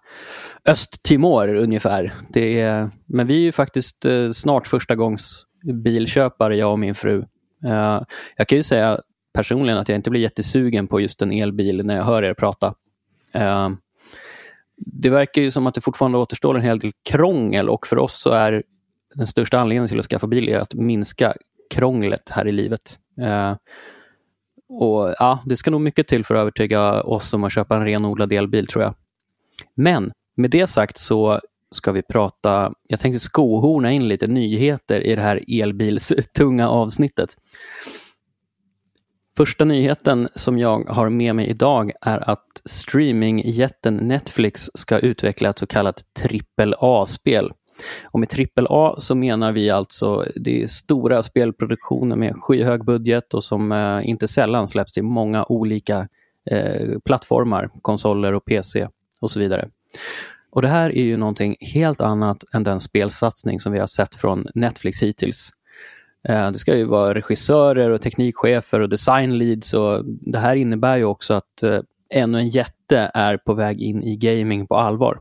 Östtimor 0.65 1.55
ungefär. 1.55 2.13
Det 2.29 2.59
är, 2.59 2.89
men 3.05 3.27
vi 3.27 3.35
är 3.35 3.41
ju 3.41 3.51
faktiskt 3.51 4.05
eh, 4.05 4.29
snart 4.29 4.67
första 4.67 4.95
gångs 4.95 5.45
bilköpare, 5.83 6.57
jag 6.57 6.71
och 6.71 6.79
min 6.79 6.95
fru. 6.95 7.25
Eh, 7.65 8.01
jag 8.37 8.47
kan 8.47 8.57
ju 8.57 8.63
säga 8.63 8.99
personligen 9.33 9.79
att 9.79 9.89
jag 9.89 9.95
inte 9.95 10.09
blir 10.09 10.21
jättesugen 10.21 10.87
på 10.87 11.01
just 11.01 11.21
en 11.21 11.31
elbil 11.31 11.85
när 11.85 11.95
jag 11.95 12.03
hör 12.03 12.23
er 12.23 12.33
prata. 12.33 12.73
Eh, 13.33 13.69
det 14.77 15.09
verkar 15.09 15.41
ju 15.41 15.51
som 15.51 15.67
att 15.67 15.73
det 15.73 15.81
fortfarande 15.81 16.17
återstår 16.17 16.55
en 16.55 16.61
hel 16.61 16.79
del 16.79 16.91
krångel 17.09 17.69
och 17.69 17.87
för 17.87 17.97
oss 17.97 18.21
så 18.21 18.29
är 18.29 18.63
den 19.15 19.27
största 19.27 19.59
anledningen 19.59 19.87
till 19.87 19.99
att 19.99 20.05
skaffa 20.05 20.27
bil 20.27 20.49
är 20.49 20.59
att 20.59 20.73
minska 20.73 21.33
krånglet 21.69 22.29
här 22.29 22.47
i 22.47 22.51
livet. 22.51 22.99
Eh, 23.21 23.55
och 24.69 25.15
ja, 25.19 25.39
Det 25.45 25.57
ska 25.57 25.71
nog 25.71 25.81
mycket 25.81 26.07
till 26.07 26.25
för 26.25 26.35
att 26.35 26.41
övertyga 26.41 27.01
oss 27.01 27.33
om 27.33 27.43
att 27.43 27.53
köpa 27.53 27.75
en 27.75 27.85
renodlad 27.85 28.33
elbil 28.33 28.67
tror 28.67 28.83
jag. 28.83 28.95
Men 29.75 30.09
med 30.35 30.51
det 30.51 30.67
sagt 30.67 30.97
så 30.97 31.39
ska 31.71 31.91
vi 31.91 32.01
prata, 32.01 32.73
jag 32.83 32.99
tänkte 32.99 33.19
skohorna 33.19 33.91
in 33.91 34.07
lite 34.07 34.27
nyheter 34.27 35.01
i 35.01 35.15
det 35.15 35.21
här 35.21 35.61
elbilstunga 35.61 36.69
avsnittet. 36.69 37.35
Första 39.37 39.65
nyheten 39.65 40.29
som 40.33 40.59
jag 40.59 40.89
har 40.89 41.09
med 41.09 41.35
mig 41.35 41.47
idag 41.47 41.91
är 42.01 42.29
att 42.29 42.61
streamingjätten 42.65 43.95
Netflix 43.95 44.69
ska 44.73 44.99
utveckla 44.99 45.49
ett 45.49 45.59
så 45.59 45.67
kallat 45.67 46.03
AAA-spel. 46.81 47.51
Och 48.11 48.19
med 48.19 48.29
AAA 48.55 48.99
så 48.99 49.15
menar 49.15 49.51
vi 49.51 49.69
alltså 49.69 50.25
det 50.35 50.63
är 50.63 50.67
stora 50.67 51.23
spelproduktioner 51.23 52.15
med 52.15 52.33
skyhög 52.35 52.85
budget 52.85 53.33
och 53.33 53.43
som 53.43 53.71
eh, 53.71 54.09
inte 54.09 54.27
sällan 54.27 54.67
släpps 54.67 54.91
till 54.91 55.03
många 55.03 55.45
olika 55.45 56.07
eh, 56.51 56.99
plattformar, 57.05 57.69
konsoler 57.81 58.33
och 58.33 58.45
PC 58.45 58.87
och 59.19 59.31
så 59.31 59.39
vidare. 59.39 59.69
Och 60.51 60.61
Det 60.61 60.67
här 60.67 60.97
är 60.97 61.03
ju 61.03 61.17
någonting 61.17 61.55
helt 61.73 62.01
annat 62.01 62.37
än 62.53 62.63
den 62.63 62.79
spelsatsning 62.79 63.59
som 63.59 63.71
vi 63.71 63.79
har 63.79 63.87
sett 63.87 64.15
från 64.15 64.47
Netflix 64.55 65.03
hittills. 65.03 65.51
Eh, 66.27 66.51
Det 66.51 66.57
ska 66.57 66.75
ju 66.75 66.83
vara 66.85 67.13
regissörer 67.13 67.89
och 67.89 68.01
teknikchefer 68.01 68.79
och 68.79 68.89
designleads 68.89 69.73
och 69.73 70.05
det 70.05 70.39
här 70.39 70.55
innebär 70.55 70.97
ju 70.97 71.03
också 71.03 71.33
att 71.33 71.63
eh, 71.63 71.79
ännu 72.09 72.37
en 72.37 72.49
jätte 72.49 73.11
är 73.13 73.37
på 73.37 73.53
väg 73.53 73.81
in 73.81 74.03
i 74.03 74.15
gaming 74.15 74.67
på 74.67 74.75
allvar. 74.75 75.19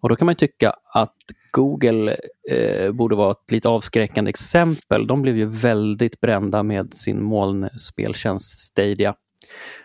Och 0.00 0.08
då 0.08 0.16
kan 0.16 0.26
man 0.26 0.34
tycka 0.34 0.74
att 0.92 1.16
Google 1.50 2.16
eh, 2.50 2.92
borde 2.92 3.16
vara 3.16 3.30
ett 3.30 3.50
lite 3.52 3.68
avskräckande 3.68 4.28
exempel. 4.28 5.06
De 5.06 5.22
blev 5.22 5.36
ju 5.36 5.44
väldigt 5.44 6.20
brända 6.20 6.62
med 6.62 6.94
sin 6.94 7.22
molnspeltjänst 7.22 8.66
Stadia. 8.66 9.14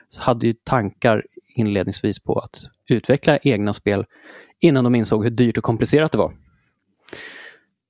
Så 0.10 0.22
hade 0.22 0.48
ju 0.48 0.54
tankar 0.54 1.24
inledningsvis 1.56 2.24
på 2.24 2.40
att 2.40 2.62
utveckla 2.90 3.38
egna 3.38 3.74
spel 3.74 4.06
innan 4.60 4.84
de 4.84 4.96
insåg 4.96 5.24
hur 5.24 5.32
dyrt 5.32 5.58
och 5.58 5.64
komplicerat 5.64 6.12
det 6.12 6.18
var. 6.18 6.34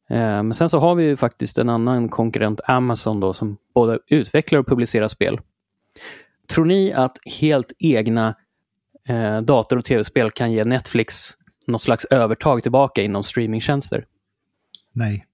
Eh, 0.10 0.44
Men 0.44 0.54
sen 0.54 0.70
så 0.70 0.80
har 0.80 0.96
vi 0.96 1.04
ju 1.04 1.18
faktiskt 1.18 1.58
en 1.58 1.70
annan 1.70 2.10
konkurrent, 2.10 2.62
Amazon, 2.68 3.20
då, 3.20 3.34
som 3.34 3.58
både 3.74 4.00
utvecklar 4.08 4.60
och 4.60 4.68
publicerar 4.68 5.08
spel. 5.08 5.40
Tror 6.54 6.66
ni 6.66 6.94
att 6.94 7.18
helt 7.40 7.74
egna 7.80 8.36
eh, 9.08 9.38
dator 9.38 9.78
och 9.78 9.86
tv-spel 9.86 10.32
kan 10.32 10.52
ge 10.52 10.64
Netflix 10.64 11.32
något 11.68 11.82
slags 11.82 12.06
övertag 12.06 12.64
tillbaka 12.64 13.02
inom 13.02 13.24
streamingtjänster? 13.24 14.06
Nej. 14.94 15.26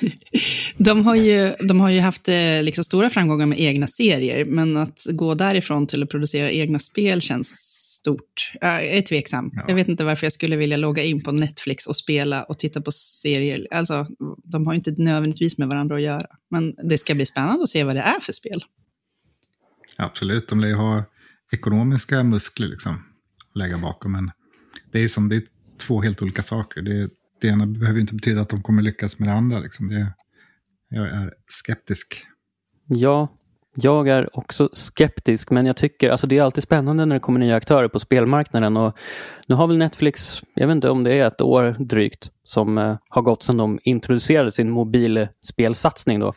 De 0.76 1.06
har 1.06 1.14
ju, 1.14 1.52
de 1.68 1.80
har 1.80 1.90
ju 1.90 2.00
haft 2.00 2.28
eh, 2.28 2.62
liksom 2.62 2.84
stora 2.84 3.10
framgångar 3.10 3.46
med 3.46 3.60
egna 3.60 3.86
serier, 3.86 4.44
men 4.44 4.76
att 4.76 5.06
gå 5.10 5.34
därifrån 5.34 5.86
till 5.86 6.02
att 6.02 6.08
producera 6.10 6.50
egna 6.50 6.78
spel 6.78 7.20
känns 7.20 7.71
stort. 8.02 8.52
Jag 8.60 8.86
är 8.86 9.02
tveksam. 9.02 9.50
Ja. 9.52 9.64
Jag 9.68 9.74
vet 9.74 9.88
inte 9.88 10.04
varför 10.04 10.26
jag 10.26 10.32
skulle 10.32 10.56
vilja 10.56 10.76
logga 10.76 11.02
in 11.02 11.22
på 11.22 11.32
Netflix 11.32 11.86
och 11.86 11.96
spela 11.96 12.42
och 12.42 12.58
titta 12.58 12.80
på 12.80 12.92
serier. 12.92 13.66
Alltså, 13.70 14.06
de 14.44 14.66
har 14.66 14.72
ju 14.72 14.76
inte 14.76 14.94
nödvändigtvis 14.98 15.58
med 15.58 15.68
varandra 15.68 15.96
att 15.96 16.02
göra. 16.02 16.26
Men 16.50 16.74
det 16.88 16.98
ska 16.98 17.14
bli 17.14 17.26
spännande 17.26 17.62
att 17.62 17.68
se 17.68 17.84
vad 17.84 17.96
det 17.96 18.00
är 18.00 18.20
för 18.20 18.32
spel. 18.32 18.64
Absolut, 19.96 20.48
de 20.48 20.60
lär 20.60 20.68
ju 20.68 20.74
ha 20.74 21.04
ekonomiska 21.52 22.22
muskler 22.22 22.68
liksom 22.68 22.92
att 23.50 23.56
lägga 23.56 23.78
bakom. 23.78 24.12
Men 24.12 24.30
det 24.92 24.98
är 24.98 25.08
som 25.08 25.28
det 25.28 25.36
är 25.36 25.42
två 25.78 26.02
helt 26.02 26.22
olika 26.22 26.42
saker. 26.42 26.82
Det, 26.82 27.10
det 27.40 27.48
ena 27.48 27.66
behöver 27.66 28.00
inte 28.00 28.14
betyda 28.14 28.40
att 28.40 28.48
de 28.48 28.62
kommer 28.62 28.82
lyckas 28.82 29.18
med 29.18 29.28
det 29.28 29.32
andra. 29.32 29.58
Liksom. 29.58 29.88
Det, 29.88 30.12
jag 30.88 31.08
är 31.08 31.34
skeptisk. 31.46 32.26
Ja, 32.86 33.28
jag 33.74 34.08
är 34.08 34.38
också 34.38 34.68
skeptisk, 34.72 35.50
men 35.50 35.66
jag 35.66 35.76
tycker 35.76 36.10
alltså 36.10 36.26
det 36.26 36.38
är 36.38 36.42
alltid 36.42 36.62
spännande 36.62 37.06
när 37.06 37.16
det 37.16 37.20
kommer 37.20 37.40
nya 37.40 37.56
aktörer 37.56 37.88
på 37.88 37.98
spelmarknaden. 37.98 38.76
Och 38.76 38.96
nu 39.46 39.54
har 39.54 39.66
väl 39.66 39.78
Netflix, 39.78 40.42
jag 40.54 40.66
vet 40.66 40.74
inte 40.74 40.90
om 40.90 41.04
det 41.04 41.14
är 41.14 41.26
ett 41.26 41.40
år 41.40 41.76
drygt, 41.78 42.30
som 42.44 42.78
eh, 42.78 42.96
har 43.08 43.22
gått 43.22 43.42
sedan 43.42 43.56
de 43.56 43.78
introducerade 43.82 44.52
sin 44.52 44.70
mobilspelsatsning. 44.70 46.20
Då. 46.20 46.34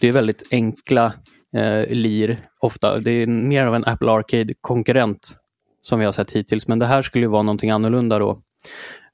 Det 0.00 0.08
är 0.08 0.12
väldigt 0.12 0.42
enkla 0.50 1.12
eh, 1.56 1.86
lir 1.88 2.48
ofta. 2.60 2.98
Det 2.98 3.10
är 3.10 3.26
mer 3.26 3.66
av 3.66 3.74
en 3.74 3.84
Apple 3.84 4.10
Arcade-konkurrent 4.10 5.36
som 5.80 5.98
vi 5.98 6.04
har 6.04 6.12
sett 6.12 6.32
hittills, 6.32 6.68
men 6.68 6.78
det 6.78 6.86
här 6.86 7.02
skulle 7.02 7.24
ju 7.24 7.30
vara 7.30 7.42
någonting 7.42 7.70
annorlunda 7.70 8.18
då. 8.18 8.42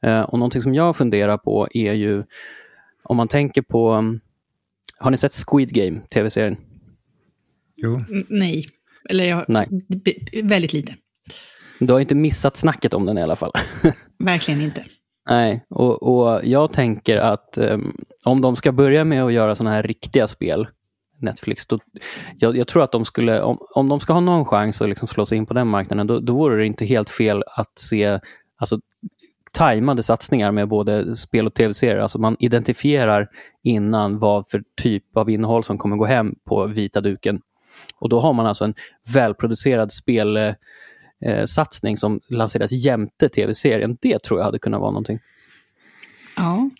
Eh, 0.02 0.20
och 0.20 0.38
någonting 0.38 0.62
som 0.62 0.74
jag 0.74 0.96
funderar 0.96 1.38
på 1.38 1.68
är 1.74 1.92
ju, 1.92 2.24
om 3.02 3.16
man 3.16 3.28
tänker 3.28 3.62
på, 3.62 3.90
mm, 3.90 4.20
har 4.98 5.10
ni 5.10 5.16
sett 5.16 5.32
Squid 5.32 5.72
Game, 5.72 6.00
tv-serien? 6.00 6.56
Jo, 7.82 8.04
nej. 8.28 8.66
Eller 9.08 9.24
jag, 9.24 9.44
Nej. 9.48 9.68
väldigt 10.42 10.72
lite. 10.72 10.94
Du 11.78 11.92
har 11.92 12.00
inte 12.00 12.14
missat 12.14 12.56
snacket 12.56 12.94
om 12.94 13.06
den 13.06 13.18
i 13.18 13.22
alla 13.22 13.36
fall. 13.36 13.52
Verkligen 14.24 14.60
inte. 14.60 14.84
Nej, 15.28 15.64
och, 15.70 16.02
och 16.02 16.40
jag 16.44 16.72
tänker 16.72 17.16
att 17.16 17.58
um, 17.58 17.96
om 18.24 18.40
de 18.40 18.56
ska 18.56 18.72
börja 18.72 19.04
med 19.04 19.24
att 19.24 19.32
göra 19.32 19.54
sådana 19.54 19.76
här 19.76 19.82
riktiga 19.82 20.26
spel, 20.26 20.66
Netflix, 21.18 21.66
då, 21.66 21.78
jag, 22.38 22.56
jag 22.56 22.68
tror 22.68 22.82
att 22.82 22.92
de 22.92 23.04
skulle, 23.04 23.40
om, 23.40 23.58
om 23.74 23.88
de 23.88 24.00
ska 24.00 24.12
ha 24.12 24.20
någon 24.20 24.44
chans 24.44 24.82
att 24.82 24.88
liksom 24.88 25.08
slå 25.08 25.26
sig 25.26 25.38
in 25.38 25.46
på 25.46 25.54
den 25.54 25.68
marknaden, 25.68 26.06
då, 26.06 26.20
då 26.20 26.32
vore 26.32 26.56
det 26.56 26.66
inte 26.66 26.84
helt 26.84 27.10
fel 27.10 27.42
att 27.46 27.78
se 27.78 28.20
alltså, 28.56 28.80
tajmade 29.52 30.02
satsningar 30.02 30.52
med 30.52 30.68
både 30.68 31.16
spel 31.16 31.46
och 31.46 31.54
tv-serier. 31.54 31.98
Alltså 31.98 32.18
man 32.18 32.36
identifierar 32.38 33.28
innan 33.62 34.18
vad 34.18 34.48
för 34.48 34.62
typ 34.82 35.16
av 35.16 35.30
innehåll 35.30 35.64
som 35.64 35.78
kommer 35.78 35.96
gå 35.96 36.04
hem 36.04 36.34
på 36.48 36.66
vita 36.66 37.00
duken. 37.00 37.40
Och 37.94 38.08
då 38.08 38.20
har 38.20 38.32
man 38.32 38.46
alltså 38.46 38.64
en 38.64 38.74
välproducerad 39.14 39.92
spel 39.92 40.36
eh, 40.36 40.54
eh, 41.24 41.44
som 41.96 42.20
lanseras 42.28 42.72
jämte 42.72 43.28
tv-serien. 43.28 43.96
Det 44.00 44.22
tror 44.22 44.40
jag 44.40 44.44
hade 44.44 44.58
kunnat 44.58 44.80
vara 44.80 44.90
någonting. 44.90 45.18
Ja. 46.36 46.70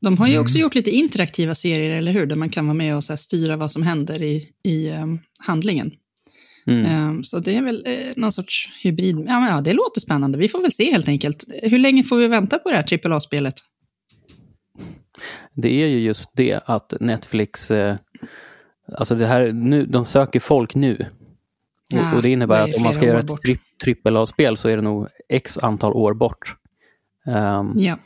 De 0.00 0.18
har 0.18 0.28
ju 0.28 0.38
också 0.38 0.58
gjort 0.58 0.74
lite 0.74 0.90
interaktiva 0.90 1.54
serier, 1.54 1.98
eller 1.98 2.12
hur? 2.12 2.26
Där 2.26 2.36
man 2.36 2.50
kan 2.50 2.66
vara 2.66 2.74
med 2.74 2.96
och 2.96 3.04
så 3.04 3.16
styra 3.16 3.56
vad 3.56 3.70
som 3.70 3.82
händer 3.82 4.22
i, 4.22 4.48
i 4.62 4.90
um, 4.90 5.20
handlingen. 5.40 5.92
Mm. 6.66 7.08
Um, 7.08 7.24
så 7.24 7.38
det 7.38 7.56
är 7.56 7.62
väl 7.62 7.82
eh, 7.86 8.12
någon 8.16 8.32
sorts 8.32 8.70
hybrid. 8.82 9.16
Ja, 9.16 9.40
men, 9.40 9.48
ja, 9.48 9.60
det 9.60 9.72
låter 9.72 10.00
spännande. 10.00 10.38
Vi 10.38 10.48
får 10.48 10.62
väl 10.62 10.72
se 10.72 10.90
helt 10.90 11.08
enkelt. 11.08 11.44
Hur 11.62 11.78
länge 11.78 12.04
får 12.04 12.16
vi 12.16 12.26
vänta 12.26 12.58
på 12.58 12.70
det 12.70 12.76
här 12.76 13.06
AAA-spelet? 13.06 13.54
Det 15.54 15.82
är 15.82 15.86
ju 15.86 15.98
just 15.98 16.30
det 16.36 16.60
att 16.66 16.94
Netflix, 17.00 17.70
eh, 17.70 17.96
alltså 18.92 19.14
det 19.14 19.26
här, 19.26 19.52
nu, 19.52 19.86
de 19.86 20.04
söker 20.04 20.40
folk 20.40 20.74
nu. 20.74 21.06
Ja, 21.88 22.10
och, 22.10 22.16
och, 22.16 22.22
det 22.22 22.30
innebär 22.30 22.56
det 22.56 22.64
att 22.64 22.74
om 22.76 22.82
man 22.82 22.92
ska 22.92 23.06
göra 23.06 23.18
ett 23.18 23.40
tri, 23.46 23.58
trippel 23.84 24.16
A-spel 24.16 24.56
så 24.56 24.68
är 24.68 24.76
det 24.76 24.82
nog 24.82 25.08
x 25.28 25.58
antal 25.58 25.92
år 25.92 26.14
bort. 26.14 26.56
Um, 27.26 27.72
ja. 27.76 27.98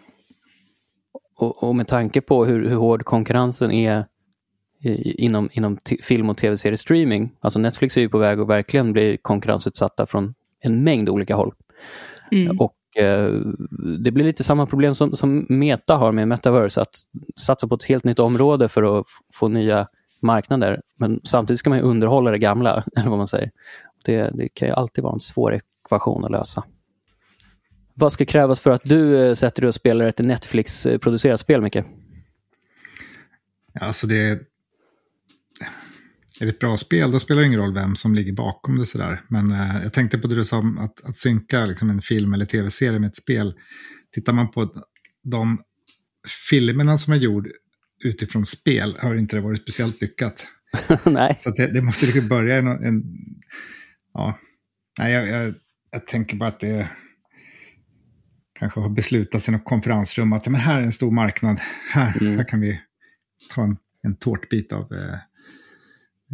Och, 1.37 1.64
och, 1.64 1.76
med 1.76 1.89
tanke 1.89 2.20
på 2.20 2.45
hur, 2.45 2.68
hur 2.68 2.76
hård 2.76 3.05
konkurrensen 3.05 3.70
är 3.72 4.05
inom, 4.83 5.49
inom 5.53 5.78
film 6.03 6.31
och 6.31 6.37
tv-seriestreaming, 6.37 7.37
alltså 7.41 7.59
Netflix 7.59 7.97
är 7.97 8.01
ju 8.01 8.09
på 8.09 8.18
väg 8.18 8.41
att 8.41 8.49
verkligen 8.49 8.93
bli 8.93 9.18
konkurrensutsatta 9.22 10.07
från 10.07 10.35
en 10.61 10.85
mängd 10.85 11.09
olika 11.09 11.35
håll. 11.35 11.55
Mm. 12.33 12.59
Och 12.59 12.76
eh, 12.97 13.31
det 14.05 14.11
blir 14.11 14.24
lite 14.24 14.45
samma 14.45 14.66
problem 14.66 14.95
som, 14.95 15.16
som 15.16 15.47
Meta 15.49 15.97
har 15.97 16.12
med 16.12 16.28
Metaverse, 16.28 16.81
att 16.81 16.95
satsa 17.37 17.68
på 17.68 17.74
ett 17.74 17.85
helt 17.85 18.05
nytt 18.05 18.20
område 18.20 18.68
för 18.68 18.99
att 18.99 19.07
få 19.35 19.49
nya 19.49 19.87
marknader. 20.23 20.83
Men 20.97 21.21
samtidigt 21.25 21.59
ska 21.59 21.71
man 21.71 21.79
ju 21.79 21.85
underhålla 21.85 22.31
det 22.31 22.39
gamla, 22.39 22.85
eller 22.97 23.09
vad 23.09 23.18
man 23.18 23.27
säger. 23.27 23.51
Det, 24.05 24.31
det 24.35 24.49
kan 24.49 24.68
ju 24.68 24.75
alltid 24.75 25.05
vara 25.05 25.14
en 25.14 25.21
svår 25.21 25.55
ekvation 25.55 26.25
att 26.25 26.31
lösa. 26.31 26.64
Vad 27.95 28.12
ska 28.12 28.25
krävas 28.25 28.61
för 28.61 28.71
att 28.71 28.83
du 28.85 29.27
eh, 29.27 29.35
sätter 29.35 29.62
dig 29.62 29.68
och 29.68 29.75
spelar 29.75 30.07
ett 30.07 30.18
Netflix-producerat 30.18 31.41
spel, 31.41 31.62
Micke? 31.62 31.77
Alltså 33.81 34.07
det 34.07 34.16
är, 34.16 34.33
är 36.41 36.47
det 36.47 36.49
ett 36.49 36.59
bra 36.59 36.77
spel, 36.77 37.11
då 37.11 37.21
spelar 37.21 37.41
det 37.41 37.47
ingen 37.47 37.61
roll 37.61 37.75
vem 37.75 37.97
som 37.97 38.14
ligger 38.14 38.33
bakom 38.33 38.79
det 38.79 38.87
sådär. 38.87 39.25
Men 39.29 39.51
eh, 39.51 39.83
jag 39.83 39.93
tänkte 39.93 40.18
på 40.18 40.29
det 40.29 40.35
du 40.35 40.45
sa 40.45 40.59
om 40.59 40.79
att, 40.79 41.05
att 41.05 41.16
synka 41.16 41.66
liksom 41.66 41.91
en 41.91 42.03
film 42.03 42.35
eller 42.35 42.45
tv-serie 42.45 42.99
med 42.99 43.09
ett 43.09 43.16
spel. 43.16 43.55
Tittar 44.14 44.33
man 44.33 44.51
på 44.51 44.75
de 45.23 45.59
filmerna 46.51 46.99
som 46.99 47.12
är 47.12 47.16
gjord 47.16 47.49
utifrån 48.05 48.46
spel 48.46 48.96
har 49.01 49.14
inte 49.14 49.36
det 49.36 49.40
varit 49.40 49.62
speciellt 49.62 50.01
lyckat. 50.01 50.46
Nej. 51.05 51.36
Så 51.38 51.51
det, 51.51 51.66
det, 51.66 51.82
måste 51.82 52.07
liksom 52.07 52.28
börja 52.28 52.59
en, 52.59 52.66
en 52.66 53.05
ja, 54.14 54.38
nej, 54.98 55.12
jag, 55.12 55.28
jag, 55.28 55.55
jag, 55.90 56.07
tänker 56.07 56.36
bara 56.36 56.48
att 56.48 56.61
det 56.61 56.88
kanske 58.59 58.80
har 58.80 58.88
beslutats 58.88 59.48
i 59.48 59.53
något 59.53 59.64
konferensrum 59.64 60.32
att 60.32 60.46
men 60.46 60.61
här 60.61 60.80
är 60.80 60.82
en 60.82 60.92
stor 60.92 61.11
marknad, 61.11 61.61
här, 61.90 62.18
mm. 62.20 62.36
här 62.36 62.44
kan 62.44 62.61
vi 62.61 62.80
ta 63.55 63.62
en, 63.62 63.76
en 64.03 64.16
tårtbit 64.16 64.72
av 64.72 64.92
eh, 64.92 65.14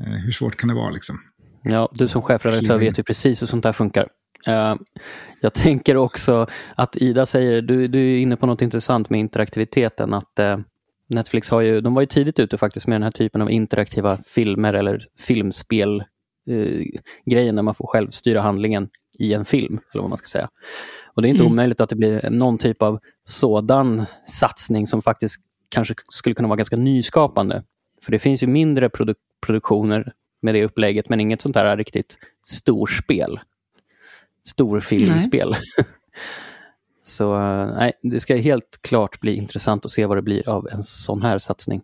eh 0.06 0.18
hur 0.24 0.32
svårt 0.32 0.56
kan 0.56 0.68
det 0.68 0.74
vara 0.74 0.90
liksom. 0.90 1.20
Ja, 1.62 1.92
du 1.94 2.08
som 2.08 2.22
chefredaktör 2.22 2.78
vet 2.78 2.98
ju 2.98 3.02
precis 3.02 3.42
hur 3.42 3.46
sånt 3.46 3.64
här 3.64 3.72
funkar. 3.72 4.08
Uh, 4.48 4.74
jag 5.40 5.54
tänker 5.54 5.96
också 5.96 6.46
att 6.76 6.96
Ida 6.96 7.26
säger, 7.26 7.62
du, 7.62 7.88
du 7.88 7.98
är 7.98 8.18
inne 8.18 8.36
på 8.36 8.46
något 8.46 8.62
intressant 8.62 9.10
med 9.10 9.20
interaktiviteten, 9.20 10.14
att 10.14 10.40
uh, 10.40 10.58
Netflix 11.08 11.50
har 11.50 11.60
ju, 11.60 11.80
de 11.80 11.94
var 11.94 12.02
ju 12.02 12.06
tidigt 12.06 12.38
ute 12.38 12.58
faktiskt 12.58 12.86
med 12.86 12.94
den 12.94 13.02
här 13.02 13.10
typen 13.10 13.42
av 13.42 13.50
interaktiva 13.50 14.18
filmer 14.18 14.74
eller 14.74 15.02
filmspel 15.18 16.04
uh, 16.50 16.84
grejen 17.24 17.56
där 17.56 17.62
man 17.62 17.74
får 17.74 17.86
själv 17.86 18.10
styra 18.10 18.40
handlingen 18.40 18.88
i 19.18 19.34
en 19.34 19.44
film, 19.44 19.80
eller 19.92 20.02
vad 20.02 20.10
man 20.10 20.18
ska 20.18 20.26
säga. 20.26 20.48
Och 21.14 21.22
det 21.22 21.28
är 21.28 21.30
inte 21.30 21.44
mm. 21.44 21.52
omöjligt 21.52 21.80
att 21.80 21.88
det 21.88 21.96
blir 21.96 22.30
någon 22.30 22.58
typ 22.58 22.82
av 22.82 23.00
sådan 23.24 24.06
satsning 24.24 24.86
som 24.86 25.02
faktiskt 25.02 25.40
kanske 25.68 25.94
skulle 26.08 26.34
kunna 26.34 26.48
vara 26.48 26.56
ganska 26.56 26.76
nyskapande. 26.76 27.62
För 28.02 28.12
det 28.12 28.18
finns 28.18 28.42
ju 28.42 28.46
mindre 28.46 28.88
produ 28.88 29.14
produktioner 29.46 30.12
med 30.42 30.54
det 30.54 30.64
upplägget, 30.64 31.08
men 31.08 31.20
inget 31.20 31.40
sånt 31.40 31.54
där 31.54 31.76
riktigt 31.76 32.18
storspel. 32.42 33.40
Storfilmspel. 34.42 35.54
Så 37.08 37.34
eh, 37.34 37.66
nej, 37.76 37.92
det 38.02 38.20
ska 38.20 38.36
helt 38.36 38.80
klart 38.82 39.20
bli 39.20 39.34
intressant 39.34 39.84
att 39.84 39.90
se 39.90 40.06
vad 40.06 40.16
det 40.16 40.22
blir 40.22 40.48
av 40.48 40.68
en 40.72 40.82
sån 40.82 41.22
här 41.22 41.38
satsning. 41.38 41.82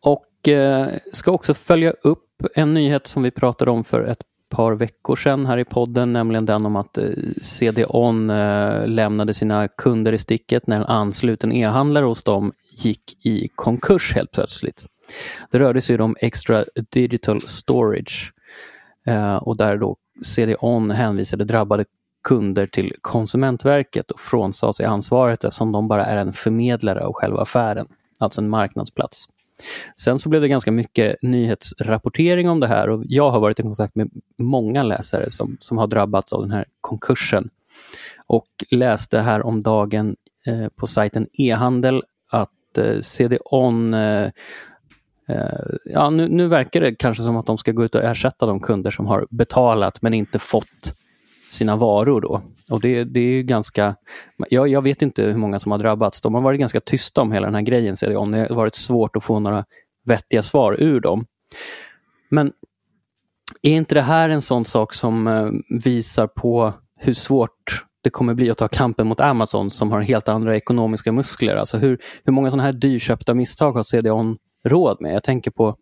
Och 0.00 0.48
eh, 0.48 0.88
ska 1.12 1.30
också 1.30 1.54
följa 1.54 1.90
upp 1.90 2.42
en 2.54 2.74
nyhet 2.74 3.06
som 3.06 3.22
vi 3.22 3.30
pratade 3.30 3.70
om 3.70 3.84
för 3.84 4.04
ett 4.04 4.22
par 4.48 4.72
veckor 4.72 5.16
sedan 5.16 5.46
här 5.46 5.58
i 5.58 5.64
podden, 5.64 6.12
nämligen 6.12 6.46
den 6.46 6.66
om 6.66 6.76
att 6.76 6.98
eh, 6.98 7.04
eh, 8.30 8.86
lämnade 8.86 9.34
sina 9.34 9.68
kunder 9.68 10.12
i 10.12 10.18
sticket 10.18 10.66
när 10.66 10.76
en 10.76 10.84
ansluten 10.84 11.52
e-handlare 11.52 12.04
hos 12.04 12.24
dem 12.24 12.52
gick 12.84 13.26
i 13.26 13.48
konkurs 13.54 14.14
helt 14.14 14.32
plötsligt. 14.32 14.86
Det 15.50 15.58
rörde 15.58 15.80
sig 15.80 15.98
om 15.98 16.16
Extra 16.20 16.64
Digital 16.90 17.40
Storage 17.40 18.32
eh, 19.06 19.36
och 19.36 19.56
där 19.56 19.76
då 19.76 19.96
CDON 20.22 20.90
hänvisade 20.90 21.44
drabbade 21.44 21.84
kunder 22.28 22.66
till 22.66 22.92
Konsumentverket 23.00 24.10
och 24.10 24.20
frånsade 24.20 24.74
sig 24.74 24.86
ansvaret 24.86 25.44
eftersom 25.44 25.72
de 25.72 25.88
bara 25.88 26.04
är 26.04 26.16
en 26.16 26.32
förmedlare 26.32 27.04
av 27.04 27.12
själva 27.12 27.42
affären, 27.42 27.86
alltså 28.20 28.40
en 28.40 28.48
marknadsplats. 28.48 29.28
Sen 30.00 30.18
så 30.18 30.28
blev 30.28 30.42
det 30.42 30.48
ganska 30.48 30.72
mycket 30.72 31.16
nyhetsrapportering 31.22 32.48
om 32.48 32.60
det 32.60 32.66
här 32.66 32.90
och 32.90 33.02
jag 33.06 33.30
har 33.30 33.40
varit 33.40 33.60
i 33.60 33.62
kontakt 33.62 33.94
med 33.94 34.10
många 34.38 34.82
läsare 34.82 35.30
som, 35.30 35.56
som 35.60 35.78
har 35.78 35.86
drabbats 35.86 36.32
av 36.32 36.42
den 36.42 36.50
här 36.50 36.64
konkursen. 36.80 37.50
Och 38.26 38.48
läste 38.70 39.20
här 39.20 39.46
om 39.46 39.60
dagen 39.60 40.16
eh, 40.46 40.68
på 40.68 40.86
sajten 40.86 41.26
e-handel 41.32 42.02
att 42.30 42.78
eh, 42.78 43.00
CDON 43.00 43.94
eh, 43.94 44.30
Eh, 45.28 45.76
ja, 45.84 46.10
nu, 46.10 46.28
nu 46.28 46.48
verkar 46.48 46.80
det 46.80 46.94
kanske 46.94 47.22
som 47.22 47.36
att 47.36 47.46
de 47.46 47.58
ska 47.58 47.72
gå 47.72 47.84
ut 47.84 47.94
och 47.94 48.04
ersätta 48.04 48.46
de 48.46 48.60
kunder 48.60 48.90
som 48.90 49.06
har 49.06 49.26
betalat 49.30 50.02
men 50.02 50.14
inte 50.14 50.38
fått 50.38 50.94
sina 51.50 51.76
varor 51.76 52.20
då. 52.20 52.42
Och 52.70 52.80
det, 52.80 53.04
det 53.04 53.20
är 53.20 53.42
ganska, 53.42 53.96
jag, 54.50 54.68
jag, 54.68 54.82
vet 54.82 55.02
inte 55.02 55.22
hur 55.22 55.36
många 55.36 55.58
som 55.58 55.72
har 55.72 55.78
drabbats. 55.78 56.20
De 56.20 56.34
har 56.34 56.40
varit 56.40 56.60
ganska 56.60 56.80
tysta 56.80 57.22
om 57.22 57.32
hela 57.32 57.46
den 57.46 57.54
här 57.54 57.62
grejen, 57.62 57.96
ser 57.96 58.16
om. 58.16 58.30
Det 58.30 58.38
har 58.38 58.56
varit 58.56 58.74
svårt 58.74 59.16
att 59.16 59.24
få 59.24 59.40
några 59.40 59.64
vettiga 60.06 60.42
svar 60.42 60.76
ur 60.80 61.00
dem. 61.00 61.26
Men 62.30 62.52
är 63.62 63.72
inte 63.76 63.94
det 63.94 64.00
här 64.00 64.28
en 64.28 64.42
sån 64.42 64.64
sak 64.64 64.94
som 64.94 65.26
eh, 65.26 65.48
visar 65.84 66.26
på 66.26 66.72
hur 66.96 67.14
svårt 67.14 67.84
det 68.02 68.10
kommer 68.10 68.34
bli 68.34 68.50
att 68.50 68.58
ta 68.58 68.68
kampen 68.68 69.06
mot 69.06 69.20
Amazon 69.20 69.70
som 69.70 69.92
har 69.92 70.00
helt 70.00 70.28
andra 70.28 70.56
ekonomiska 70.56 71.12
muskler? 71.12 71.56
Alltså 71.56 71.78
hur, 71.78 71.98
hur 72.24 72.32
många 72.32 72.50
sådana 72.50 72.62
här 72.62 72.72
dyrköpta 72.72 73.34
misstag 73.34 73.72
har 73.72 73.82
CDON 73.82 74.36
råd 74.64 75.00
med? 75.00 75.14
Jag 75.14 75.22
tänker 75.22 75.50
på 75.50 75.76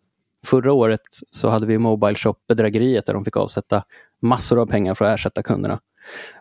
förra 0.45 0.73
året 0.73 1.01
så 1.31 1.49
hade 1.49 1.65
vi 1.65 1.77
Mobile 1.77 2.15
Shop-bedrägeriet 2.15 3.05
där 3.05 3.13
de 3.13 3.25
fick 3.25 3.37
avsätta 3.37 3.83
massor 4.21 4.59
av 4.59 4.65
pengar 4.65 4.93
för 4.93 5.05
att 5.05 5.19
ersätta 5.19 5.43
kunderna. 5.43 5.79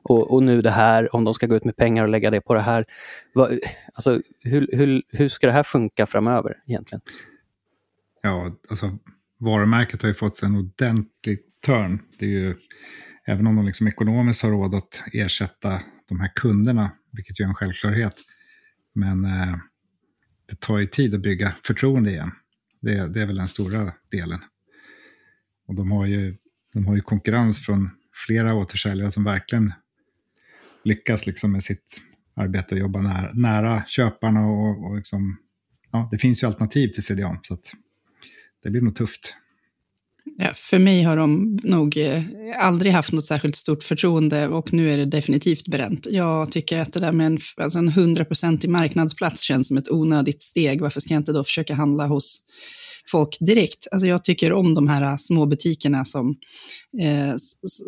Och, 0.03 0.35
och, 0.35 0.43
nu 0.43 0.63
det 0.63 0.71
här, 0.71 1.15
om 1.15 1.25
de 1.25 1.35
ska 1.35 1.47
gå 1.47 1.55
ut 1.55 1.65
med 1.65 1.77
pengar 1.77 2.03
och 2.03 2.09
lägga 2.09 2.31
det 2.31 2.41
på 2.41 2.55
det 2.55 2.61
här. 2.61 2.85
Vad, 3.33 3.59
alltså, 3.95 4.21
hur, 4.45 4.69
hur, 4.73 5.03
hur 5.09 5.29
ska 5.29 5.47
det 5.47 5.53
här 5.53 5.63
funka 5.63 6.07
framöver 6.07 6.63
egentligen? 6.67 7.01
Ja, 8.23 8.51
alltså 8.71 8.99
varumärket 9.39 10.03
har 10.03 10.09
ju 10.09 10.15
fått 10.15 10.43
en 10.43 10.57
ordentlig 10.57 11.39
törn. 11.67 12.03
Det 12.19 12.25
är 12.25 12.31
ju, 12.31 12.55
även 13.27 13.47
om 13.47 13.57
de 13.57 13.67
liksom 13.67 13.89
ekonomiskt 13.89 14.43
har 14.43 14.51
råd 14.51 14.75
att 14.75 15.03
ersätta 15.13 15.81
de 16.09 16.21
här 16.21 16.33
kunderna, 16.35 16.91
vilket 17.13 17.41
ju 17.41 17.45
är 17.45 17.49
en 17.49 17.55
självklarhet. 17.55 18.15
Men 18.93 19.25
eh, 19.25 19.57
det 20.53 20.61
tar 20.61 20.79
ju 20.79 20.87
tid 20.87 21.15
att 21.15 21.21
bygga 21.21 21.55
förtroende 21.67 22.11
igen. 22.11 22.31
Det, 22.81 23.09
det 23.09 23.23
är 23.23 23.27
väl 23.27 23.37
den 23.37 23.49
stora 23.49 23.93
delen. 24.11 24.41
Och 25.67 25.75
de 25.75 25.91
har 25.91 26.07
ju, 26.07 26.37
de 26.73 26.87
har 26.87 26.95
ju 26.95 27.01
konkurrens 27.01 27.59
från 27.59 27.91
flera 28.27 28.55
återsäljare 28.55 29.13
som 29.13 29.25
verkligen 29.25 29.73
lyckas 30.85 31.27
liksom 31.27 31.53
med 31.53 31.65
sitt 31.65 32.03
arbete 32.35 32.75
och 32.75 32.81
jobba 32.81 33.01
nära, 33.01 33.31
nära 33.33 33.85
köparna. 33.87 34.47
Och, 34.47 34.85
och 34.85 34.97
liksom, 34.97 35.39
ja, 35.93 36.09
det 36.11 36.19
finns 36.19 36.43
ju 36.43 36.47
alternativ 36.47 36.89
till 36.89 37.03
CDON, 37.03 37.39
så 37.43 37.59
det 38.63 38.71
blir 38.71 38.81
nog 38.81 38.97
tufft. 38.97 39.35
Ja, 40.39 40.51
för 40.55 40.79
mig 40.79 41.03
har 41.03 41.17
de 41.17 41.59
nog 41.63 41.97
eh, 41.97 42.23
aldrig 42.59 42.93
haft 42.93 43.13
något 43.13 43.27
särskilt 43.27 43.57
stort 43.57 43.83
förtroende 43.83 44.49
och 44.49 44.73
nu 44.73 44.93
är 44.93 44.99
det 44.99 45.05
definitivt 45.05 45.69
bränt. 45.69 46.07
Jag 46.11 46.53
tycker 46.53 46.79
att 46.79 46.93
det 46.93 47.01
där 47.01 47.13
med 47.13 47.27
en, 47.27 47.39
alltså 47.57 47.79
en 47.79 47.91
100% 47.91 48.69
marknadsplats 48.69 49.43
känns 49.43 49.69
som 49.69 49.77
ett 49.77 49.91
onödigt 49.91 50.43
steg. 50.43 50.81
Varför 50.81 51.01
ska 51.01 51.15
jag 51.15 51.21
inte 51.21 51.33
då 51.33 51.45
försöka 51.45 51.75
handla 51.75 52.07
hos 52.07 52.45
folk 53.11 53.37
direkt. 53.41 53.87
Alltså 53.93 54.07
jag 54.07 54.25
tycker 54.25 54.53
om 54.53 54.75
de 54.75 54.89
här 54.89 55.17
små 55.17 55.47
butikerna 55.47 56.05
som, 56.05 56.37
eh, 57.03 57.35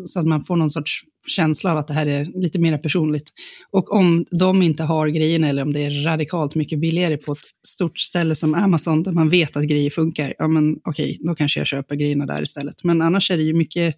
så 0.06 0.20
att 0.20 0.26
man 0.26 0.44
får 0.44 0.56
någon 0.56 0.70
sorts 0.70 1.00
känsla 1.26 1.72
av 1.72 1.78
att 1.78 1.88
det 1.88 1.94
här 1.94 2.06
är 2.06 2.24
lite 2.24 2.58
mer 2.58 2.78
personligt. 2.78 3.30
Och 3.70 3.92
om 3.92 4.26
de 4.30 4.62
inte 4.62 4.82
har 4.82 5.08
grejerna 5.08 5.48
eller 5.48 5.62
om 5.62 5.72
det 5.72 5.84
är 5.84 6.04
radikalt 6.04 6.54
mycket 6.54 6.80
billigare 6.80 7.16
på 7.16 7.32
ett 7.32 7.38
stort 7.66 7.98
ställe 7.98 8.34
som 8.34 8.54
Amazon 8.54 9.02
där 9.02 9.12
man 9.12 9.30
vet 9.30 9.56
att 9.56 9.64
grejer 9.64 9.90
funkar, 9.90 10.34
ja 10.38 10.48
men 10.48 10.76
okej, 10.84 11.18
då 11.20 11.34
kanske 11.34 11.60
jag 11.60 11.66
köper 11.66 11.96
grejerna 11.96 12.26
där 12.26 12.42
istället. 12.42 12.84
Men 12.84 13.02
annars 13.02 13.30
är 13.30 13.36
det 13.36 13.42
ju 13.42 13.54
mycket 13.54 13.94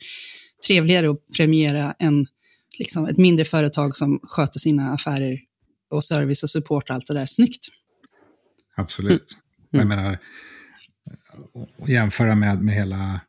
trevligare 0.66 1.10
att 1.10 1.20
premiera 1.36 1.94
en, 1.98 2.26
liksom, 2.78 3.06
ett 3.06 3.18
mindre 3.18 3.44
företag 3.44 3.96
som 3.96 4.20
sköter 4.22 4.60
sina 4.60 4.92
affärer 4.92 5.38
och 5.90 6.04
service 6.04 6.42
och 6.42 6.50
support 6.50 6.90
och 6.90 6.96
allt 6.96 7.06
det 7.06 7.14
där 7.14 7.26
snyggt. 7.26 7.66
Absolut. 8.76 9.36
Mm. 9.72 9.88
Jag 9.88 9.98
menar, 9.98 10.18
jämföra 11.86 12.34
med, 12.34 12.62
med 12.62 12.74
hela 12.74 13.20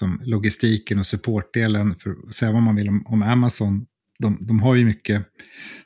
som 0.00 0.20
logistiken 0.24 0.98
och 0.98 1.06
supportdelen. 1.06 1.94
För 1.98 2.16
att 2.28 2.34
säga 2.34 2.52
vad 2.52 2.62
man 2.62 2.76
vill 2.76 2.88
om, 2.88 3.06
om 3.06 3.22
Amazon, 3.22 3.86
de, 4.18 4.38
de, 4.40 4.62
har 4.62 4.74
ju 4.74 4.84
mycket 4.84 5.26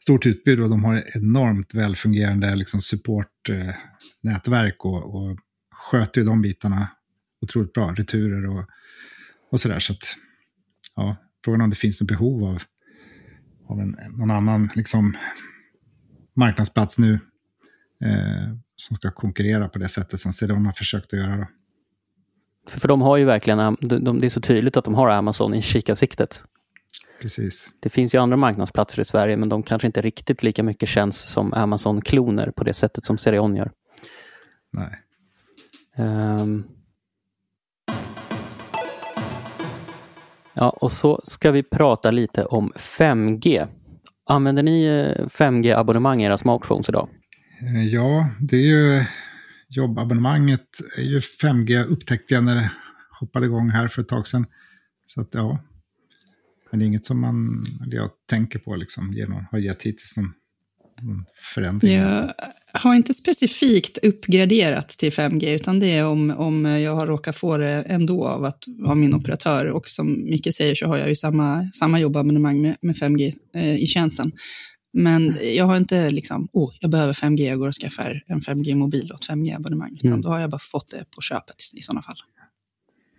stort 0.01 0.27
utbud 0.27 0.61
och 0.61 0.71
de 0.71 0.85
har 0.85 1.17
enormt 1.17 1.75
välfungerande 1.75 2.57
liksom, 2.57 2.81
supportnätverk 2.81 4.77
eh, 4.85 4.87
och, 4.87 5.15
och 5.15 5.39
sköter 5.71 6.21
ju 6.21 6.27
de 6.27 6.43
bitarna 6.43 6.89
otroligt 7.41 7.73
bra, 7.73 7.93
returer 7.93 8.47
och, 8.47 8.65
och 9.51 9.61
sådär. 9.61 9.81
Så 9.81 9.93
att, 9.93 10.17
ja, 10.97 11.17
frågan 11.45 11.61
om 11.61 11.71
det 11.71 11.77
finns 11.77 12.01
något 12.01 12.09
behov 12.09 12.45
av, 12.45 12.63
av 13.67 13.81
en, 13.81 13.97
någon 14.19 14.31
annan 14.31 14.71
liksom, 14.75 15.17
marknadsplats 16.37 16.99
nu 16.99 17.13
eh, 18.05 18.57
som 18.77 18.97
ska 18.97 19.11
konkurrera 19.11 19.69
på 19.69 19.79
det 19.79 19.89
sättet 19.89 20.21
som 20.21 20.33
CDON 20.33 20.67
har 20.67 20.73
försökt 20.73 21.13
att 21.13 21.19
göra. 21.19 21.37
Då. 21.37 21.47
För 22.67 22.89
de 22.89 23.03
har 23.03 23.17
ju 23.17 23.25
verkligen, 23.25 23.77
de, 23.81 24.21
det 24.21 24.27
är 24.27 24.29
så 24.29 24.41
tydligt 24.41 24.77
att 24.77 24.85
de 24.85 24.95
har 24.95 25.09
Amazon 25.09 25.55
i 25.55 25.63
kikarsiktet. 25.63 26.45
Precis. 27.23 27.71
Det 27.81 27.89
finns 27.89 28.15
ju 28.15 28.19
andra 28.19 28.37
marknadsplatser 28.37 29.03
i 29.03 29.05
Sverige 29.05 29.37
men 29.37 29.49
de 29.49 29.63
kanske 29.63 29.87
inte 29.87 30.01
riktigt 30.01 30.43
lika 30.43 30.63
mycket 30.63 30.89
känns 30.89 31.23
som 31.33 31.53
Amazon-kloner 31.55 32.51
på 32.51 32.65
det 32.65 32.73
sättet 32.73 33.05
som 33.05 33.19
CDON 33.19 33.57
gör. 33.57 33.71
Nej. 34.73 35.01
Um, 35.99 36.65
ja, 40.55 40.71
och 40.71 40.93
så 40.93 41.21
ska 41.25 41.51
vi 41.51 41.63
prata 41.63 42.11
lite 42.11 42.45
om 42.45 42.73
5G. 42.77 43.67
Använder 44.27 44.63
ni 44.63 44.89
5G-abonnemang 45.17 46.21
eh, 46.21 46.23
i 46.23 46.27
era 46.27 46.37
smartphones 46.37 46.89
idag? 46.89 47.09
Eh, 47.61 47.87
ja, 47.87 48.29
det 48.41 48.57
är 48.57 48.61
ju 48.61 49.05
jobbabonnemanget 49.69 50.69
är 50.97 51.03
ju 51.03 51.19
5G 51.19 51.85
upptäckte 51.85 52.35
jag 52.35 52.45
när 52.45 52.55
det 52.55 52.71
hoppade 53.21 53.47
igång 53.47 53.71
här 53.71 53.89
för 53.89 54.03
ett 54.03 54.09
tag 54.09 54.27
sedan. 54.27 54.47
Så 55.07 55.21
att 55.21 55.29
ja, 55.33 55.65
men 56.71 56.79
det 56.79 56.85
är 56.85 56.87
inget 56.87 57.07
som 57.07 57.21
man, 57.21 57.65
jag 57.87 58.11
tänker 58.31 58.59
på 58.59 58.77
liksom, 58.77 59.13
genom, 59.13 59.47
har 59.51 59.59
gett 59.59 59.83
hittills 59.83 60.17
någon, 60.17 60.33
någon 61.03 61.25
förändring. 61.55 61.93
Jag 61.93 62.33
har 62.73 62.95
inte 62.95 63.15
specifikt 63.15 63.99
uppgraderat 64.03 64.89
till 64.89 65.13
5G, 65.13 65.55
utan 65.55 65.81
det 65.81 65.97
är 65.97 66.07
om, 66.07 66.31
om 66.31 66.65
jag 66.65 66.95
har 66.95 67.07
råkat 67.07 67.37
få 67.37 67.57
det 67.57 67.83
ändå 67.83 68.27
av 68.27 68.45
att 68.45 68.65
ha 68.87 68.95
min 68.95 69.15
operatör. 69.15 69.67
Och 69.67 69.89
som 69.89 70.25
Micke 70.25 70.55
säger 70.55 70.75
så 70.75 70.87
har 70.87 70.97
jag 70.97 71.09
ju 71.09 71.17
samma, 71.17 71.71
samma 71.73 72.01
jobbabonnemang 72.01 72.63
med, 72.63 72.77
med 72.81 72.97
5G 72.97 73.33
eh, 73.55 73.77
i 73.77 73.87
tjänsten. 73.87 74.33
Men 74.97 75.39
jag 75.57 75.65
har 75.65 75.77
inte 75.77 76.11
liksom, 76.11 76.49
oh, 76.53 76.73
jag 76.81 76.91
behöver 76.91 77.13
5G, 77.13 77.49
jag 77.49 77.59
går 77.59 77.69
och 77.69 77.75
skaffar 77.75 78.23
en 78.27 78.41
5G-mobil 78.41 79.11
och 79.11 79.21
ett 79.23 79.29
5G-abonnemang. 79.29 79.95
Utan 79.97 80.09
mm. 80.09 80.21
då 80.21 80.29
har 80.29 80.41
jag 80.41 80.51
bara 80.51 80.59
fått 80.59 80.91
det 80.91 81.05
på 81.11 81.21
köpet 81.21 81.57
i 81.75 81.83
sådana 81.83 82.03
fall. 82.03 82.17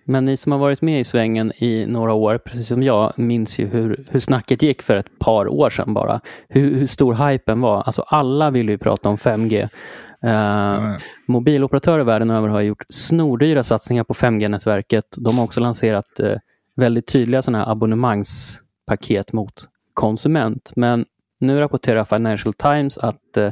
Men 0.06 0.26
ni 0.26 0.38
som 0.38 0.52
har 0.52 0.60
varit 0.60 0.82
med 0.82 1.00
i 1.00 1.04
svängen 1.04 1.52
i 1.58 1.86
några 1.88 2.14
år, 2.14 2.38
precis 2.38 2.68
som 2.68 2.84
jag, 2.84 3.14
minns 3.20 3.60
ju 3.60 3.68
hur, 3.68 4.08
hur 4.10 4.20
snacket 4.20 4.62
gick 4.62 4.82
för 4.82 4.96
ett 4.96 5.20
par 5.20 5.48
år 5.48 5.70
sedan 5.70 5.94
bara. 5.94 6.22
Hur, 6.50 6.76
hur 6.76 6.88
stor 6.88 7.30
hypen 7.30 7.62
var. 7.62 7.84
Alltså 7.84 8.02
alla 8.02 8.52
ville 8.52 8.72
ju 8.72 8.78
prata 8.78 9.10
om 9.10 9.18
5G. 9.18 9.64
Uh, 9.64 10.30
mm. 10.30 11.00
Mobiloperatörer 11.28 12.04
världen 12.04 12.30
över 12.30 12.48
har 12.48 12.62
gjort 12.62 12.86
snordyra 12.90 13.64
satsningar 13.64 14.04
på 14.04 14.14
5G-nätverket. 14.14 15.06
De 15.18 15.38
har 15.38 15.46
också 15.46 15.62
lanserat 15.62 16.20
uh, 16.24 16.36
väldigt 16.76 17.08
tydliga 17.08 17.42
såna 17.42 17.58
här 17.58 17.72
abonnemangspaket 17.72 19.34
mot 19.34 19.70
konsument. 19.94 20.74
Men 20.76 21.06
nu 21.46 21.60
rapporterar 21.60 22.06
Financial 22.06 22.54
Times 22.54 22.98
att 22.98 23.38
eh, 23.38 23.52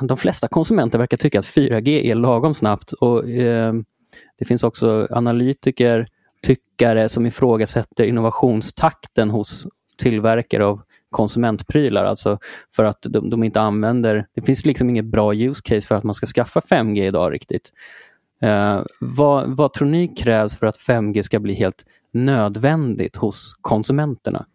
de 0.00 0.16
flesta 0.16 0.48
konsumenter 0.48 0.98
verkar 0.98 1.16
tycka 1.16 1.38
att 1.38 1.44
4G 1.44 2.10
är 2.10 2.14
lagom 2.14 2.54
snabbt. 2.54 2.92
Och, 2.92 3.30
eh, 3.30 3.74
det 4.38 4.44
finns 4.44 4.64
också 4.64 5.08
analytiker, 5.10 6.08
tyckare 6.42 7.08
som 7.08 7.26
ifrågasätter 7.26 8.04
innovationstakten 8.04 9.30
hos 9.30 9.66
tillverkare 9.96 10.66
av 10.66 10.82
konsumentprylar. 11.10 12.04
Alltså 12.04 12.38
för 12.76 12.84
att 12.84 13.06
de, 13.10 13.30
de, 13.30 13.44
inte 13.44 13.60
använder... 13.60 14.26
Det 14.34 14.42
finns 14.42 14.66
liksom 14.66 14.90
inget 14.90 15.04
bra 15.04 15.34
use 15.34 15.62
case 15.64 15.86
för 15.86 15.94
att 15.94 16.04
man 16.04 16.14
ska 16.14 16.26
skaffa 16.26 16.60
5G 16.60 17.06
idag 17.06 17.32
riktigt. 17.32 17.70
Eh, 18.42 18.80
vad, 19.00 19.56
vad 19.56 19.72
tror 19.72 19.88
ni 19.88 20.08
krävs 20.08 20.56
för 20.58 20.66
att 20.66 20.78
5G 20.78 21.22
ska 21.22 21.40
bli 21.40 21.54
helt 21.54 21.86
nödvändigt 22.12 23.16
hos 23.16 23.54
konsumenterna? 23.60 24.46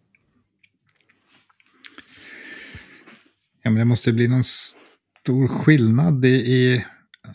Ja, 3.68 3.72
men 3.72 3.78
det 3.78 3.84
måste 3.84 4.12
bli 4.12 4.28
någon 4.28 4.44
stor 4.44 5.48
skillnad 5.48 6.24
i, 6.24 6.28
i 6.28 6.84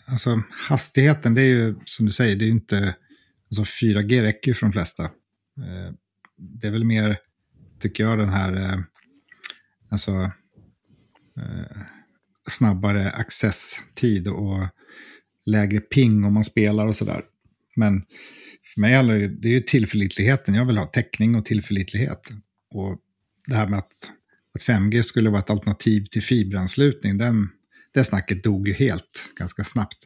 alltså 0.06 0.42
hastigheten, 0.50 1.34
det 1.34 1.40
är 1.40 1.46
ju 1.46 1.74
som 1.84 2.06
du 2.06 2.12
säger, 2.12 2.36
det 2.36 2.44
är 2.44 2.46
ju 2.46 2.52
inte, 2.52 2.96
alltså 3.50 3.62
4G 3.62 4.22
räcker 4.22 4.50
ju 4.50 4.54
för 4.54 4.66
de 4.66 4.72
flesta. 4.72 5.02
Eh, 5.04 5.94
det 6.36 6.66
är 6.66 6.70
väl 6.70 6.84
mer, 6.84 7.16
tycker 7.80 8.04
jag, 8.04 8.18
den 8.18 8.28
här, 8.28 8.52
eh, 8.52 8.80
alltså 9.90 10.12
eh, 11.36 11.78
snabbare 12.48 13.10
accesstid 13.10 14.28
och 14.28 14.66
lägre 15.46 15.80
ping 15.80 16.24
om 16.24 16.34
man 16.34 16.44
spelar 16.44 16.86
och 16.86 16.96
sådär. 16.96 17.22
Men 17.76 18.04
för 18.74 18.80
mig 18.80 18.94
handlar 18.94 19.14
det, 19.14 19.28
det 19.28 19.48
är 19.48 19.52
ju 19.52 19.60
tillförlitligheten. 19.60 20.54
Jag 20.54 20.64
vill 20.64 20.78
ha 20.78 20.86
täckning 20.86 21.34
och 21.34 21.44
tillförlitlighet. 21.44 22.30
Och 22.70 22.98
det 23.46 23.54
här 23.54 23.68
med 23.68 23.78
att, 23.78 24.10
att 24.54 24.62
5G 24.62 25.02
skulle 25.02 25.30
vara 25.30 25.40
ett 25.40 25.50
alternativ 25.50 26.04
till 26.04 26.22
fiberanslutning, 26.22 27.18
den, 27.18 27.48
det 27.94 28.04
snacket 28.04 28.44
dog 28.44 28.68
ju 28.68 28.74
helt 28.74 29.30
ganska 29.38 29.64
snabbt. 29.64 29.98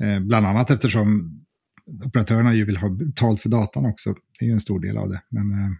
Eh, 0.00 0.20
bland 0.20 0.46
annat 0.46 0.70
eftersom 0.70 1.40
operatörerna 2.04 2.54
ju 2.54 2.64
vill 2.64 2.76
ha 2.76 2.90
betalt 2.90 3.40
för 3.40 3.48
datan 3.48 3.86
också. 3.86 4.14
Det 4.38 4.44
är 4.44 4.46
ju 4.46 4.52
en 4.52 4.60
stor 4.60 4.80
del 4.80 4.96
av 4.96 5.08
det. 5.08 5.22
Men 5.28 5.50
eh, 5.50 5.70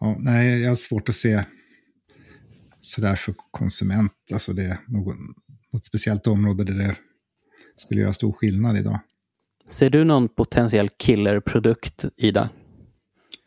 ja, 0.00 0.16
nej, 0.20 0.60
jag 0.60 0.70
har 0.70 0.76
svårt 0.76 1.08
att 1.08 1.14
se 1.14 1.44
sådär 2.80 3.16
för 3.16 3.34
konsument, 3.50 4.12
alltså 4.32 4.52
det 4.52 4.64
är 4.64 4.78
något, 4.86 5.16
något 5.72 5.84
speciellt 5.84 6.26
område 6.26 6.64
där 6.64 6.74
det 6.74 6.96
skulle 7.76 8.00
göra 8.00 8.12
stor 8.12 8.32
skillnad 8.32 8.76
idag. 8.78 9.00
Ser 9.68 9.90
du 9.90 10.04
någon 10.04 10.28
potentiell 10.28 10.88
killerprodukt, 10.88 12.04
Ida? 12.16 12.48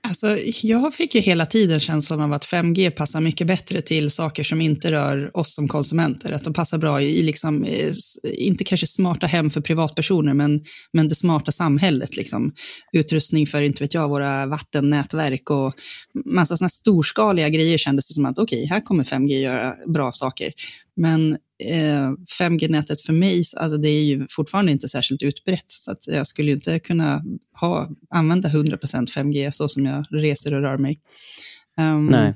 Alltså, 0.03 0.37
jag 0.61 0.93
fick 0.93 1.15
ju 1.15 1.21
hela 1.21 1.45
tiden 1.45 1.79
känslan 1.79 2.21
av 2.21 2.33
att 2.33 2.45
5G 2.45 2.89
passar 2.89 3.21
mycket 3.21 3.47
bättre 3.47 3.81
till 3.81 4.11
saker 4.11 4.43
som 4.43 4.61
inte 4.61 4.91
rör 4.91 5.37
oss 5.37 5.55
som 5.55 5.67
konsumenter. 5.67 6.31
Att 6.31 6.43
de 6.43 6.53
passar 6.53 6.77
bra 6.77 7.01
i, 7.01 7.23
liksom, 7.23 7.63
eh, 7.63 7.93
inte 8.23 8.63
kanske 8.63 8.87
smarta 8.87 9.27
hem 9.27 9.49
för 9.49 9.61
privatpersoner, 9.61 10.33
men, 10.33 10.61
men 10.93 11.07
det 11.07 11.15
smarta 11.15 11.51
samhället. 11.51 12.17
Liksom. 12.17 12.53
Utrustning 12.93 13.47
för, 13.47 13.61
inte 13.61 13.83
vet 13.83 13.93
jag, 13.93 14.09
våra 14.09 14.45
vattennätverk 14.45 15.49
och 15.49 15.73
massa 16.25 16.57
sådana 16.57 16.69
storskaliga 16.69 17.49
grejer 17.49 17.77
kändes 17.77 18.07
det 18.07 18.13
som 18.13 18.25
att 18.25 18.39
okej, 18.39 18.63
okay, 18.63 18.69
här 18.69 18.81
kommer 18.81 19.03
5G 19.03 19.39
göra 19.39 19.75
bra 19.93 20.11
saker. 20.11 20.53
Men 20.95 21.37
eh, 21.61 22.11
5G-nätet 22.39 23.01
för 23.01 23.13
mig, 23.13 23.43
alltså 23.57 23.77
det 23.77 23.89
är 23.89 24.03
ju 24.03 24.27
fortfarande 24.29 24.71
inte 24.71 24.87
särskilt 24.87 25.23
utbrett, 25.23 25.65
så 25.67 25.91
att 25.91 26.07
jag 26.07 26.27
skulle 26.27 26.49
ju 26.49 26.55
inte 26.55 26.79
kunna 26.79 27.23
ha, 27.59 27.89
använda 28.09 28.49
100% 28.49 28.77
5G 29.07 29.51
så 29.51 29.69
som 29.69 29.85
jag 29.85 30.05
reser 30.11 30.53
och 30.53 30.61
rör 30.61 30.77
mig. 30.77 30.99
Um, 31.79 32.05
Nej. 32.05 32.33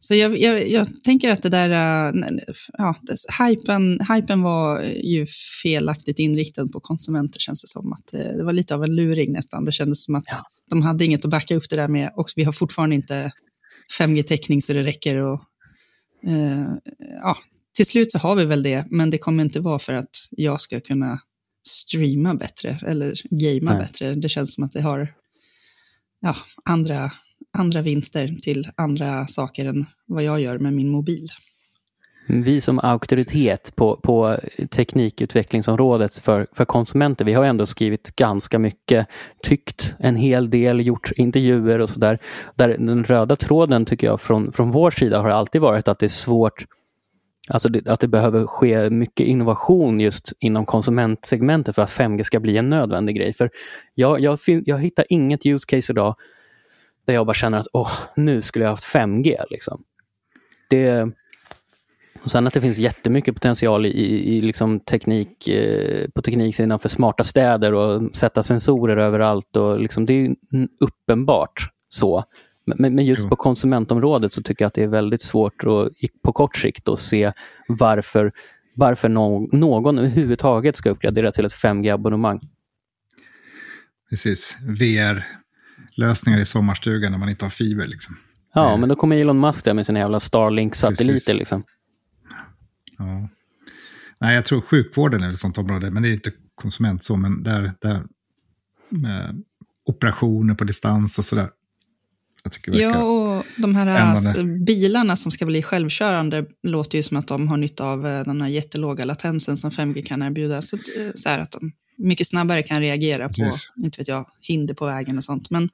Så 0.00 0.14
jag, 0.14 0.38
jag, 0.38 0.68
jag, 0.68 1.02
tänker 1.04 1.30
att 1.30 1.42
det 1.42 1.48
där, 1.48 2.12
uh, 2.12 2.22
ja, 2.72 2.96
hypen, 3.38 4.00
hypen 4.14 4.42
var 4.42 4.82
ju 4.82 5.26
felaktigt 5.62 6.18
inriktad 6.18 6.68
på 6.68 6.80
konsumenter 6.80 7.38
känns 7.38 7.62
det 7.62 7.68
som. 7.68 7.92
Att 7.92 8.06
det, 8.12 8.36
det 8.36 8.44
var 8.44 8.52
lite 8.52 8.74
av 8.74 8.84
en 8.84 8.96
luring 8.96 9.32
nästan. 9.32 9.64
Det 9.64 9.72
kändes 9.72 10.04
som 10.04 10.14
att 10.14 10.24
ja. 10.26 10.36
de 10.70 10.82
hade 10.82 11.04
inget 11.04 11.24
att 11.24 11.30
backa 11.30 11.56
upp 11.56 11.70
det 11.70 11.76
där 11.76 11.88
med 11.88 12.10
och 12.16 12.28
vi 12.36 12.44
har 12.44 12.52
fortfarande 12.52 12.94
inte 12.94 13.30
5G-täckning 13.98 14.62
så 14.62 14.72
det 14.72 14.82
räcker. 14.82 15.16
Och, 15.16 15.40
uh, 16.28 16.68
ja, 17.20 17.36
till 17.74 17.86
slut 17.86 18.12
så 18.12 18.18
har 18.18 18.36
vi 18.36 18.44
väl 18.44 18.62
det, 18.62 18.84
men 18.90 19.10
det 19.10 19.18
kommer 19.18 19.44
inte 19.44 19.60
vara 19.60 19.78
för 19.78 19.92
att 19.92 20.28
jag 20.30 20.60
ska 20.60 20.80
kunna 20.80 21.18
streama 21.66 22.34
bättre 22.34 22.78
eller 22.86 23.14
gamea 23.30 23.78
bättre. 23.78 24.14
Det 24.14 24.28
känns 24.28 24.54
som 24.54 24.64
att 24.64 24.72
det 24.72 24.80
har 24.80 25.14
ja, 26.20 26.36
andra, 26.64 27.12
andra 27.58 27.82
vinster 27.82 28.38
till 28.42 28.70
andra 28.76 29.26
saker 29.26 29.66
än 29.66 29.86
vad 30.06 30.22
jag 30.22 30.40
gör 30.40 30.58
med 30.58 30.72
min 30.72 30.88
mobil. 30.88 31.28
Vi 32.28 32.60
som 32.60 32.78
auktoritet 32.78 33.76
på, 33.76 33.96
på 33.96 34.36
teknikutvecklingsområdet 34.70 36.18
för, 36.18 36.46
för 36.52 36.64
konsumenter, 36.64 37.24
vi 37.24 37.32
har 37.32 37.44
ändå 37.44 37.66
skrivit 37.66 38.16
ganska 38.16 38.58
mycket, 38.58 39.06
tyckt 39.42 39.94
en 39.98 40.16
hel 40.16 40.50
del, 40.50 40.86
gjort 40.86 41.12
intervjuer 41.16 41.78
och 41.78 41.90
sådär. 41.90 42.18
Där 42.54 42.68
den 42.68 43.04
röda 43.04 43.36
tråden 43.36 43.84
tycker 43.84 44.06
jag 44.06 44.20
från, 44.20 44.52
från 44.52 44.70
vår 44.70 44.90
sida 44.90 45.20
har 45.20 45.30
alltid 45.30 45.60
varit 45.60 45.88
att 45.88 45.98
det 45.98 46.06
är 46.06 46.08
svårt 46.08 46.66
Alltså 47.48 47.68
det, 47.68 47.88
att 47.88 48.00
det 48.00 48.08
behöver 48.08 48.46
ske 48.46 48.90
mycket 48.90 49.26
innovation 49.26 50.00
just 50.00 50.32
inom 50.40 50.66
konsumentsegmentet 50.66 51.74
för 51.74 51.82
att 51.82 51.90
5G 51.90 52.22
ska 52.22 52.40
bli 52.40 52.56
en 52.56 52.70
nödvändig 52.70 53.16
grej. 53.16 53.32
För 53.32 53.50
jag, 53.94 54.20
jag, 54.20 54.38
jag 54.46 54.78
hittar 54.78 55.04
inget 55.08 55.46
use 55.46 55.66
case 55.68 55.92
idag 55.92 56.16
där 57.06 57.14
jag 57.14 57.26
bara 57.26 57.34
känner 57.34 57.58
att 57.58 57.66
åh, 57.72 57.92
nu 58.16 58.42
skulle 58.42 58.64
jag 58.64 58.70
haft 58.70 58.94
5G. 58.94 59.36
Liksom. 59.50 59.82
Det, 60.70 61.08
Och 62.22 62.30
sen 62.30 62.46
att 62.46 62.54
det 62.54 62.60
finns 62.60 62.78
jättemycket 62.78 63.34
potential 63.34 63.86
i, 63.86 64.36
i 64.36 64.40
liksom 64.40 64.80
teknik, 64.80 65.48
eh, 65.48 66.08
på 66.14 66.22
tekniksidan 66.22 66.78
för 66.78 66.88
smarta 66.88 67.24
städer 67.24 67.74
och 67.74 68.16
sätta 68.16 68.42
sensorer 68.42 68.96
överallt. 68.96 69.56
Och 69.56 69.80
liksom, 69.80 70.06
det 70.06 70.14
är 70.14 70.34
uppenbart 70.80 71.70
så. 71.88 72.24
Men, 72.66 72.94
men 72.94 73.06
just 73.06 73.28
på 73.28 73.36
konsumentområdet 73.36 74.32
så 74.32 74.42
tycker 74.42 74.64
jag 74.64 74.66
att 74.66 74.74
det 74.74 74.82
är 74.82 74.88
väldigt 74.88 75.22
svårt 75.22 75.64
att, 75.64 75.88
på 76.22 76.32
kort 76.32 76.56
sikt 76.56 76.88
att 76.88 76.98
se 76.98 77.32
varför, 77.68 78.32
varför 78.74 79.08
någon, 79.08 79.48
någon 79.52 79.98
överhuvudtaget 79.98 80.76
ska 80.76 80.90
uppgradera 80.90 81.32
till 81.32 81.44
ett 81.44 81.52
5G-abonnemang. 81.52 82.40
Precis, 84.10 84.56
VR-lösningar 84.60 86.38
i 86.38 86.44
sommarstugan 86.44 87.12
när 87.12 87.18
man 87.18 87.28
inte 87.28 87.44
har 87.44 87.50
fiber. 87.50 87.86
Liksom. 87.86 88.16
Ja, 88.54 88.72
eh. 88.72 88.80
men 88.80 88.88
då 88.88 88.94
kommer 88.96 89.16
Elon 89.16 89.40
Musk 89.40 89.64
där 89.64 89.74
med 89.74 89.86
sina 89.86 89.98
jävla 89.98 90.20
Starlink-satelliter. 90.20 91.34
Liksom. 91.34 91.64
Ja. 92.98 93.28
Nej, 94.18 94.34
jag 94.34 94.44
tror 94.44 94.60
sjukvården 94.60 95.22
är 95.22 95.32
ett 95.32 95.38
sånt 95.38 95.58
område, 95.58 95.90
men 95.90 96.02
det 96.02 96.08
är 96.08 96.12
inte 96.12 96.32
konsument 96.54 97.04
så, 97.04 97.16
men 97.16 97.42
där, 97.42 97.72
där 97.80 98.02
med 98.88 99.42
operationer 99.84 100.54
på 100.54 100.64
distans 100.64 101.18
och 101.18 101.24
sådär. 101.24 101.50
Jag 102.44 102.52
tycker 102.52 102.72
det 102.72 102.78
ja, 102.78 103.02
och 103.04 103.44
de 103.56 103.74
här 103.74 104.16
spännande. 104.16 104.64
bilarna 104.64 105.16
som 105.16 105.32
ska 105.32 105.46
bli 105.46 105.62
självkörande 105.62 106.44
låter 106.62 106.98
ju 106.98 107.02
som 107.02 107.16
att 107.16 107.28
de 107.28 107.48
har 107.48 107.56
nytta 107.56 107.84
av 107.84 108.06
eh, 108.06 108.24
den 108.24 108.40
här 108.40 108.48
jättelåga 108.48 109.04
latensen 109.04 109.56
som 109.56 109.70
5G 109.70 110.02
kan 110.06 110.22
erbjuda. 110.22 110.62
Så, 110.62 110.76
eh, 110.76 111.10
så 111.14 111.28
här 111.28 111.38
att 111.40 111.50
de 111.50 111.72
mycket 111.98 112.26
snabbare 112.26 112.62
kan 112.62 112.80
reagera 112.80 113.28
på, 113.28 113.34
Precis. 113.34 113.72
inte 113.84 114.00
vet 114.00 114.08
jag, 114.08 114.26
hinder 114.40 114.74
på 114.74 114.86
vägen 114.86 115.16
och 115.18 115.24
sånt. 115.24 115.50
Men 115.50 115.68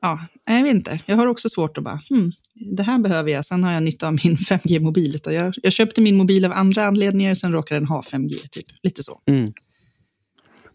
ja, 0.00 0.26
jag 0.46 0.62
vet 0.62 0.74
inte. 0.74 1.00
Jag 1.06 1.16
har 1.16 1.26
också 1.26 1.48
svårt 1.48 1.78
att 1.78 1.84
bara, 1.84 2.00
hmm, 2.08 2.32
det 2.76 2.82
här 2.82 2.98
behöver 2.98 3.30
jag. 3.30 3.44
Sen 3.44 3.64
har 3.64 3.72
jag 3.72 3.82
nytta 3.82 4.06
av 4.06 4.12
min 4.24 4.36
5G-mobil. 4.36 5.20
Jag, 5.24 5.54
jag 5.62 5.72
köpte 5.72 6.00
min 6.00 6.16
mobil 6.16 6.44
av 6.44 6.52
andra 6.52 6.86
anledningar, 6.86 7.34
sen 7.34 7.52
råkar 7.52 7.74
den 7.74 7.86
ha 7.86 8.00
5G. 8.00 8.48
Typ. 8.50 8.66
Lite 8.82 9.02
så. 9.02 9.20
Mm. 9.26 9.52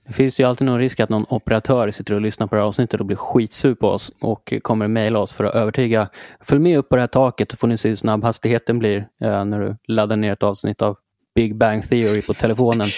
Det 0.07 0.13
finns 0.13 0.39
ju 0.39 0.43
alltid 0.43 0.67
någon 0.67 0.79
risk 0.79 0.99
att 0.99 1.09
någon 1.09 1.25
operatör 1.29 1.91
sitter 1.91 2.13
och 2.13 2.21
lyssnar 2.21 2.47
på 2.47 2.55
det 2.55 2.61
här 2.61 2.67
avsnittet 2.67 2.99
och 2.99 3.05
blir 3.05 3.17
skitsur 3.17 3.75
på 3.75 3.87
oss 3.87 4.11
och 4.21 4.53
kommer 4.61 4.87
mejla 4.87 5.19
oss 5.19 5.33
för 5.33 5.43
att 5.43 5.55
övertyga. 5.55 6.09
Följ 6.41 6.61
med 6.61 6.77
upp 6.77 6.89
på 6.89 6.95
det 6.95 7.01
här 7.01 7.07
taket 7.07 7.51
så 7.51 7.57
får 7.57 7.67
ni 7.67 7.77
se 7.77 7.89
hur 7.89 7.95
snabb 7.95 8.23
hastigheten 8.23 8.79
blir 8.79 8.97
eh, 9.23 9.45
när 9.45 9.59
du 9.59 9.77
laddar 9.87 10.15
ner 10.15 10.33
ett 10.33 10.43
avsnitt 10.43 10.81
av 10.81 10.97
Big 11.35 11.57
Bang 11.57 11.89
Theory 11.89 12.21
på 12.21 12.33
telefonen. 12.33 12.89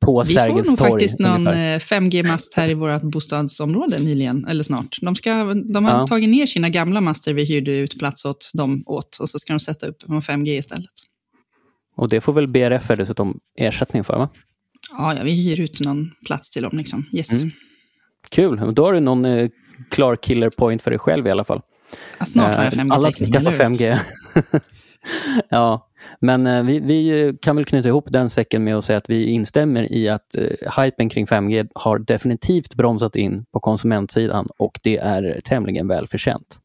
På 0.00 0.22
Vi 0.26 0.34
får 0.34 0.48
nog 0.48 0.78
faktiskt 0.78 1.18
någon 1.18 1.48
5G-mast 1.78 2.56
eh, 2.56 2.62
här 2.62 2.70
i 2.70 2.74
vårt 2.74 3.02
bostadsområde 3.02 3.98
nyligen, 3.98 4.46
eller 4.46 4.64
snart. 4.64 4.96
De, 5.02 5.16
ska, 5.16 5.54
de 5.54 5.84
har 5.84 5.98
ja. 5.98 6.06
tagit 6.06 6.28
ner 6.28 6.46
sina 6.46 6.68
gamla 6.68 7.00
master 7.00 7.34
vi 7.34 7.44
hyrde 7.44 7.72
ut 7.72 7.98
plats 7.98 8.24
åt 8.24 8.50
dem 8.54 8.82
åt 8.86 9.18
och 9.20 9.28
så 9.28 9.38
ska 9.38 9.52
de 9.52 9.60
sätta 9.60 9.86
upp 9.86 9.96
en 10.08 10.20
5G 10.20 10.48
istället. 10.48 10.90
Och 11.96 12.08
det 12.08 12.20
får 12.20 12.32
väl 12.32 12.48
BRF 12.48 12.88
dessutom 12.88 13.40
ersättning 13.58 14.04
för, 14.04 14.18
va? 14.18 14.28
Ja, 14.92 15.14
ja, 15.14 15.22
vi 15.24 15.42
hyr 15.42 15.60
ut 15.60 15.80
någon 15.80 16.10
plats 16.26 16.50
till 16.50 16.62
dem. 16.62 16.78
Liksom. 16.78 17.06
Yes. 17.12 17.32
Mm. 17.32 17.50
Kul, 18.28 18.74
då 18.74 18.84
har 18.84 18.92
du 18.92 19.00
någon 19.00 19.24
eh, 19.24 19.48
klar 19.90 20.16
killer 20.16 20.50
point 20.50 20.82
för 20.82 20.90
dig 20.90 20.98
själv 20.98 21.26
i 21.26 21.30
alla 21.30 21.44
fall. 21.44 21.60
Ja, 22.18 22.26
snart 22.26 22.54
har 22.54 22.64
jag 22.64 22.72
5G. 22.72 22.92
Alla 22.92 23.10
ska 23.10 23.24
skaffa 23.24 23.50
5G. 23.50 23.98
ja, 25.48 25.88
men 26.20 26.46
eh, 26.46 26.62
vi, 26.62 26.80
vi, 26.80 27.34
kan 27.42 27.56
väl 27.56 27.64
knyta 27.64 27.88
ihop 27.88 28.06
den 28.08 28.30
säcken 28.30 28.64
med 28.64 28.76
att 28.76 28.84
säga 28.84 28.98
att 28.98 29.10
vi 29.10 29.24
instämmer 29.24 29.92
i 29.92 30.08
att 30.08 30.36
eh, 30.36 30.82
hypen 30.82 31.08
kring 31.08 31.26
5G 31.26 31.68
har 31.74 31.98
definitivt 31.98 32.74
bromsat 32.74 33.16
in 33.16 33.44
på 33.52 33.60
konsumentsidan 33.60 34.48
och 34.58 34.80
det 34.82 34.96
är 34.96 35.40
tämligen 35.44 35.88
välförtjänt. 35.88 36.60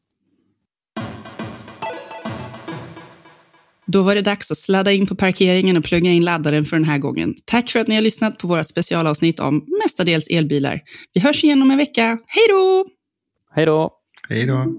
Då 3.86 4.02
var 4.02 4.14
det 4.14 4.22
dags 4.22 4.50
att 4.50 4.58
sladda 4.58 4.92
in 4.92 5.06
på 5.06 5.16
parkeringen 5.16 5.76
och 5.76 5.84
plugga 5.84 6.10
in 6.10 6.24
laddaren 6.24 6.64
för 6.64 6.76
den 6.76 6.84
här 6.84 6.98
gången. 6.98 7.34
Tack 7.44 7.70
för 7.70 7.80
att 7.80 7.88
ni 7.88 7.94
har 7.94 8.02
lyssnat 8.02 8.38
på 8.38 8.48
vårt 8.48 8.66
specialavsnitt 8.66 9.40
om 9.40 9.66
mestadels 9.84 10.26
elbilar. 10.30 10.80
Vi 11.12 11.20
hörs 11.20 11.44
igen 11.44 11.62
om 11.62 11.70
en 11.70 11.78
vecka. 11.78 12.18
Hej 12.26 12.46
då! 12.48 12.86
Hej 13.54 13.66
då! 13.66 13.90
Hej 14.28 14.46
då! 14.46 14.78